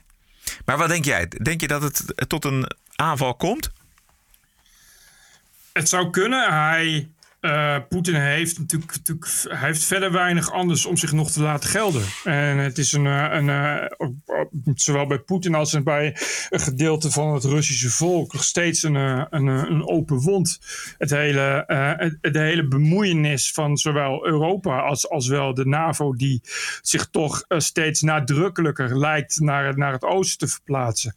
[0.64, 1.28] Maar wat denk jij?
[1.28, 3.70] Denk je dat het tot een aanval komt?
[5.72, 6.52] Het zou kunnen.
[6.52, 7.08] Hij,
[7.44, 11.68] eh, Poetin heeft natuurlijk, natuurlijk hij heeft verder weinig anders om zich nog te laten
[11.68, 12.02] gelden.
[12.24, 16.16] En het is een, eh, een eh, zowel bij Poetin als bij
[16.50, 20.58] een gedeelte van het Russische volk nog steeds een, een, een open wond.
[20.98, 21.64] Het hele,
[22.20, 26.40] de hele bemoeienis van zowel Europa als, als wel de NAVO, die
[26.82, 31.14] zich toch steeds nadrukkelijker lijkt naar, het- naar het oosten te verplaatsen.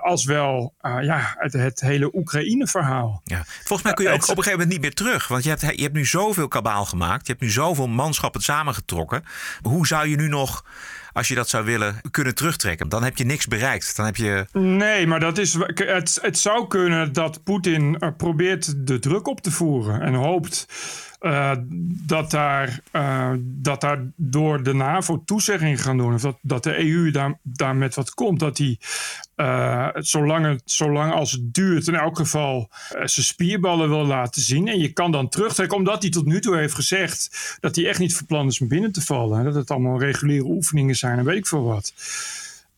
[0.00, 3.20] Als wel ja, het, het hele Oekraïne-verhaal.
[3.24, 3.44] Ja.
[3.46, 5.28] Volgens mij kun je ook op een gegeven moment niet meer terug.
[5.28, 7.26] Want je je hebt nu zoveel kabaal gemaakt.
[7.26, 9.24] Je hebt nu zoveel manschappen samengetrokken.
[9.62, 10.64] Hoe zou je nu nog,
[11.12, 12.88] als je dat zou willen, kunnen terugtrekken?
[12.88, 13.96] Dan heb je niks bereikt.
[13.96, 14.46] Dan heb je...
[14.52, 19.40] Nee, maar dat is, het, het zou kunnen dat Poetin eh, probeert de druk op
[19.40, 20.66] te voeren en hoopt
[21.24, 21.52] eh,
[22.06, 26.14] dat, daar, eh, dat daar door de NAVO toezeggingen gaan doen.
[26.14, 28.40] Of dat, dat de EU daar, daar met wat komt.
[28.40, 28.78] Dat hij,
[29.34, 34.68] eh, zolang, het, zolang als het duurt, in elk geval zijn spierballen wil laten zien.
[34.68, 37.98] En je kan dan terugtrekken, omdat hij tot nu toe heeft gezegd dat hij echt
[37.98, 39.38] niet van plan is om binnen te vallen.
[39.38, 41.92] En dat het allemaal reguliere oefeningen zijn en weet ik veel wat.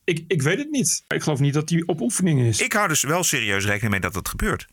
[0.04, 1.02] Ik, ik weet het niet.
[1.08, 2.60] Ik geloof niet dat hij op oefening is.
[2.60, 4.66] Ik hou dus wel serieus rekening mee dat het gebeurt.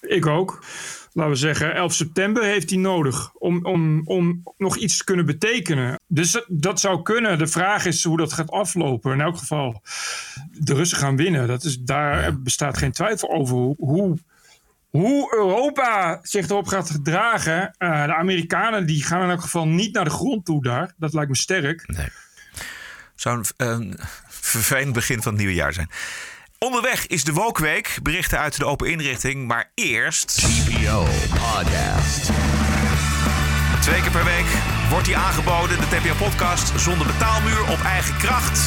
[0.00, 0.64] Ik ook.
[1.12, 5.26] Laten we zeggen, 11 september heeft hij nodig om, om, om nog iets te kunnen
[5.26, 6.00] betekenen.
[6.06, 7.38] Dus dat, zou kunnen.
[7.38, 9.12] De vraag is hoe dat gaat aflopen.
[9.12, 9.82] In elk geval,
[10.50, 11.48] de Russen gaan winnen.
[11.48, 14.18] Dat is, daar bestaat geen twijfel over hoe,
[14.90, 17.74] hoe, Europa zich erop gaat gedragen.
[17.78, 20.92] Uh, de Amerikanen die gaan in elk geval niet naar de grond toe daar.
[20.96, 21.88] Dat lijkt me sterk.
[21.88, 22.08] Nee.
[23.14, 23.98] Zou een, een
[24.28, 25.90] vervelend begin van het nieuwe jaar zijn.
[26.64, 27.98] Onderweg is de Wokweek.
[28.02, 29.46] Berichten uit de open inrichting.
[29.46, 30.34] Maar eerst...
[30.34, 32.30] TPO Podcast.
[33.80, 34.46] Twee keer per week
[34.90, 35.80] wordt die aangeboden.
[35.80, 38.60] De TPO Podcast zonder betaalmuur op eigen kracht.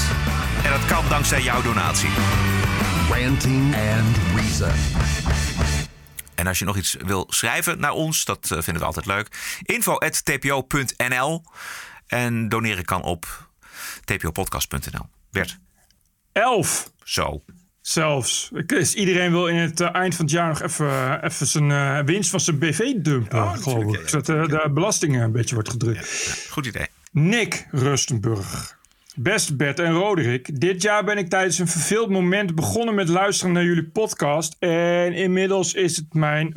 [0.63, 2.09] En dat kan dankzij jouw donatie.
[3.09, 4.71] Ranting and Reason.
[6.35, 9.57] En als je nog iets wil schrijven naar ons, dat eh, vinden we altijd leuk.
[9.63, 11.43] info.tpo.nl
[12.07, 13.49] En doneren kan op
[14.05, 15.09] tpopodcast.nl.
[15.31, 15.59] Bert.
[16.31, 16.91] Elf.
[17.03, 17.43] Zo.
[17.93, 18.49] Zelfs.
[18.65, 21.99] Dus iedereen wil in het uh, eind van het jaar nog even, even zijn uh,
[21.99, 24.09] winst van zijn BV dumpen, Oh, geloof ik.
[24.09, 26.47] Zodat de belasting een beetje wordt gedrukt.
[26.49, 26.87] Goed idee.
[27.11, 28.77] Nick Rustenburg.
[29.16, 33.53] Beste Bert en Roderick, dit jaar ben ik tijdens een verveeld moment begonnen met luisteren
[33.53, 34.55] naar jullie podcast.
[34.59, 36.53] En inmiddels is het mijn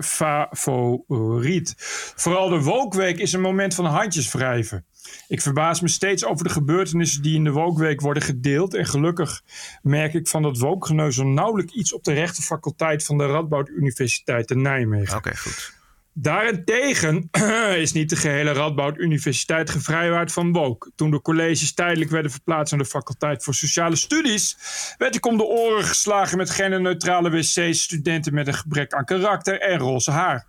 [0.50, 1.74] favoriet.
[2.16, 4.84] Vooral de Wokweek is een moment van handjes wrijven.
[5.28, 8.74] Ik verbaas me steeds over de gebeurtenissen die in de Wokweek worden gedeeld.
[8.74, 9.42] En gelukkig
[9.82, 14.62] merk ik van dat Wokgeneuzel nauwelijks iets op de rechtenfaculteit van de Radboud Universiteit in
[14.62, 15.16] Nijmegen.
[15.16, 15.75] Oké, goed.
[16.18, 17.28] Daarentegen
[17.84, 20.90] is niet de gehele Radboud Universiteit gevrijwaard van woke.
[20.94, 24.56] Toen de colleges tijdelijk werden verplaatst naar de faculteit voor sociale studies,
[24.98, 29.60] werd ik om de oren geslagen met genderneutrale wc's, studenten met een gebrek aan karakter
[29.60, 30.46] en roze haar.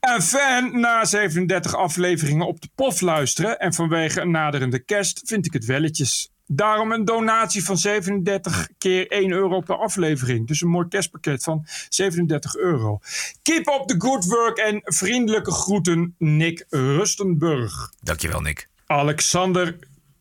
[0.00, 5.46] En fan, na 37 afleveringen op de pof luisteren en vanwege een naderende kerst vind
[5.46, 6.35] ik het welletjes.
[6.46, 10.46] Daarom een donatie van 37 keer 1 euro per aflevering.
[10.46, 12.98] Dus een mooi kerstpakket van 37 euro.
[13.42, 17.92] Keep up the good work en vriendelijke groeten, Nick Rustenburg.
[18.00, 18.68] Dankjewel, Nick.
[18.86, 19.78] Alexander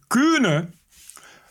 [0.08, 0.68] Kuhne.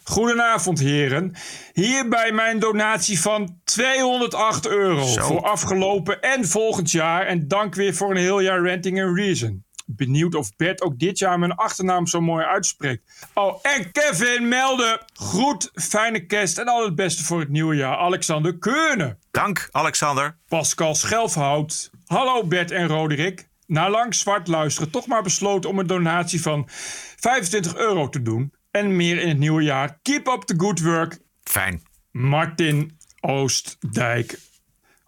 [0.03, 1.33] Goedenavond, heren.
[1.73, 5.23] Hierbij mijn donatie van 208 euro Zo.
[5.27, 7.27] voor afgelopen en volgend jaar.
[7.27, 9.65] En dank weer voor een heel jaar Renting and Reason.
[9.85, 13.29] Benieuwd of Bert ook dit jaar mijn achternaam zo mooi uitspreekt.
[13.35, 15.05] Oh, en Kevin melden.
[15.13, 17.97] Groet, fijne kerst en al het beste voor het nieuwe jaar.
[17.97, 19.19] Alexander Keurne.
[19.31, 20.39] Dank, Alexander.
[20.49, 21.91] Pascal Schelfhout.
[22.07, 23.49] Hallo Bert en Roderick.
[23.67, 28.53] Na lang zwart luisteren toch maar besloten om een donatie van 25 euro te doen.
[28.71, 29.99] En meer in het nieuwe jaar.
[30.03, 31.19] Keep up the good work.
[31.43, 31.83] Fijn.
[32.11, 34.39] Martin Oostdijk.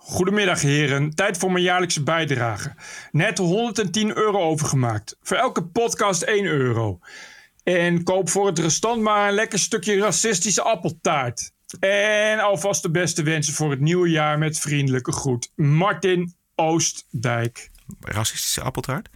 [0.08, 2.74] Goedemiddag heren, tijd voor mijn jaarlijkse bijdrage.
[3.10, 5.16] Net 110 euro overgemaakt.
[5.22, 6.98] Voor elke podcast 1 euro.
[7.62, 11.52] En koop voor het restant maar een lekker stukje racistische appeltaart.
[11.80, 15.52] En alvast de beste wensen voor het nieuwe jaar met vriendelijke groet.
[15.54, 17.70] Martin Oostdijk.
[18.00, 19.08] Racistische appeltaart?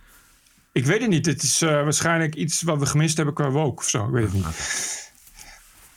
[0.73, 1.27] Ik weet het niet.
[1.27, 4.05] Het is uh, waarschijnlijk iets wat we gemist hebben qua woke of zo.
[4.05, 5.10] Ik weet het niet.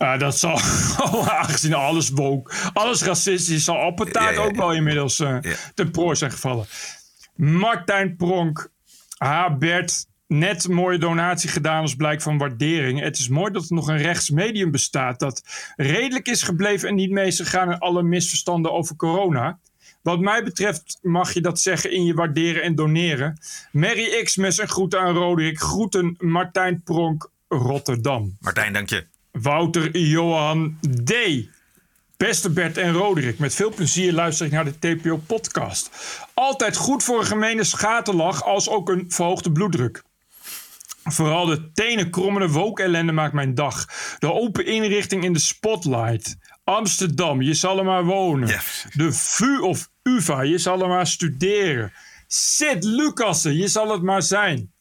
[0.04, 0.60] Uh, dat zal,
[1.40, 4.46] aangezien alles woke, alles racistisch is, zal appeltaart Ja, ja, ja.
[4.46, 5.38] ook wel inmiddels uh,
[5.74, 6.66] ten prooi zijn gevallen.
[7.36, 8.72] Martijn Pronk.
[9.18, 10.06] Ha, Bert.
[10.28, 13.00] Net een mooie donatie gedaan als blijk van waardering.
[13.00, 15.42] Het is mooi dat er nog een rechtsmedium bestaat dat
[15.76, 19.60] redelijk is gebleven en niet mee is gegaan in alle misverstanden over corona.
[20.02, 23.40] Wat mij betreft mag je dat zeggen in je waarderen en doneren.
[23.72, 25.60] Mary Xmas en groeten aan Roderick.
[25.60, 28.38] Groeten Martijn Pronk, Rotterdam.
[28.40, 29.13] Martijn, dank je.
[29.42, 31.14] Wouter Johan D.
[32.18, 35.90] Beste Bert en Roderick, met veel plezier luister ik naar de TPO-podcast.
[36.34, 40.04] Altijd goed voor een gemene schaterlach, als ook een verhoogde bloeddruk.
[41.04, 43.86] Vooral de tenenkrommende woke-ellende maakt mijn dag.
[44.20, 46.38] De open inrichting in de spotlight.
[46.64, 48.48] Amsterdam, je zal er maar wonen.
[48.94, 51.92] De VU of UvA, je zal er maar studeren.
[52.28, 54.73] Sid Lucassen, je zal het maar zijn.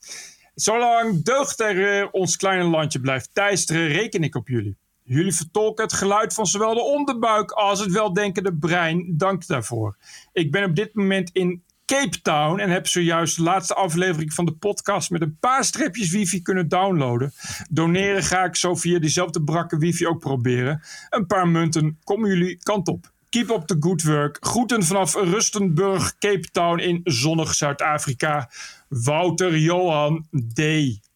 [0.54, 4.76] Zolang deugd er eh, ons kleine landje blijft teisteren, reken ik op jullie.
[5.02, 9.16] Jullie vertolken het geluid van zowel de onderbuik als het weldenkende brein.
[9.16, 9.96] Dank daarvoor.
[10.32, 14.44] Ik ben op dit moment in Cape Town en heb zojuist de laatste aflevering van
[14.44, 17.32] de podcast met een paar stripjes wifi kunnen downloaden.
[17.70, 20.82] Doneren ga ik zo via diezelfde brakke wifi ook proberen.
[21.10, 23.12] Een paar munten komen jullie kant op.
[23.28, 24.36] Keep up the good work.
[24.40, 28.50] Groeten vanaf Rustenburg, Cape Town in zonnig Zuid-Afrika.
[28.92, 30.60] Wouter Johan D.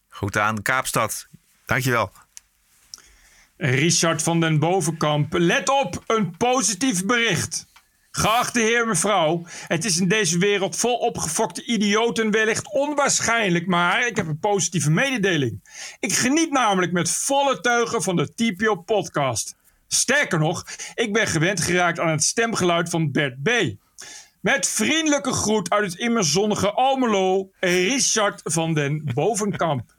[0.08, 1.26] Goed aan Kaapstad.
[1.66, 2.10] Dankjewel.
[3.56, 5.32] Richard van den Bovenkamp.
[5.32, 7.66] Let op, een positief bericht.
[8.10, 14.16] Geachte heer mevrouw, het is in deze wereld vol opgefokte idioten wellicht onwaarschijnlijk, maar ik
[14.16, 15.60] heb een positieve mededeling.
[16.00, 19.54] Ik geniet namelijk met volle teugen van de TPO podcast.
[19.88, 20.64] Sterker nog,
[20.94, 23.50] ik ben gewend geraakt aan het stemgeluid van Bert B.
[24.46, 29.94] Met vriendelijke groet uit het immer zonnige Almelo, Richard van den Bovenkamp.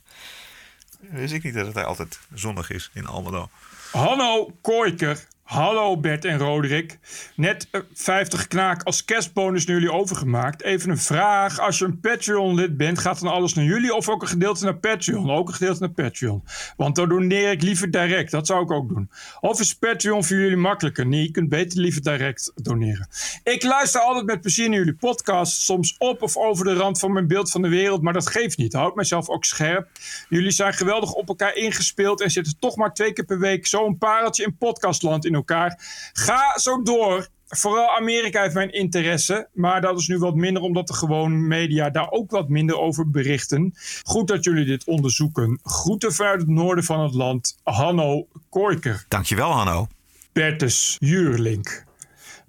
[1.00, 3.48] Wist ik niet dat het altijd zonnig is in Almelo.
[3.92, 5.26] Hanno Kooiker.
[5.50, 6.98] Hallo Bert en Roderick.
[7.34, 10.62] Net eh, 50 knaak als kerstbonus naar jullie overgemaakt.
[10.62, 11.58] Even een vraag.
[11.58, 14.76] Als je een Patreon-lid bent, gaat dan alles naar jullie of ook een gedeelte naar
[14.76, 15.30] Patreon?
[15.30, 16.42] Ook een gedeelte naar Patreon.
[16.76, 18.30] Want dan doneer ik liever direct.
[18.30, 19.10] Dat zou ik ook doen.
[19.40, 21.06] Of is Patreon voor jullie makkelijker?
[21.06, 23.08] Nee, je kunt beter liever direct doneren.
[23.44, 25.60] Ik luister altijd met plezier naar jullie podcast.
[25.60, 28.02] Soms op of over de rand van mijn beeld van de wereld.
[28.02, 28.72] Maar dat geeft niet.
[28.72, 29.88] Houd mijzelf ook scherp.
[30.28, 32.20] Jullie zijn geweldig op elkaar ingespeeld.
[32.20, 35.78] En zitten toch maar twee keer per week zo'n pareltje in podcastland in elkaar.
[36.12, 37.28] Ga zo door.
[37.46, 39.48] Vooral Amerika heeft mijn interesse.
[39.52, 43.10] Maar dat is nu wat minder omdat de gewone media daar ook wat minder over
[43.10, 43.74] berichten.
[44.02, 45.60] Goed dat jullie dit onderzoeken.
[45.62, 47.58] Groeten vanuit het noorden van het land.
[47.62, 49.04] Hanno Kooiker.
[49.08, 49.86] Dankjewel, Hanno.
[50.32, 51.88] Bertus Juurlink.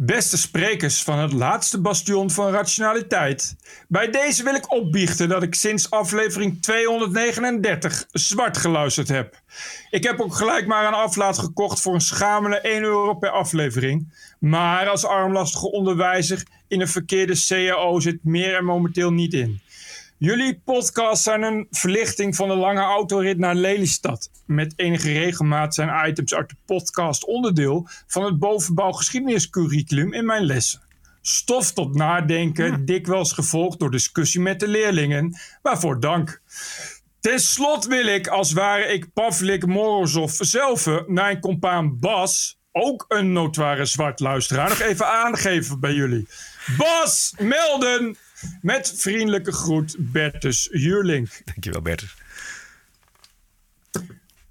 [0.03, 3.55] Beste sprekers van het laatste bastion van rationaliteit.
[3.87, 9.41] Bij deze wil ik opbiechten dat ik sinds aflevering 239 zwart geluisterd heb.
[9.89, 14.13] Ik heb ook gelijk maar een aflaat gekocht voor een schamele 1 euro per aflevering.
[14.39, 19.61] Maar als armlastige onderwijzer in een verkeerde CAO zit meer er momenteel niet in.
[20.23, 24.29] Jullie podcasts zijn een verlichting van de lange autorit naar Lelystad.
[24.45, 30.43] Met enige regelmaat zijn items uit de podcast onderdeel van het bovenbouw geschiedeniscurriculum in mijn
[30.43, 30.81] lessen.
[31.21, 35.37] Stof tot nadenken, dikwijls gevolgd door discussie met de leerlingen.
[35.61, 36.41] Waarvoor dank.
[37.19, 43.31] Ten slot wil ik, als ware ik Pavlik Morozov zelf, mijn compaan Bas, ook een
[43.31, 46.27] notoire zwart luisteraar, nog even aangeven bij jullie.
[46.77, 48.17] Bas, melden!
[48.61, 51.41] Met vriendelijke groet, Bertus Juurlink.
[51.45, 52.15] Dankjewel, Bertus.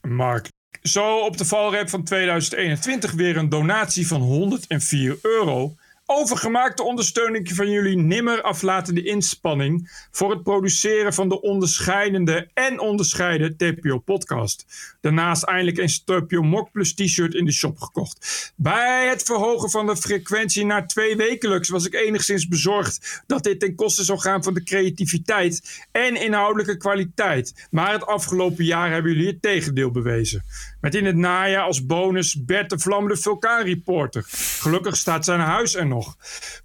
[0.01, 0.49] Mark.
[0.82, 5.74] Zo op de valrep van 2021 weer een donatie van 104 euro.
[6.13, 13.57] Overgemaakte ondersteuning van jullie nimmer aflatende inspanning voor het produceren van de onderscheidende en onderscheiden
[13.57, 14.67] TPO-podcast.
[15.01, 18.53] Daarnaast eindelijk een TPO Mok Plus t-shirt in de shop gekocht.
[18.57, 23.61] Bij het verhogen van de frequentie naar twee wekelijks was ik enigszins bezorgd dat dit
[23.61, 27.69] ten koste zou gaan van de creativiteit en inhoudelijke kwaliteit.
[27.71, 30.45] Maar het afgelopen jaar hebben jullie het tegendeel bewezen.
[30.81, 34.25] Met in het najaar als bonus Bert de Vlammende Vulkaanreporter.
[34.61, 35.99] Gelukkig staat zijn huis er nog.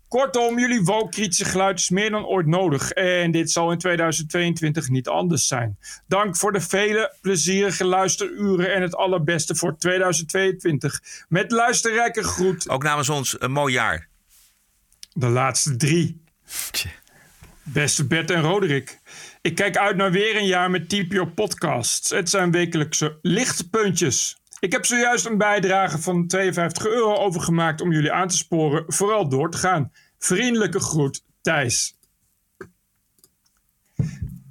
[0.07, 2.91] Kortom, jullie woke-kritische geluid is meer dan ooit nodig.
[2.91, 5.77] En dit zal in 2022 niet anders zijn.
[6.07, 11.01] Dank voor de vele plezierige luisteruren en het allerbeste voor 2022.
[11.27, 12.69] Met luisterrijke groet.
[12.69, 14.07] Ook namens ons een mooi jaar.
[15.13, 16.23] De laatste drie.
[17.63, 18.99] Beste Bert en Roderick.
[19.41, 22.09] Ik kijk uit naar weer een jaar met TPO podcasts.
[22.09, 24.38] Het zijn wekelijkse lichtpuntjes.
[24.66, 29.30] Ik heb zojuist een bijdrage van 52 euro overgemaakt om jullie aan te sporen vooral
[29.30, 29.91] door te gaan.
[30.18, 31.99] Vriendelijke groet, Thijs.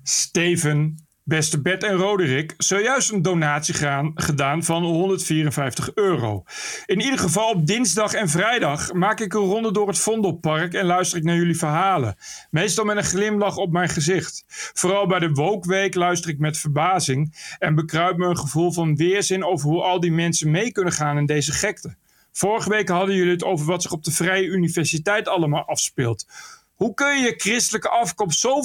[0.03, 3.75] Steven, beste Bert en Roderick, zojuist een donatie
[4.15, 6.45] gedaan van 154 euro.
[6.87, 10.87] In ieder geval op dinsdag en vrijdag maak ik een ronde door het Vondelpark en
[10.87, 12.17] luister ik naar jullie verhalen.
[12.51, 14.45] Meestal met een glimlach op mijn gezicht.
[14.75, 19.45] Vooral bij de Wookweek luister ik met verbazing en bekruipt me een gevoel van weerzin
[19.45, 21.97] over hoe al die mensen mee kunnen gaan in deze gekte.
[22.33, 26.27] Vorige week hadden jullie het over wat zich op de Vrije Universiteit allemaal afspeelt.
[26.75, 28.63] Hoe kun je christelijke afkomst zo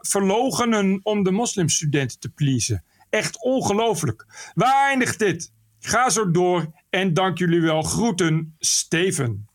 [0.00, 2.84] verloochenen om de moslimstudenten te pleasen?
[3.10, 4.26] Echt ongelooflijk.
[4.54, 5.52] Waar eindigt dit?
[5.80, 7.82] Ga zo door en dank jullie wel.
[7.82, 9.48] Groeten, Steven.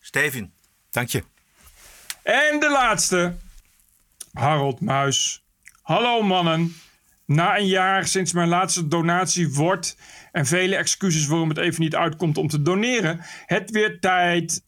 [0.00, 0.52] Steven,
[0.90, 1.22] dank je.
[2.22, 3.36] En de laatste,
[4.32, 5.42] Harold Muis.
[5.82, 6.74] Hallo mannen.
[7.26, 9.96] Na een jaar sinds mijn laatste donatie wordt
[10.32, 14.62] en vele excuses waarom het even niet uitkomt om te doneren, het weer tijd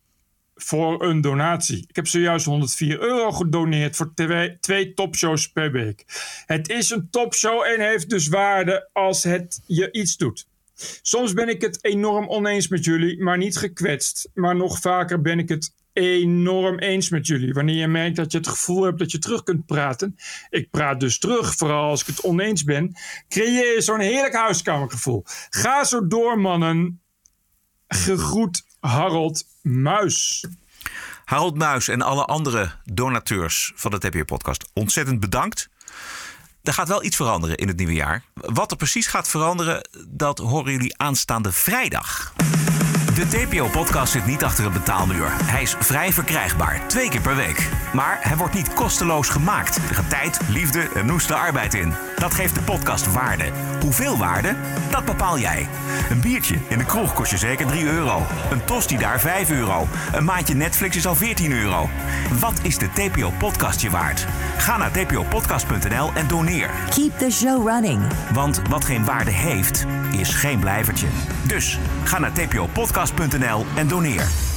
[0.62, 1.84] voor een donatie.
[1.88, 4.12] Ik heb zojuist 104 euro gedoneerd voor
[4.60, 6.04] twee, topshows per week.
[6.46, 10.46] Het is een topshow en heeft dus waarde als het je iets doet.
[11.02, 14.30] Soms ben ik het enorm oneens met jullie, maar niet gekwetst.
[14.34, 17.52] Maar nog vaker ben ik het enorm eens met jullie.
[17.52, 20.16] Wanneer je merkt dat je het gevoel hebt dat je terug kunt praten.
[20.50, 22.94] Ik praat dus terug, vooral als ik het oneens ben.
[23.28, 25.22] Creëer zo'n heerlijk huiskamergevoel.
[25.50, 27.00] Ga zo door, mannen.
[27.88, 30.44] Gegroet Harold Muis.
[31.24, 35.68] Harold Muis en alle andere donateurs van de TPO-podcast, ontzettend bedankt.
[36.62, 38.24] Er gaat wel iets veranderen in het nieuwe jaar.
[38.34, 42.32] Wat er precies gaat veranderen, dat horen jullie aanstaande vrijdag.
[43.14, 45.28] De TPO-podcast zit niet achter een betaalmuur.
[45.30, 47.68] Hij is vrij verkrijgbaar, twee keer per week.
[47.94, 49.76] Maar hij wordt niet kosteloos gemaakt.
[49.76, 51.94] Er gaat tijd, liefde en noeste arbeid in.
[52.22, 53.44] Dat geeft de podcast waarde.
[53.80, 54.54] Hoeveel waarde?
[54.90, 55.68] Dat bepaal jij.
[56.10, 58.26] Een biertje in de kroeg kost je zeker 3 euro.
[58.50, 59.88] Een tosti daar 5 euro.
[60.12, 61.88] Een maandje Netflix is al 14 euro.
[62.40, 64.26] Wat is de TPO podcast je waard?
[64.56, 66.70] Ga naar tpopodcast.nl en doneer.
[66.90, 68.02] Keep the show running.
[68.32, 69.86] Want wat geen waarde heeft,
[70.18, 71.06] is geen blijvertje.
[71.46, 74.51] Dus ga naar tpopodcast.nl en doneer.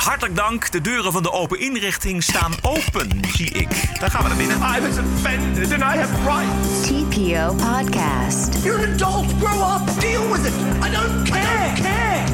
[0.00, 0.70] Hartelijk dank.
[0.70, 3.98] De deuren van de open inrichting staan open, zie ik.
[3.98, 4.56] Daar gaan we naar binnen.
[4.56, 6.86] I was offended and I have rights.
[6.86, 8.64] TPO Podcast.
[8.64, 9.32] You're an adult.
[9.42, 10.00] Grow up.
[10.00, 10.54] Deal with it.
[10.86, 11.72] I don't care.
[11.82, 12.24] care.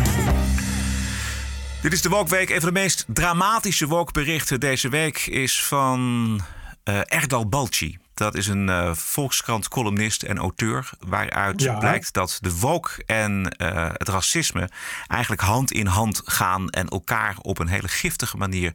[1.82, 2.50] Dit is de Wokweek.
[2.50, 6.40] Een van de meest dramatische wokberichten deze week is van
[6.84, 7.98] eh, Erdal Balci.
[8.16, 10.90] Dat is een eh, Volkskrant-columnist en auteur.
[10.98, 11.78] Waaruit Ja.
[11.78, 14.68] blijkt dat de woke en eh, het racisme
[15.06, 16.70] eigenlijk hand in hand gaan.
[16.70, 18.72] En elkaar op een hele giftige manier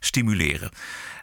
[0.00, 0.70] stimuleren.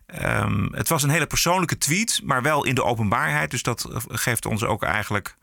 [0.05, 3.51] Ehm, het was een hele persoonlijke tweet, maar wel in de openbaarheid.
[3.51, 5.35] Dus dat eh, geeft ons ook eigenlijk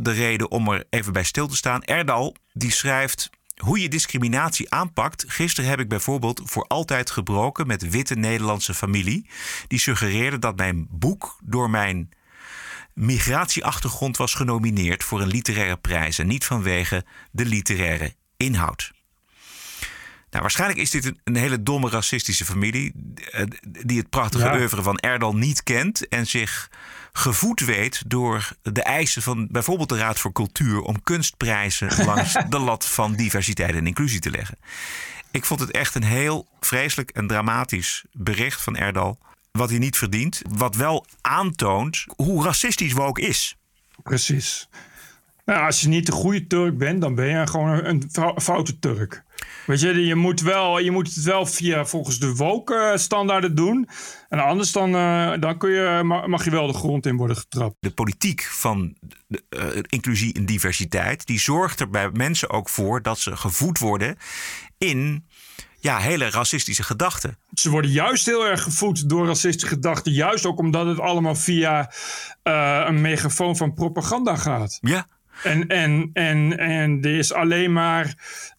[0.00, 1.82] de reden om er even bij stil te staan.
[1.82, 3.30] Erdal die schrijft.
[3.56, 5.24] Hoe je discriminatie aanpakt.
[5.26, 9.28] Gisteren heb ik bijvoorbeeld voor altijd gebroken met witte Nederlandse familie.
[9.68, 12.08] Die suggereerde dat mijn boek door mijn
[12.94, 16.18] migratieachtergrond was genomineerd voor een literaire prijs.
[16.18, 18.94] En niet vanwege de literaire inhoud.
[20.30, 22.92] Nou, waarschijnlijk is dit een, een hele domme racistische familie.
[23.30, 23.44] eh,
[23.86, 24.56] die het prachtige Ja.
[24.56, 26.08] oeuvre van Erdal niet kent.
[26.08, 26.70] En zich
[27.18, 30.80] gevoed weet door de eisen van bijvoorbeeld de Raad voor Cultuur.
[30.80, 34.58] om kunstprijzen langs de lat van diversiteit en inclusie te leggen.
[35.30, 39.18] Ik vond het echt een heel vreselijk en dramatisch bericht van Erdal.
[39.52, 40.42] Wat hij niet verdient.
[40.48, 43.56] Wat wel aantoont hoe racistisch woke is.
[44.02, 44.68] Precies.
[45.44, 48.40] Nou, als je niet de goede Turk bent, dan ben je gewoon een, een fou-
[48.40, 49.24] foute Turk.
[49.66, 53.88] Weet je, je moet, wel, je moet het wel via volgens de woke-standaarden doen.
[54.28, 57.36] En anders dan, eh, dan kun je, ma- mag je wel de grond in worden
[57.36, 57.76] getrapt.
[57.80, 58.96] de politiek van
[59.28, 63.78] de, eh, inclusie en diversiteit, die zorgt er bij mensen ook voor dat ze gevoed
[63.78, 64.16] worden
[64.78, 65.26] in
[65.80, 67.38] ja, hele racistische gedachten.
[67.54, 70.12] Ze worden juist heel erg gevoed door racistische gedachten.
[70.12, 71.92] Juist ook omdat het allemaal via
[72.42, 74.78] eh, een megafoon van propaganda gaat.
[74.80, 75.06] Ja.
[75.42, 78.14] En, en, en, en er is alleen maar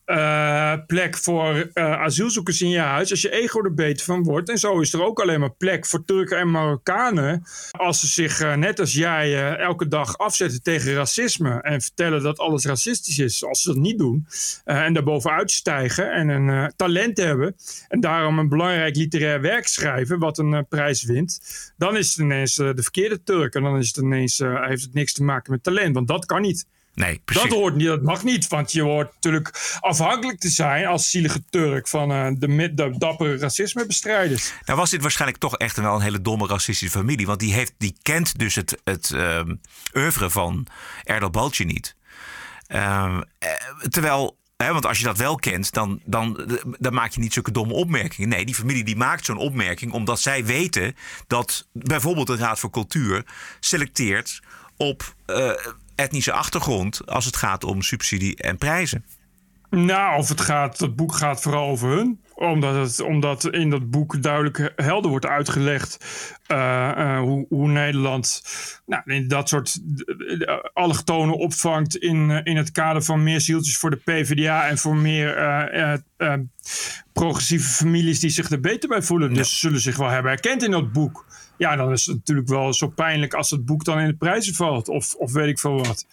[0.08, 4.50] eh, plek voor eh, asielzoekers in je huis als je ego er beter van wordt.
[4.50, 7.44] En zo is er ook alleen maar plek voor Turken en Marokkanen.
[7.72, 12.40] Als ze zich eh, net als jij elke dag afzetten tegen racisme en vertellen dat
[12.40, 13.46] alles racistisch is.
[13.46, 14.28] Als ze dat niet doen
[14.64, 17.56] en daarbovenuit stijgen en een talent hebben
[17.88, 21.40] en daarom een belangrijk literair werk schrijven wat een prijs wint.
[21.78, 25.14] Dan is het ineens de verkeerde Turk en dan is het ineens, heeft het niks
[25.14, 25.96] te maken met talent.
[25.96, 26.66] Want dat kan niet.
[26.98, 27.50] Nee, precies.
[27.50, 31.44] Dat, hoort niet, dat mag niet, want je hoort natuurlijk afhankelijk te zijn als zielige
[31.50, 34.54] Turk van eh, de, de dappere racismebestrijders.
[34.66, 37.26] Nou was dit waarschijnlijk toch echt wel een hele domme racistische familie.
[37.26, 39.56] Want die, heeft, die kent dus het, het ehm,
[39.94, 40.68] oeuvre van
[41.04, 41.96] Erdal Balci niet.
[42.68, 43.50] Ehm, eh,
[43.90, 47.52] terwijl, hè, want als je dat wel kent, dan, dan, dan maak je niet zulke
[47.52, 48.30] domme opmerkingen.
[48.30, 50.96] Nee, die familie die maakt zo'n opmerking omdat zij weten
[51.28, 53.26] dat bijvoorbeeld de Raad voor Cultuur
[53.60, 54.42] selecteert
[54.78, 55.52] op eh,
[55.98, 59.06] etnische achtergrond als het gaat om subsidie en prijzen.
[59.70, 62.20] Nou, of het gaat, dat boek gaat vooral over hun.
[62.36, 65.98] Omdat, het, omdat in dat boek duidelijk helder wordt uitgelegd
[66.48, 68.44] eh, eh, hoe, hoe Nederland
[68.86, 73.90] nou, in dat soort uh, allochtonen opvangt in, in het kader van meer zieltjes voor
[73.90, 75.36] de PvdA en voor meer
[77.14, 79.34] progressieve families die zich er beter bij voelen.
[79.34, 79.58] Dus ja.
[79.58, 81.26] zullen zich wel hebben herkend in dat boek.
[81.58, 84.54] Ja, dan is het natuurlijk wel zo pijnlijk als het boek dan in de prijzen
[84.54, 84.88] valt.
[84.88, 86.06] Of, of weet ik veel wat.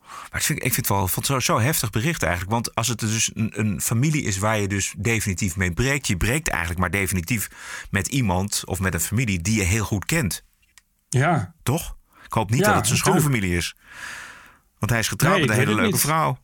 [0.00, 2.52] Maar ik vind, ik vind het wel vond zo, zo heftig bericht eigenlijk.
[2.52, 6.06] Want als het dus een, een, familie is waar je dus definitief mee breekt.
[6.06, 7.50] Je breekt eigenlijk maar definitief
[7.90, 10.44] met iemand of met een familie die je heel goed kent.
[11.08, 11.54] Ja.
[11.62, 11.96] Toch?
[12.24, 13.76] Ik hoop niet ja, dat het zijn schoonfamilie is.
[14.78, 16.00] Want hij is getrouwd nee, met een hele leuke niet.
[16.00, 16.38] vrouw.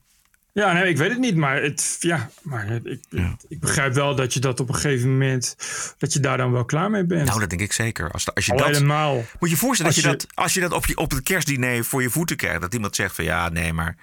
[0.53, 1.35] Ja, nee, ik weet het niet.
[1.35, 3.35] Maar, het, ja, maar ik, ja.
[3.47, 5.55] ik begrijp wel dat je dat op een gegeven moment...
[5.97, 7.25] dat je daar dan wel klaar mee bent.
[7.25, 8.11] Nou, dat denk ik zeker.
[8.11, 9.23] Als, als je Al dat, helemaal.
[9.39, 11.83] Moet je voorstellen als dat je, dat, als je dat op, je, op het kerstdiner
[11.83, 12.61] voor je voeten krijgt...
[12.61, 13.95] dat iemand zegt van ja, nee, maar...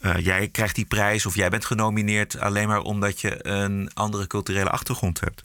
[0.00, 2.38] Uh, jij krijgt die prijs of jij bent genomineerd...
[2.38, 5.44] alleen maar omdat je een andere culturele achtergrond hebt.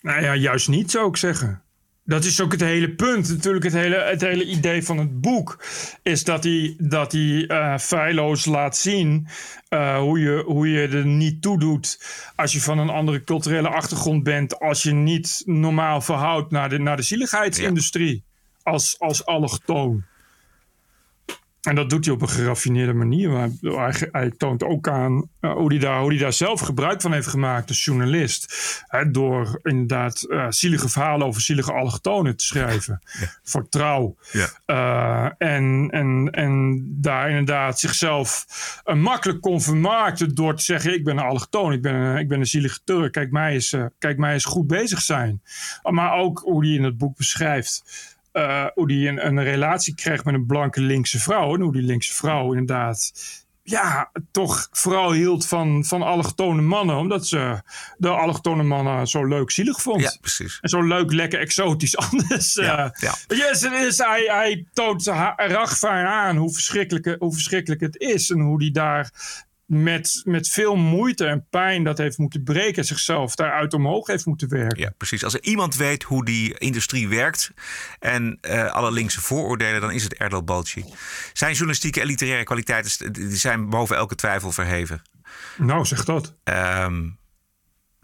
[0.00, 1.62] Nou ja, juist niet zou ik zeggen.
[2.08, 3.28] Dat is ook het hele punt.
[3.28, 5.64] Natuurlijk, het hele, het hele idee van het boek
[6.02, 9.28] is dat hij, dat hij uh, feilloos laat zien
[9.68, 12.00] uh, hoe, je, hoe je er niet toe doet
[12.36, 16.78] als je van een andere culturele achtergrond bent, als je niet normaal verhoudt naar de,
[16.78, 18.24] naar de zieligheidsindustrie
[18.64, 18.72] ja.
[18.72, 20.04] als, als allochtoon.
[21.68, 23.30] En dat doet hij op een geraffineerde manier.
[23.30, 27.00] Maar hij, hij toont ook aan uh, hoe, hij daar, hoe hij daar zelf gebruik
[27.00, 28.54] van heeft gemaakt als journalist.
[28.86, 33.00] Hè, door inderdaad uh, zielige verhalen over zielige allochtonen te schrijven.
[33.20, 33.26] Ja.
[33.42, 34.16] Voor trouw.
[34.32, 34.48] Ja.
[34.66, 38.46] Uh, en, en, en daar inderdaad zichzelf
[38.94, 42.40] makkelijk kon vermarkten door te zeggen: Ik ben een allochtoon, ik ben een, ik ben
[42.40, 43.12] een zielige Turk.
[43.12, 45.42] Kijk mij, eens, kijk mij eens goed bezig zijn.
[45.82, 47.82] Maar ook hoe hij in het boek beschrijft.
[48.32, 51.54] Uh, hoe die een, een, relatie krijgt met een blanke linkse vrouw.
[51.54, 53.12] En hoe die linkse vrouw inderdaad
[53.68, 56.96] ja, toch vooral hield van, van allochtone mannen.
[56.96, 57.62] Omdat ze
[57.96, 60.00] de allochtone mannen zo leuk zielig vond.
[60.00, 60.58] Ja, precies.
[60.60, 62.54] En zo leuk, lekker exotisch anders.
[62.54, 63.14] Ja, uh, ja.
[63.26, 65.06] Yes, is, hij, hij toont
[65.36, 68.30] rachvaar aan hoe verschrikkelijk, hoe verschrikkelijk het is.
[68.30, 69.10] En hoe die daar
[69.68, 74.48] met, met veel moeite en pijn dat heeft moeten breken, zichzelf daaruit omhoog heeft moeten
[74.48, 74.80] werken.
[74.80, 75.24] Ja, precies.
[75.24, 77.52] Als er iemand weet hoe die industrie werkt
[77.98, 80.84] en uh, alle linkse vooroordelen, dan is het Erdal Balci.
[81.32, 85.02] Zijn journalistieke en literaire kwaliteiten die zijn boven elke twijfel verheven.
[85.56, 86.34] Nou, zeg dat.
[86.44, 87.18] Um,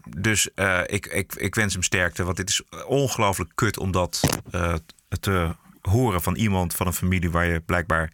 [0.09, 4.41] dus uh, ik, ik, ik wens hem sterkte, want dit is ongelooflijk kut om dat
[4.51, 4.73] uh,
[5.19, 8.11] te horen van iemand van een familie waar je blijkbaar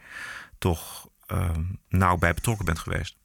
[0.58, 1.10] toch
[1.90, 3.20] nauw bij betrokken bent geweest.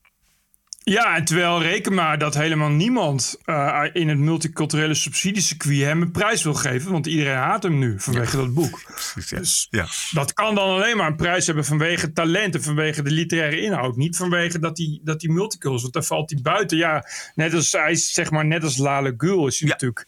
[0.90, 6.10] Ja, en terwijl reken maar dat helemaal niemand uh, in het multiculturele subsidiecircuit hem een
[6.10, 6.92] prijs wil geven.
[6.92, 8.42] Want iedereen haat hem nu vanwege ja.
[8.42, 8.82] dat boek.
[9.12, 9.82] Precies, ja.
[9.82, 10.20] Dus ja.
[10.20, 13.96] dat kan dan alleen maar een prijs hebben vanwege talent en vanwege de literaire inhoud.
[13.96, 16.78] Niet vanwege dat hij, dat hij is, want daar valt hij buiten.
[16.78, 20.06] Ja, net als hij is, zeg maar, net als Lale Gul is hij natuurlijk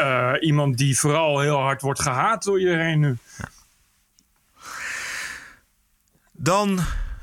[0.00, 3.16] uh, iemand die vooral heel hard wordt gehaat door iedereen nu.
[6.32, 6.80] Dan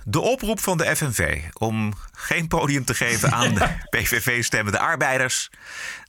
[0.08, 5.50] de oproep van de FNV om geen podium te geven aan de PVV-stemmende arbeiders.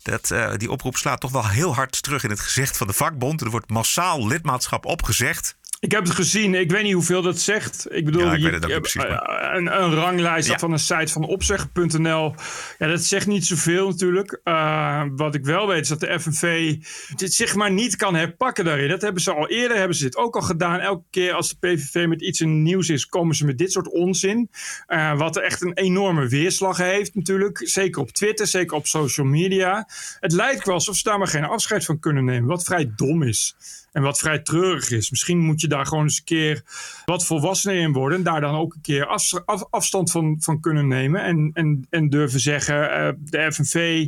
[0.03, 2.93] Dat, uh, die oproep slaat toch wel heel hard terug in het gezicht van de
[2.93, 3.41] vakbond.
[3.41, 5.57] Er wordt massaal lidmaatschap opgezegd.
[5.87, 6.55] Ik heb het gezien.
[6.55, 7.87] Ik weet niet hoeveel dat zegt.
[7.91, 9.55] Ik bedoel, ja, ik je, weet het ook precies, maar...
[9.57, 10.59] een, een, ranglijst ja.
[10.59, 12.34] van een site van opzeggen.nl.
[12.78, 14.41] Ja, dat zegt niet zoveel natuurlijk.
[14.45, 16.76] Uh, wat ik wel weet is dat de FNV
[17.16, 18.89] dit zich maar niet kan herpakken daarin.
[18.89, 20.80] Dat hebben ze al eerder, hebben ze dit ook al gedaan.
[20.80, 23.89] Elke keer als de PVV met iets in nieuws is, komen ze met dit soort
[23.89, 24.51] onzin.
[24.89, 27.61] Uh, wat echt een enorme weerslag heeft natuurlijk.
[27.64, 29.89] Zeker op Twitter, zeker op social media.
[30.20, 32.49] Het lijkt wel alsof ze daar maar geen afscheid van kunnen nemen.
[32.49, 33.57] Wat vrij dom is.
[33.97, 35.11] En wat vrij treurig is.
[35.11, 36.63] Misschien moet je daar gewoon eens een keer
[37.05, 38.19] wat volwassener in worden.
[38.19, 41.23] En daar dan ook een keer af, af, afstand van, van kunnen nemen.
[41.23, 44.07] En, en, en durven zeggen: uh, de FNV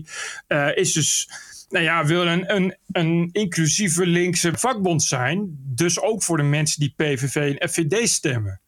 [0.48, 1.30] uh, is dus.
[1.68, 5.58] Nou ja, wil een, een, een inclusieve linkse vakbond zijn.
[5.74, 8.60] Dus ook voor de mensen die PVV en FVD stemmen.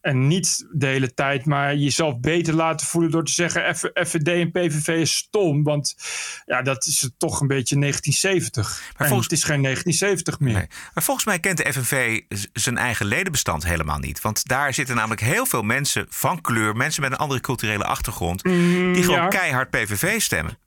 [0.00, 4.50] En niet de hele tijd maar jezelf beter laten voelen door te zeggen FVD en
[4.50, 5.62] PVV is stom.
[5.62, 5.96] Want
[6.46, 8.82] ja, dat is toch een beetje 1970.
[8.98, 9.28] Maar volgens...
[9.28, 10.52] het is geen 1970 meer.
[10.52, 10.66] Nee.
[10.94, 12.20] Maar volgens mij kent de FNV
[12.52, 14.20] zijn eigen ledenbestand helemaal niet.
[14.20, 18.44] Want daar zitten namelijk heel veel mensen van kleur, mensen met een andere culturele achtergrond,
[18.44, 19.28] mm, die gewoon ja.
[19.28, 20.58] keihard PVV stemmen.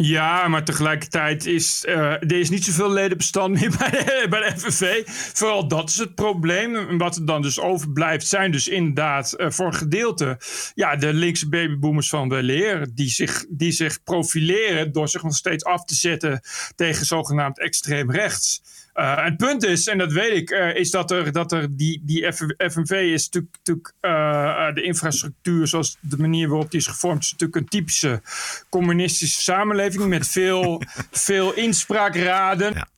[0.00, 5.02] Ja, maar tegelijkertijd is uh, er is niet zoveel ledenbestand meer bij de, bij de.
[5.06, 6.98] Vooral dat is het probleem.
[6.98, 10.38] Wat er dan dus overblijft zijn dus inderdaad uh, voor een gedeelte...
[10.74, 12.86] ja, de linkse babyboomers van de leer...
[12.94, 16.40] Die zich, die zich profileren door zich nog steeds af te zetten...
[16.76, 18.62] tegen zogenaamd extreem rechts.
[18.98, 22.02] Uh, het punt is, en dat weet ik, uh, is dat er, dat er die,
[22.04, 22.32] die
[22.70, 27.60] FNV is natuurlijk uh, de infrastructuur, zoals de manier waarop die is gevormd, is natuurlijk
[27.60, 28.22] een typische
[28.68, 32.74] communistische samenleving met veel, veel inspraakraden.
[32.74, 32.88] Ja.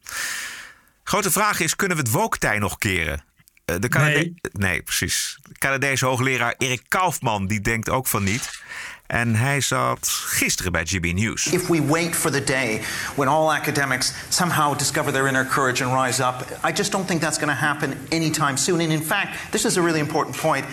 [1.04, 3.24] Grote vraag is, kunnen we het woktij nog keren?
[3.64, 4.34] De Canade nee.
[4.52, 5.38] nee, precies.
[5.42, 8.62] De Canadese hoogleraar Erik Kaufman die denkt ook van niet.
[9.10, 11.46] En hij zat gisteren bij GB News.
[11.46, 12.80] If we wait for the day
[13.14, 17.20] when all academics somehow discover their inner courage and rise up, I just don't think
[17.20, 18.80] that's going to happen anytime soon.
[18.80, 20.64] And in fact, this is a really important point.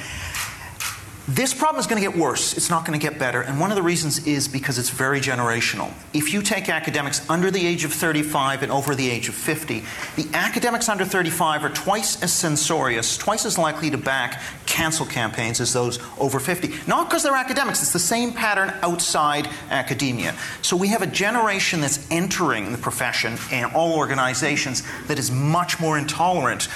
[1.29, 2.55] This problem is going to get worse.
[2.55, 3.41] It's not going to get better.
[3.41, 5.91] And one of the reasons is because it's very generational.
[6.13, 9.83] If you take academics under the age of 35 and over the age of 50,
[10.15, 15.59] the academics under 35 are twice as censorious, twice as likely to back cancel campaigns
[15.59, 16.73] as those over 50.
[16.87, 20.33] Not because they're academics, it's the same pattern outside academia.
[20.61, 25.81] So we have a generation that's entering the profession and all organizations that is much
[25.81, 26.69] more intolerant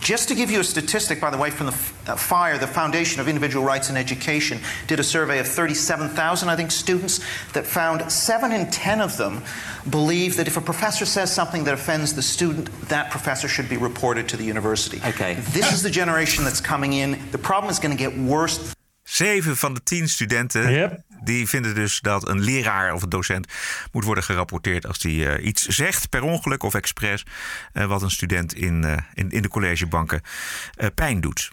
[0.00, 1.72] just to give you a statistic, by the way, from the
[2.06, 6.56] uh, FIRE, the Foundation of Individual Rights in Education, did a survey of 37,000, I
[6.56, 7.20] think, students
[7.52, 9.42] that found 7 in 10 of them
[9.90, 13.76] believe that if a professor says something that offends the student, that professor should be
[13.76, 15.00] reported to the university.
[15.04, 15.34] Okay.
[15.52, 17.18] This is the generation that's coming in.
[17.30, 18.74] The problem is going to get worse.
[19.08, 21.00] Zeven van de tien studenten yep.
[21.22, 23.52] Die vinden dus dat een leraar of een docent
[23.92, 27.26] moet worden gerapporteerd als hij uh, iets zegt per ongeluk of expres
[27.72, 30.22] uh, wat een student in, uh, in, in de collegebanken
[30.94, 31.50] pijn doet.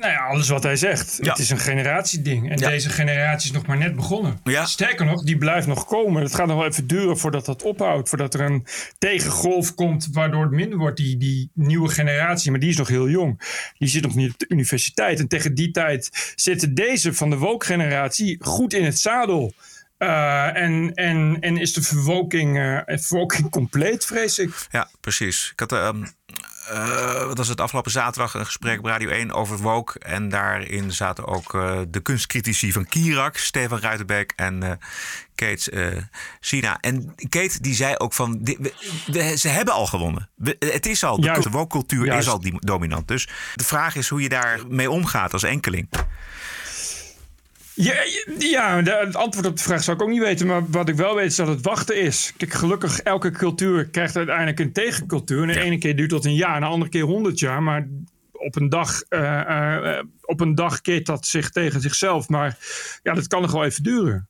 [0.00, 1.18] Nou ja, alles wat hij zegt.
[1.22, 1.30] Ja.
[1.30, 2.50] Het is een generatieding.
[2.50, 2.68] En Ja.
[2.68, 4.40] deze generatie is nog maar net begonnen.
[4.44, 4.64] Ja.
[4.66, 6.22] Sterker nog, die blijft nog komen.
[6.22, 8.08] Het gaat nog wel even duren voordat dat ophoudt.
[8.08, 8.66] Voordat er een
[8.98, 10.96] tegengolf komt waardoor het minder wordt.
[10.96, 13.40] Die, die nieuwe generatie, maar die is nog heel jong.
[13.78, 15.18] Die zit nog niet op de universiteit.
[15.18, 19.54] En tegen die tijd zitten deze van de woke-generatie goed in het zadel.
[19.98, 24.66] Eh, en, en, en is de verwoking, eh, verwoking compleet, vrees ik.
[24.70, 25.48] Ja, precies.
[25.52, 26.04] Ik had, ehm,
[26.70, 29.98] eh, wat was het afgelopen zaterdag, een gesprek op Radio 1 over woke.
[29.98, 34.70] En daarin zaten ook eh, de kunstcritici van Kirak, Stefan Ruitenbeek en eh,
[35.34, 36.08] Kate
[36.40, 36.78] Sina.
[36.80, 38.74] En Kate die zei ook van, di- we-
[39.06, 40.28] we- ze hebben al gewonnen.
[40.34, 41.42] We- het is al, de, Juist.
[41.42, 42.26] de woke cultuur Juist.
[42.26, 43.08] is al die, dominant.
[43.08, 45.88] Dus de vraag is hoe je daarmee omgaat als enkeling.
[47.80, 47.94] Ja,
[48.38, 50.46] ja het antwoord op de vraag zou ik ook niet weten.
[50.46, 52.32] Maar wat ik wel weet is dat het wachten is.
[52.36, 55.42] Kijk, gelukkig elke cultuur krijgt uiteindelijk een tegencultuur.
[55.42, 57.62] En de ene keer duurt dat een jaar en de andere keer honderd jaar.
[57.62, 57.88] Maar
[58.32, 62.28] op een dag, eh, eh, op een dag keert dat zich tegen zichzelf.
[62.28, 62.58] Maar
[63.02, 64.28] ja, dat kan nog wel even duren.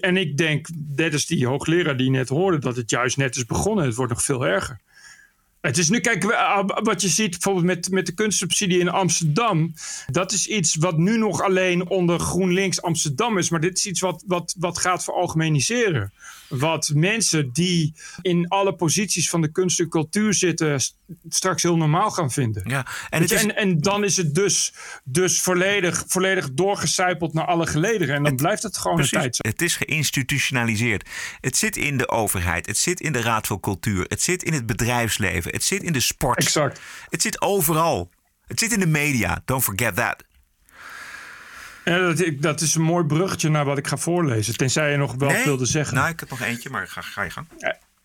[0.00, 2.58] En ik denk, net als die hoogleraar die net hoorde...
[2.58, 3.84] dat het juist net is begonnen.
[3.84, 4.80] Het wordt nog veel erger.
[5.60, 9.74] Het is nu, kijk, eh, wat je ziet bijvoorbeeld met, met de kunstsubsidie in Amsterdam.
[10.06, 13.50] Dat is iets wat nu nog alleen onder GroenLinks Amsterdam is.
[13.50, 16.12] Maar dit is iets wat, wat, wat gaat veralgemeniseren.
[16.48, 20.80] Wat mensen die in alle posities van de kunst en cultuur zitten.
[20.80, 20.96] st-
[21.28, 22.62] straks heel normaal gaan vinden.
[22.66, 24.72] Ja, en, het is- en, en dan is het dus,
[25.04, 28.14] dus volledig, volledig doorgecijpeld naar alle gelederen.
[28.14, 29.12] En dan blijft het gewoon Precies.
[29.14, 29.48] een tijd zo.
[29.48, 31.08] Het is geïnstitutionaliseerd.
[31.40, 32.66] Het zit in de overheid.
[32.66, 34.04] Het zit in de Raad voor Cultuur.
[34.08, 35.52] Het zit in het bedrijfsleven.
[35.52, 36.38] Het zit in de sport.
[36.38, 36.80] Exact.
[37.08, 38.10] Het zit overal.
[38.46, 39.42] Het zit in de media.
[39.44, 40.24] Don't forget that.
[41.88, 44.56] Ja, dat, ik- dat is een mooi bruggetje naar wat ik ga voorlezen.
[44.56, 45.94] Tenzij je nog wel wat wilde zeggen.
[45.96, 47.46] Nou, ik heb nog eentje, maar ga, ga je gang.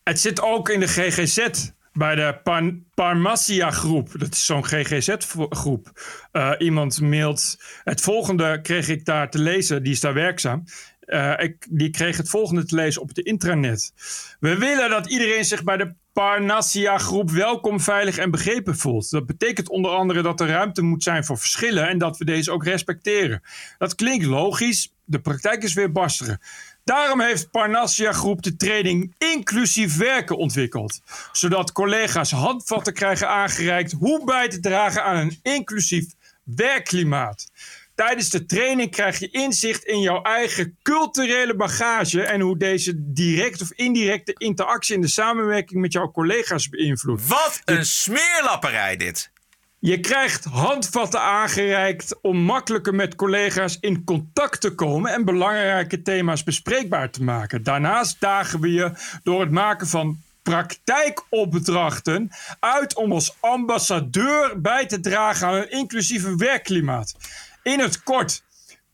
[0.04, 1.48] Het zit ook in de GGZ.
[1.94, 4.10] Bij de Pan Parmassia groep.
[4.20, 5.92] Dat is zo'n GGZ-groep.
[6.32, 7.58] Eh, iemand mailt.
[7.84, 9.84] Het volgende kreeg ik daar te lezen.
[9.84, 10.64] Die is daar werkzaam.
[11.06, 13.94] Eh, ik, die kreeg het volgende te lezen op het intranet.
[14.40, 19.10] We willen dat iedereen zich bij de Parnassia groep welkom, veilig en begrepen voelt.
[19.10, 22.52] Dat betekent onder andere dat er ruimte moet zijn voor verschillen en dat we deze
[22.52, 23.42] ook respecteren.
[23.78, 26.40] Dat klinkt logisch, de praktijk is weer barstiger.
[26.84, 31.02] Daarom heeft Parnassia Groep de training inclusief werken ontwikkeld.
[31.32, 36.06] Zodat collega's handvatten krijgen aangereikt hoe bij te dragen aan een inclusief
[36.44, 37.52] werkklimaat.
[37.96, 43.62] Tijdens de training krijg je inzicht in jouw eigen culturele bagage en hoe deze direct
[43.62, 47.28] of indirecte interactie in de samenwerking met jouw collega's beïnvloedt.
[47.28, 49.32] Wat een smeerlapperij dit.
[49.80, 56.44] Je krijgt handvatten aangereikt om makkelijker met collega's in contact te komen en belangrijke thema's
[56.44, 57.64] bespreekbaar te maken.
[57.64, 58.92] Daarnaast dagen we je
[59.24, 62.30] door het maken van praktijkopdrachten
[62.60, 67.16] uit om als ambassadeur bij te dragen aan een inclusieve werkklimaat.
[67.64, 68.44] In het kort.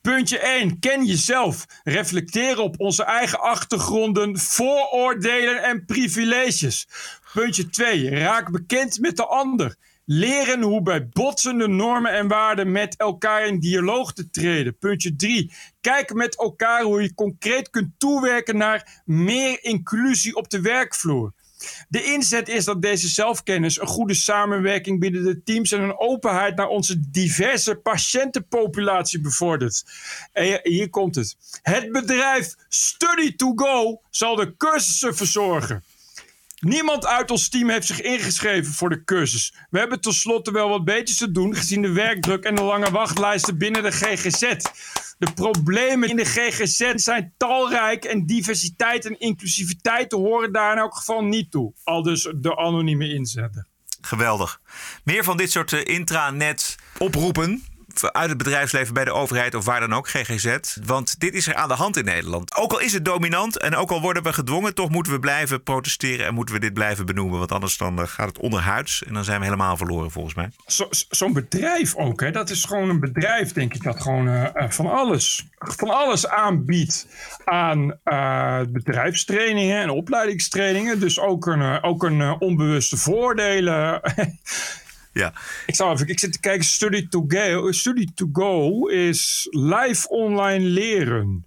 [0.01, 0.79] Puntje 1.
[0.79, 1.65] Ken jezelf.
[1.83, 6.87] Reflecteer op onze eigen achtergronden, vooroordelen en privileges.
[7.33, 8.09] Puntje 2.
[8.09, 9.75] Raak bekend met de ander.
[10.05, 14.77] Leren hoe bij botsende normen en waarden met elkaar in dialoog te treden.
[14.77, 15.53] Puntje 3.
[15.81, 21.33] Kijk met elkaar hoe je concreet kunt toewerken naar meer inclusie op de werkvloer.
[21.89, 26.55] De inzet is dat deze zelfkennis een goede samenwerking binnen de teams en een openheid
[26.55, 29.83] naar onze diverse patiëntenpopulatie bevordert.
[30.33, 31.37] En hier komt het.
[31.61, 35.83] Het bedrijf Study to Go zal de cursussen verzorgen.
[36.59, 39.53] Niemand uit ons team heeft zich ingeschreven voor de cursus.
[39.69, 43.57] We hebben tenslotte wel wat beters te doen gezien de werkdruk en de lange wachtlijsten
[43.57, 44.55] binnen de GGZ.
[45.17, 50.95] De problemen in de GGZ zijn talrijk en diversiteit en inclusiviteit horen daar in elk
[50.95, 51.73] geval niet toe.
[51.83, 53.67] Al dus de anonieme inzetter.
[54.01, 54.61] Geweldig.
[55.03, 57.63] Meer van dit soort eh, intranet oproepen
[58.01, 60.57] uit het bedrijfsleven bij de overheid of waar dan ook, GGZ.
[60.85, 62.55] Want dit is er aan de hand in Nederland.
[62.55, 65.63] Ook al is het dominant en ook al worden we gedwongen, toch moeten we blijven
[65.63, 67.39] protesteren en moeten we dit blijven benoemen.
[67.39, 70.49] Want anders dan eh, gaat het onderhuids en dan zijn we helemaal verloren volgens mij.
[70.67, 72.31] Zo- zo- Zo'n bedrijf ook, hè?
[72.31, 76.27] dat is gewoon een bedrijf, denk ik, dat gewoon eh, eh, van, alles, van alles
[76.27, 77.07] aanbiedt
[77.45, 77.99] aan
[78.69, 80.99] bedrijfstrainingen en opleidingstrainingen.
[80.99, 84.01] Dus ook een, ook een onbewuste voordelen.
[85.19, 85.33] Ja.
[85.65, 90.09] Ik, zou even, ik zit te kijken, Study to, go, Study to Go is live
[90.09, 91.45] online leren.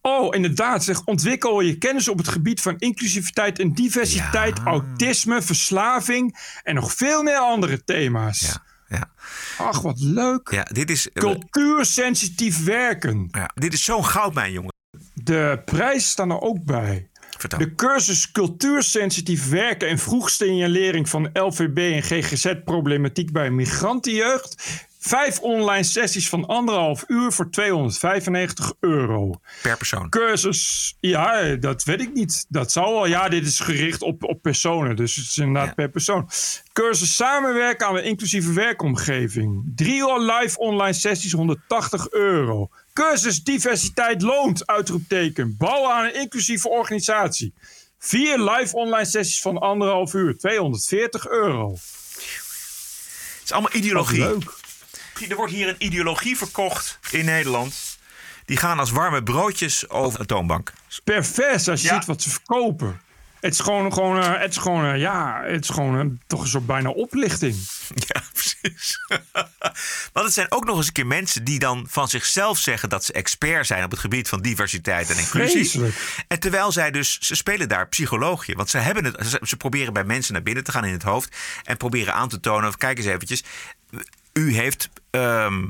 [0.00, 0.84] Oh, inderdaad.
[0.84, 6.92] Zeg, ontwikkel je kennis op het gebied van inclusiviteit en diversiteit, autisme, verslaving en nog
[6.92, 8.40] veel meer andere thema's.
[8.40, 9.10] Ja, ja.
[9.58, 10.50] Ach, wat leuk.
[10.50, 13.28] Ja, dit is, Cultuursensitief werken.
[13.30, 14.72] ja, dit is zo'n goudmijn, jongen.
[15.14, 17.10] De prijzen staan er ook bij.
[17.42, 17.58] Vertel.
[17.58, 24.88] De cursus Cultuursensitief werken en vroegste in je lering van LVB en GGZ-problematiek bij migrantenjeugd
[25.04, 29.40] Vijf online sessies van anderhalf uur voor 295 euro.
[29.62, 30.08] Per persoon.
[30.08, 32.46] Cursus, ja, dat weet ik niet.
[32.48, 33.06] Dat zal wel.
[33.06, 34.96] Ja, dit is gericht op, op personen.
[34.96, 36.28] Dus het is inderdaad per persoon.
[36.72, 39.72] Cursus samenwerken aan een inclusieve werkomgeving.
[39.74, 42.70] Drie live online sessies, 180 euro.
[42.92, 45.54] Cursus diversiteit loont, uitroepteken.
[45.58, 47.54] Bouwen aan een inclusieve organisatie.
[47.98, 51.70] Vier live online sessies van anderhalf uur, 240 euro.
[51.72, 54.18] Het is allemaal ideologie.
[54.18, 54.60] Leuk.
[55.28, 57.98] Er wordt hier een ideologie verkocht in Nederland.
[58.44, 60.72] Die gaan als warme broodjes over de toonbank.
[61.04, 61.94] Pervers als je Ja.
[61.94, 63.00] ziet wat ze verkopen.
[63.40, 66.40] Het is gewoon, gewoon, eh, het is gewoon eh, ja, het is gewoon eh, toch
[66.40, 67.54] een soort bijna oplichting.
[68.08, 68.22] Ja,
[70.12, 73.04] Want het zijn ook nog eens een keer mensen die dan van zichzelf zeggen dat
[73.04, 75.68] ze expert zijn op het gebied van diversiteit en inclusie.
[75.68, 76.24] Vreselijk.
[76.28, 78.54] En terwijl zij dus, ze spelen daar psycholoogje.
[78.54, 81.02] Want ze, hebben het, ze, ze proberen bij mensen naar binnen te gaan in het
[81.02, 81.36] hoofd.
[81.64, 83.44] En proberen aan te tonen, of kijk eens eventjes.
[84.32, 85.68] U heeft ehm,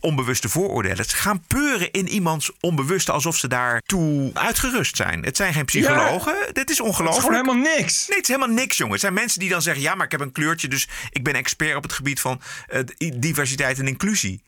[0.00, 1.04] onbewuste vooroordelen.
[1.04, 5.24] Ze gaan peuren in iemands onbewuste alsof ze daartoe uitgerust zijn.
[5.24, 6.34] Het zijn geen psychologen.
[6.52, 7.24] Dit is ongelooflijk.
[7.24, 8.06] Het is gewoon helemaal niks.
[8.08, 8.92] Nee, het is helemaal niks, jongen.
[8.92, 11.34] Het zijn mensen die dan zeggen: ja, maar ik heb een kleurtje, dus ik ben
[11.34, 12.80] expert op het gebied van eh,
[13.14, 14.42] diversiteit en inclusie.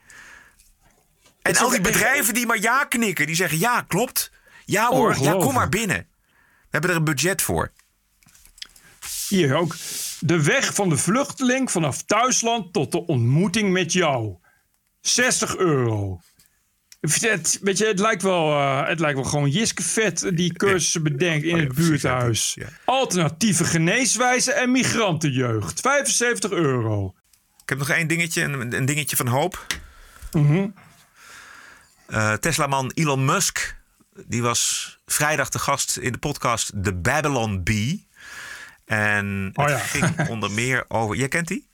[1.43, 4.30] En al die bedrijven die maar ja knikken, die zeggen: ja, klopt.
[4.64, 6.07] Ja hoor, ja, kom maar binnen.
[6.26, 7.72] We hebben er een budget voor.
[9.28, 9.76] Hier ook.
[10.20, 14.37] De weg van de vluchteling vanaf thuisland tot de ontmoeting met jou.
[15.07, 16.20] 60 euro.
[17.00, 21.02] Het, weet je, het lijkt wel, eh, het lijkt wel gewoon Jiske Vet die cursussen
[21.02, 22.59] bedenkt in het buurthuis.
[22.84, 25.80] Alternatieve geneeswijzen en migrantenjeugd.
[25.80, 27.14] 75 euro.
[27.62, 29.66] Ik heb nog één dingetje, een, een dingetje van hoop.
[30.32, 30.68] Mhm.
[32.07, 33.76] Eh, Tesla-man Elon Musk,
[34.26, 38.07] die was vrijdag de gast in de podcast The Babylon Bee.
[38.84, 41.16] En Oh het ging onder meer over...
[41.16, 41.68] Jij kent die?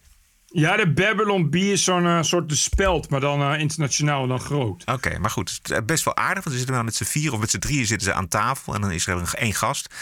[0.53, 4.40] Ja, de Babylon Bee is zo'n eh, soort de speld, maar dan eh, internationaal dan
[4.40, 4.84] groot.
[4.86, 6.44] Oké, maar goed, het is best wel aardig.
[6.44, 8.74] Want ze zitten wel met z'n vier of met z'n drieën zitten ze aan tafel.
[8.74, 9.94] En dan is er één gast.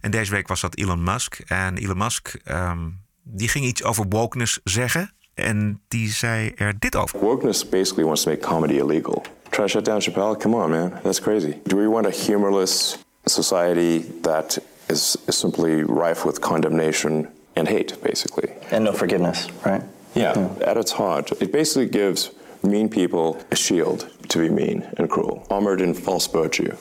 [0.00, 1.38] En deze week was dat Elon Musk.
[1.38, 2.88] En Elon Musk, ehm,
[3.22, 5.14] die ging iets over wokeness zeggen.
[5.34, 7.18] En die zei er dit over.
[7.18, 9.22] Wokeness basically wants to make comedy illegal.
[9.48, 10.36] Try to shut down Chappelle?
[10.36, 10.92] Come on, man.
[11.02, 11.54] That's crazy.
[11.64, 17.28] Do we want a humorless society that is, is simply rife with condemnation
[17.60, 18.48] and hate, basically?
[18.72, 19.82] And no forgiveness, right?
[20.12, 20.48] Yeah.
[20.66, 22.30] At its heart, it basically gives
[22.60, 26.72] mean people a shield to be mean and cruel, armored in false virtue.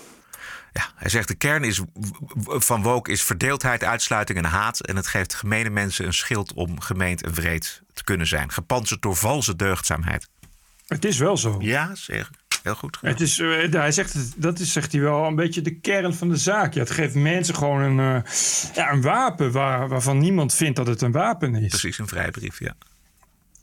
[0.73, 1.82] Ja, hij zegt de kern is,
[2.45, 4.80] van woke is verdeeldheid, uitsluiting en haat.
[4.80, 8.51] En het geeft gemene mensen een schild om gemeend en wreed te kunnen zijn.
[8.51, 10.27] Gepantserd door valse deugdzaamheid.
[10.88, 11.55] Het is wel zo.
[11.59, 12.32] Ja, zeg.
[12.64, 12.97] Heel goed.
[13.01, 16.14] Het is, eh, hij zegt, het- dat is, zegt hij wel, een beetje de kern
[16.14, 16.74] van de zaak.
[16.74, 18.32] Ja, het geeft mensen gewoon een, eh,
[18.74, 21.70] ja, een wapen waar, waarvan niemand vindt dat het een wapen is.
[21.70, 22.76] Precies, een vrijbrief, ja.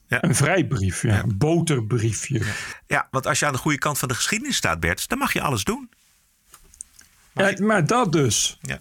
[0.09, 1.23] Een vrijbrief, ja.
[1.23, 2.43] Een boterbriefje.
[2.87, 5.33] Ja, want als je aan de goede kant van de geschiedenis staat, Bert, dan mag
[5.33, 5.91] je alles doen.
[7.35, 8.59] Ja, maar dat dus.
[8.63, 8.79] Ja.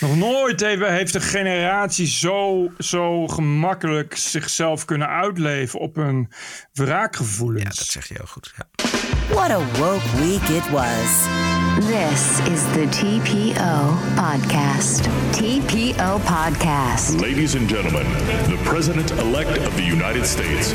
[0.00, 6.28] Nog nooit heeft, heeft een generatie zo, zo gemakkelijk zichzelf kunnen uitleven op hun
[6.72, 7.62] wraakgevoelens.
[7.62, 8.52] Ja, dat zeg je heel goed.
[8.56, 8.88] Ja.
[9.34, 11.28] What a woke week it was.
[11.86, 15.08] This is the TPO Podcast.
[15.30, 17.20] TPO Podcast.
[17.20, 18.06] Ladies and gentlemen,
[18.48, 20.74] the President elect of the United States.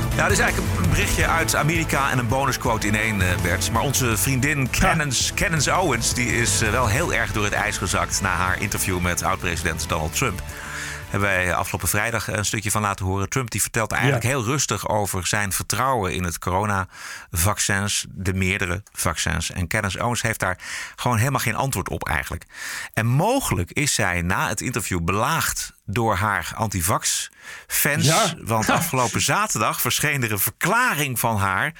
[0.15, 3.71] Nou, dit is eigenlijk een berichtje uit Amerika en een bonusquote in één, eh, Bert.
[3.71, 7.77] Maar onze vriendin Cannons, Cannons Owens die is eh, wel heel erg door het ijs
[7.77, 8.21] gezakt...
[8.21, 10.41] na haar interview met oud-president Donald Trump.
[11.09, 13.29] Hebben wij afgelopen vrijdag een stukje van laten horen.
[13.29, 14.29] Trump die vertelt eigenlijk Ja.
[14.29, 19.51] heel rustig over zijn vertrouwen in het coronavaccins, de meerdere vaccins.
[19.51, 20.57] En Cannons Owens heeft daar
[20.95, 22.45] gewoon helemaal geen antwoord op eigenlijk.
[22.93, 28.05] En mogelijk is zij na het interview belaagd door haar antivax-fans.
[28.05, 28.33] Ja.
[28.41, 31.73] Want afgelopen zaterdag verscheen er een verklaring van haar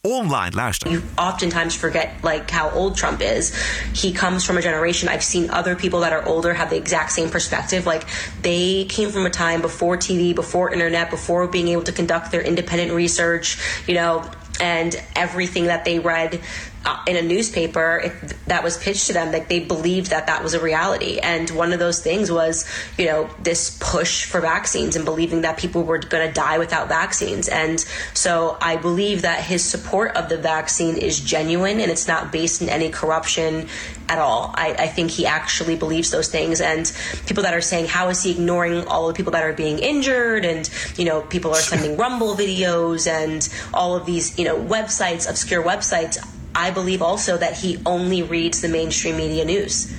[0.00, 0.50] online.
[0.54, 0.90] Luister.
[0.90, 3.52] You oftentimes forget like how old Trump is.
[3.92, 7.12] He comes from a generation I've seen other people that are older have the exact
[7.12, 7.86] same perspective.
[7.86, 8.04] Like
[8.42, 12.42] they came from a time before TV, before internet, before being able to conduct their
[12.42, 14.24] independent research, you know,
[14.60, 16.40] and everything that they read
[17.06, 18.12] in a newspaper
[18.46, 21.18] that was pitched to them like they believed that that was a reality.
[21.18, 25.58] And one of those things was you know this push for vaccines and believing that
[25.58, 27.48] people were going to die without vaccines.
[27.48, 27.80] And
[28.14, 32.62] so i believe that his support of the vaccine is genuine and it's not based
[32.62, 33.68] in any corruption
[34.08, 34.54] at all.
[34.54, 36.60] I, I think he actually believes those things.
[36.60, 36.90] And
[37.26, 40.44] people that are saying how is he ignoring all the people that are being injured?
[40.44, 45.28] And you know people are sending rumble videos and all of these you know websites
[45.28, 46.18] obscure websites
[46.58, 49.94] I believe also that he only reads the mainstream media news.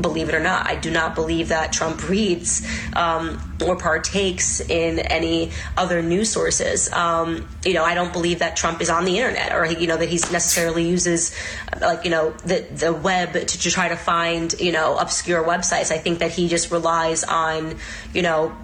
[0.00, 2.64] Believe it or not, I do not believe that Trump reads
[2.94, 6.92] um, or partakes in any other news sources.
[6.92, 9.96] Um, you know, I don't believe that Trump is on the internet or you know
[9.96, 11.34] that he necessarily uses
[11.80, 15.90] like you know the the web to, to try to find you know obscure websites.
[15.90, 17.76] I think that he just relies on
[18.14, 18.54] you know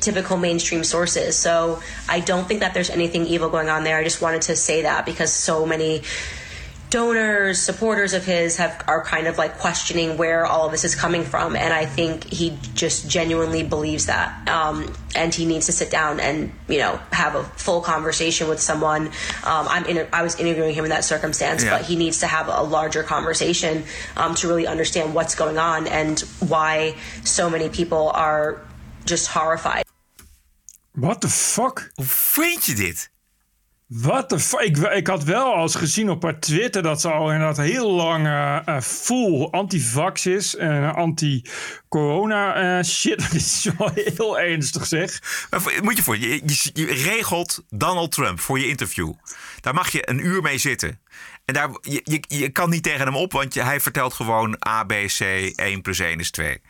[0.00, 1.36] typical mainstream sources.
[1.36, 3.96] So I don't think that there's anything evil going on there.
[3.96, 6.02] I just wanted to say that because so many
[6.90, 10.94] donors, supporters of his have are kind of like questioning where all of this is
[10.94, 15.72] coming from, and I think he just genuinely believes that, um, and he needs to
[15.72, 19.06] sit down and you know have a full conversation with someone.
[19.44, 21.78] Um, I'm in, I was interviewing him in that circumstance, Yeah.
[21.78, 23.84] but he needs to have a larger conversation
[24.16, 28.60] um, to really understand what's going on and why so many people are
[29.06, 29.84] just horrified.
[30.94, 31.90] What the fuck?
[31.96, 33.09] Hoe vind je dit?
[33.90, 34.60] Wat de fuck?
[34.60, 38.26] Ik, ik had wel als gezien op haar Twitter dat ze al inderdaad heel lang
[38.26, 43.18] eh, full anti-vax is en anti-corona eh, shit.
[43.30, 45.20] Dit is wel heel ernstig zeg.
[45.82, 46.42] Moet je voor, je,
[46.72, 49.12] je, regelt Donald Trump voor je interview.
[49.60, 51.00] Daar mag je een uur mee zitten.
[51.44, 54.84] En daar, je, je, je kan niet tegen hem op, want hij vertelt gewoon A,
[54.84, 56.60] B, C, 1 plus 1 is 2.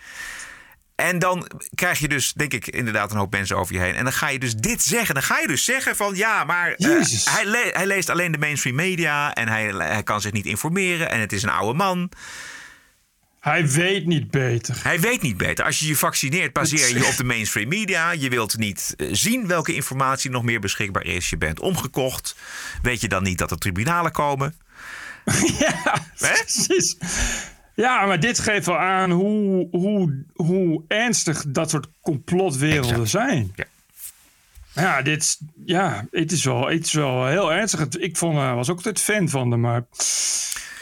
[1.00, 3.94] En dan krijg je dus, denk ik, inderdaad een hoop mensen over je heen.
[3.94, 5.14] En dan ga je dus dit zeggen.
[5.14, 6.88] Dan ga je dus zeggen van, ja, maar eh,
[7.24, 9.34] hij, le- hij leest alleen de mainstream media...
[9.34, 12.10] en hij, hij kan zich niet informeren en het is een oude man.
[13.40, 14.76] Hij weet niet beter.
[14.82, 15.64] Hij weet niet beter.
[15.64, 18.10] Als je je vaccineert, baseer je je op de mainstream media.
[18.10, 21.30] Je wilt niet eh, zien welke informatie nog meer beschikbaar is.
[21.30, 22.36] Je bent omgekocht.
[22.82, 24.54] Weet je dan niet dat er tribunalen komen?
[26.18, 26.96] Precies.
[27.74, 33.52] Ja, maar dit geeft wel aan hoe, hoe, hoe ernstig dat soort complotwerelden zijn.
[33.54, 33.64] Ja.
[34.72, 37.88] Ja, dit ja, het is wel, het is wel heel ernstig.
[37.88, 39.84] Ik vond, eh, was ook altijd fan van hem, maar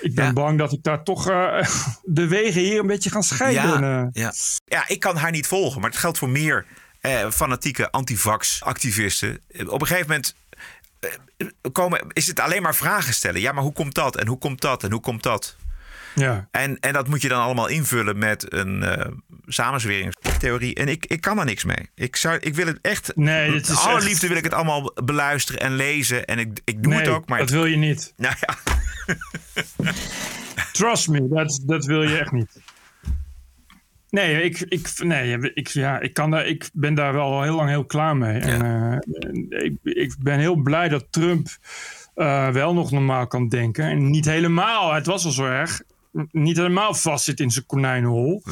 [0.01, 1.69] ik ben bang dat ik daar toch eh,
[2.03, 3.81] de wegen hier een beetje gaan scheiden.
[3.81, 4.07] Ja, eh.
[4.13, 4.33] ja.
[4.65, 5.81] ja, ik kan haar niet volgen.
[5.81, 6.67] Maar het geldt voor meer
[7.01, 9.41] eh, fanatieke antivax-activisten.
[9.67, 10.35] Op een gegeven moment
[11.73, 13.41] komen, is het alleen maar vragen stellen.
[13.41, 14.17] Ja, maar hoe komt dat?
[14.17, 14.85] En hoe komt dat?
[14.85, 15.57] En hoe komt dat?
[16.19, 16.49] Ja.
[16.51, 19.07] En, en dat moet je dan allemaal invullen met een eh
[19.47, 20.75] samenzweringstheorie.
[20.75, 21.91] En ik, ik kan daar niks mee.
[21.95, 23.13] Ik, zou, ik wil het echt.
[23.17, 26.25] Nee, dit is alle echt- liefde wil ik het allemaal beluisteren en lezen.
[26.25, 27.29] En ik, ik doe nee, het ook.
[27.29, 28.13] Maar dat wil je niet.
[28.17, 28.57] Nou ja.
[30.73, 32.61] Trust me, dat, dat wil je echt niet.
[34.11, 37.69] Nee, ik, ik, nee ik, ja, ik, kan daar, ik ben daar wel heel lang
[37.69, 38.39] heel klaar mee.
[38.39, 41.49] En, eh, ik, ik ben heel blij dat Trump
[42.15, 43.85] eh, wel nog normaal kan denken.
[43.85, 45.83] En niet helemaal, het was al zo erg,
[46.31, 48.43] niet helemaal vastzit in zijn konijnenhol.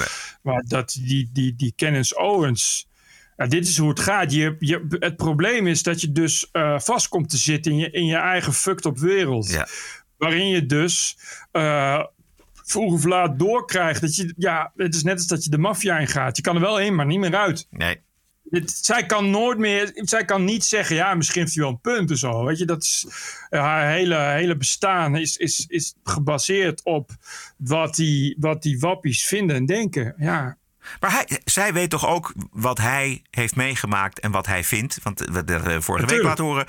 [0.43, 2.89] Maar dat die, die, die Kenneth Owens...
[3.37, 4.33] Ja, dit is hoe het gaat.
[4.33, 7.91] Je, je, het probleem is dat je dus eh, vast komt te zitten in je,
[7.91, 9.65] in je eigen fucked up wereld.
[10.17, 11.19] Waarin je dus
[11.51, 12.05] eh,
[12.53, 14.35] vroeg of laat doorkrijgt dat je...
[14.37, 16.37] Ja, het is net als dat je de maffia ingaat.
[16.37, 17.67] Je kan er wel in, maar niet meer uit.
[17.71, 18.01] Nee.
[18.51, 19.91] Dit, zij kan nooit meer...
[19.95, 22.45] Zij kan niet zeggen, ja, misschien heeft hij wel een punt en zo.
[22.45, 23.07] Weet je, dat is...
[23.51, 27.11] haar hele, hele bestaan is, is, is gebaseerd op
[27.57, 30.15] wat die, wat die wappies vinden en denken.
[30.19, 30.57] Ja,
[31.01, 34.99] Maar hij, zij weet toch ook wat hij heeft meegemaakt en wat hij vindt.
[35.03, 36.67] Want we hebben vorige week laten horen.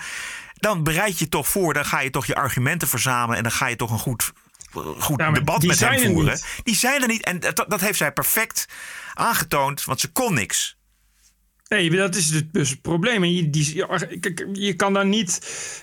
[0.53, 3.37] Dan bereid je toch voor, dan ga je toch je argumenten verzamelen.
[3.37, 4.31] En dan ga je toch een goed,
[4.97, 6.39] goed Ja, debat met hem er voeren.
[6.63, 7.23] Die zijn er niet.
[7.23, 8.65] En dat, dat heeft zij perfect
[9.13, 10.76] aangetoond, want ze kon niks.
[11.69, 13.23] Nee, dat is dus- het probleem.
[13.23, 13.75] En je, die,
[14.53, 15.39] je, kan dan niet.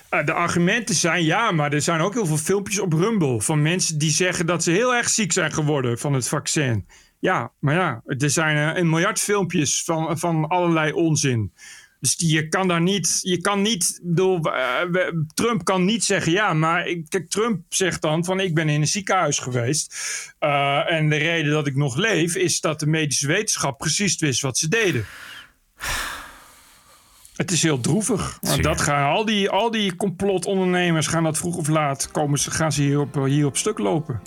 [0.09, 3.61] eh, de argumenten zijn ja, maar er zijn ook heel veel filmpjes op Rumble van
[3.61, 6.87] mensen die zeggen dat ze heel erg ziek zijn geworden van het vaccin.
[7.19, 11.53] Ja, maar ja, er zijn eh, een miljard filmpjes van, van allerlei onzin.
[11.99, 13.19] Dus die, je kan daar niet.
[13.21, 14.01] Je kan niet.
[14.15, 14.81] eh,
[15.33, 18.81] Trump kan niet zeggen ja, maar ik, kijk, Trump zegt dan van ik ben in
[18.81, 19.95] een ziekenhuis geweest.
[20.87, 24.57] en de reden dat ik nog leef is dat de medische wetenschap precies wist wat
[24.57, 25.05] ze deden.
[27.35, 28.37] Het is heel droevig.
[28.41, 32.51] Want dat gaan, al, die, al die complotondernemers gaan dat vroeg of laat komen, ze-
[32.51, 34.21] gaan ze hier op, hier op stuk lopen.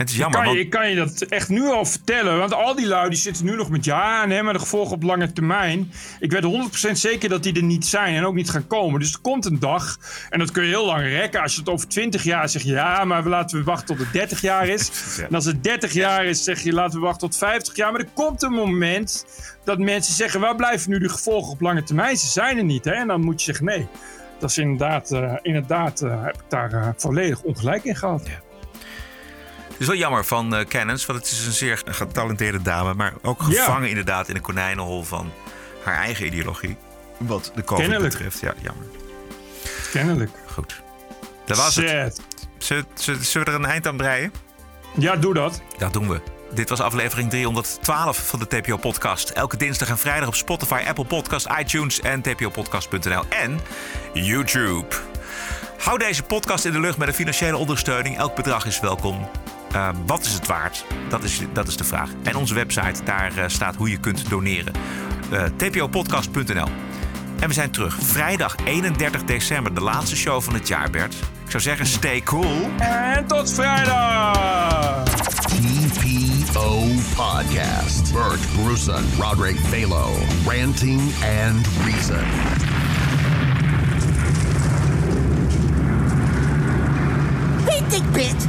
[0.00, 2.38] Het is Ik jammer, kan, je, ik kan je dat echt nu al vertellen.
[2.38, 5.02] Want al die lui die zitten nu nog met ja en maar de gevolgen op
[5.02, 5.92] lange termijn.
[6.20, 9.00] Ik weet 100% zeker dat die er niet zijn en ook niet gaan komen.
[9.00, 9.98] Dus er komt een dag,
[10.30, 11.42] en dat kun je heel lang rekken.
[11.42, 14.40] Als je het over 20 jaar zegt, ja, maar laten we wachten tot het 30
[14.40, 14.90] jaar is.
[15.28, 17.92] En als het 30 jaar is, zeg je laten we wachten tot 50 jaar.
[17.92, 19.26] Maar er komt een moment
[19.64, 22.16] dat mensen zeggen, waar blijven nu de gevolgen op lange termijn?
[22.16, 22.84] Ze zijn er niet.
[22.84, 22.92] Hè?
[22.92, 23.86] En dan moet je zeggen, nee.
[24.38, 28.20] Dat is inderdaad, eh, inderdaad eh, heb ik daar eh, volledig ongelijk in gehad.
[28.20, 28.49] het
[29.80, 33.64] is wel jammer van Cannons, want het is een zeer getalenteerde dame, maar ook Ja.
[33.64, 35.32] gevangen inderdaad in de konijnenhol van
[35.84, 36.76] haar eigen ideologie.
[37.18, 38.12] Wat de COVID Kennelijk.
[38.14, 38.40] betreft.
[38.40, 38.84] Ja, jammer.
[39.92, 40.30] Kennelijk.
[40.52, 40.82] Goed.
[41.46, 42.20] Dat was het.
[42.58, 42.86] Zullen,
[43.32, 44.32] we er een eind aan breien?
[44.96, 45.60] Ja, doe dat.
[45.78, 46.20] Dat doen we.
[46.54, 49.30] Dit was aflevering 312 van de TPO-podcast.
[49.30, 53.60] Elke dinsdag en vrijdag op Spotify, Apple Podcast, iTunes en tpopodcast.nl en
[54.12, 54.86] YouTube.
[55.78, 58.18] Hou deze podcast in de lucht met een financiële ondersteuning.
[58.18, 59.28] Elk bedrag is welkom.
[59.72, 60.84] Eh, wat is het waard?
[61.08, 62.10] Dat is, dat is de vraag.
[62.22, 64.72] En onze website, daar eh, staat hoe je kunt doneren.
[65.30, 66.68] Eh tpopodcast.nl
[67.40, 67.96] En we zijn terug.
[68.00, 71.14] Vrijdag 31 december, de laatste show van het jaar, Bert.
[71.44, 72.68] Ik zou zeggen, stay cool.
[72.78, 75.04] En tot vrijdag!
[76.50, 76.86] TPO
[77.16, 78.12] Podcast.
[78.12, 80.08] Bert Bruson, Roderick Balo,
[80.46, 81.00] ranting
[81.44, 82.24] and reason.
[87.88, 88.48] Big bit.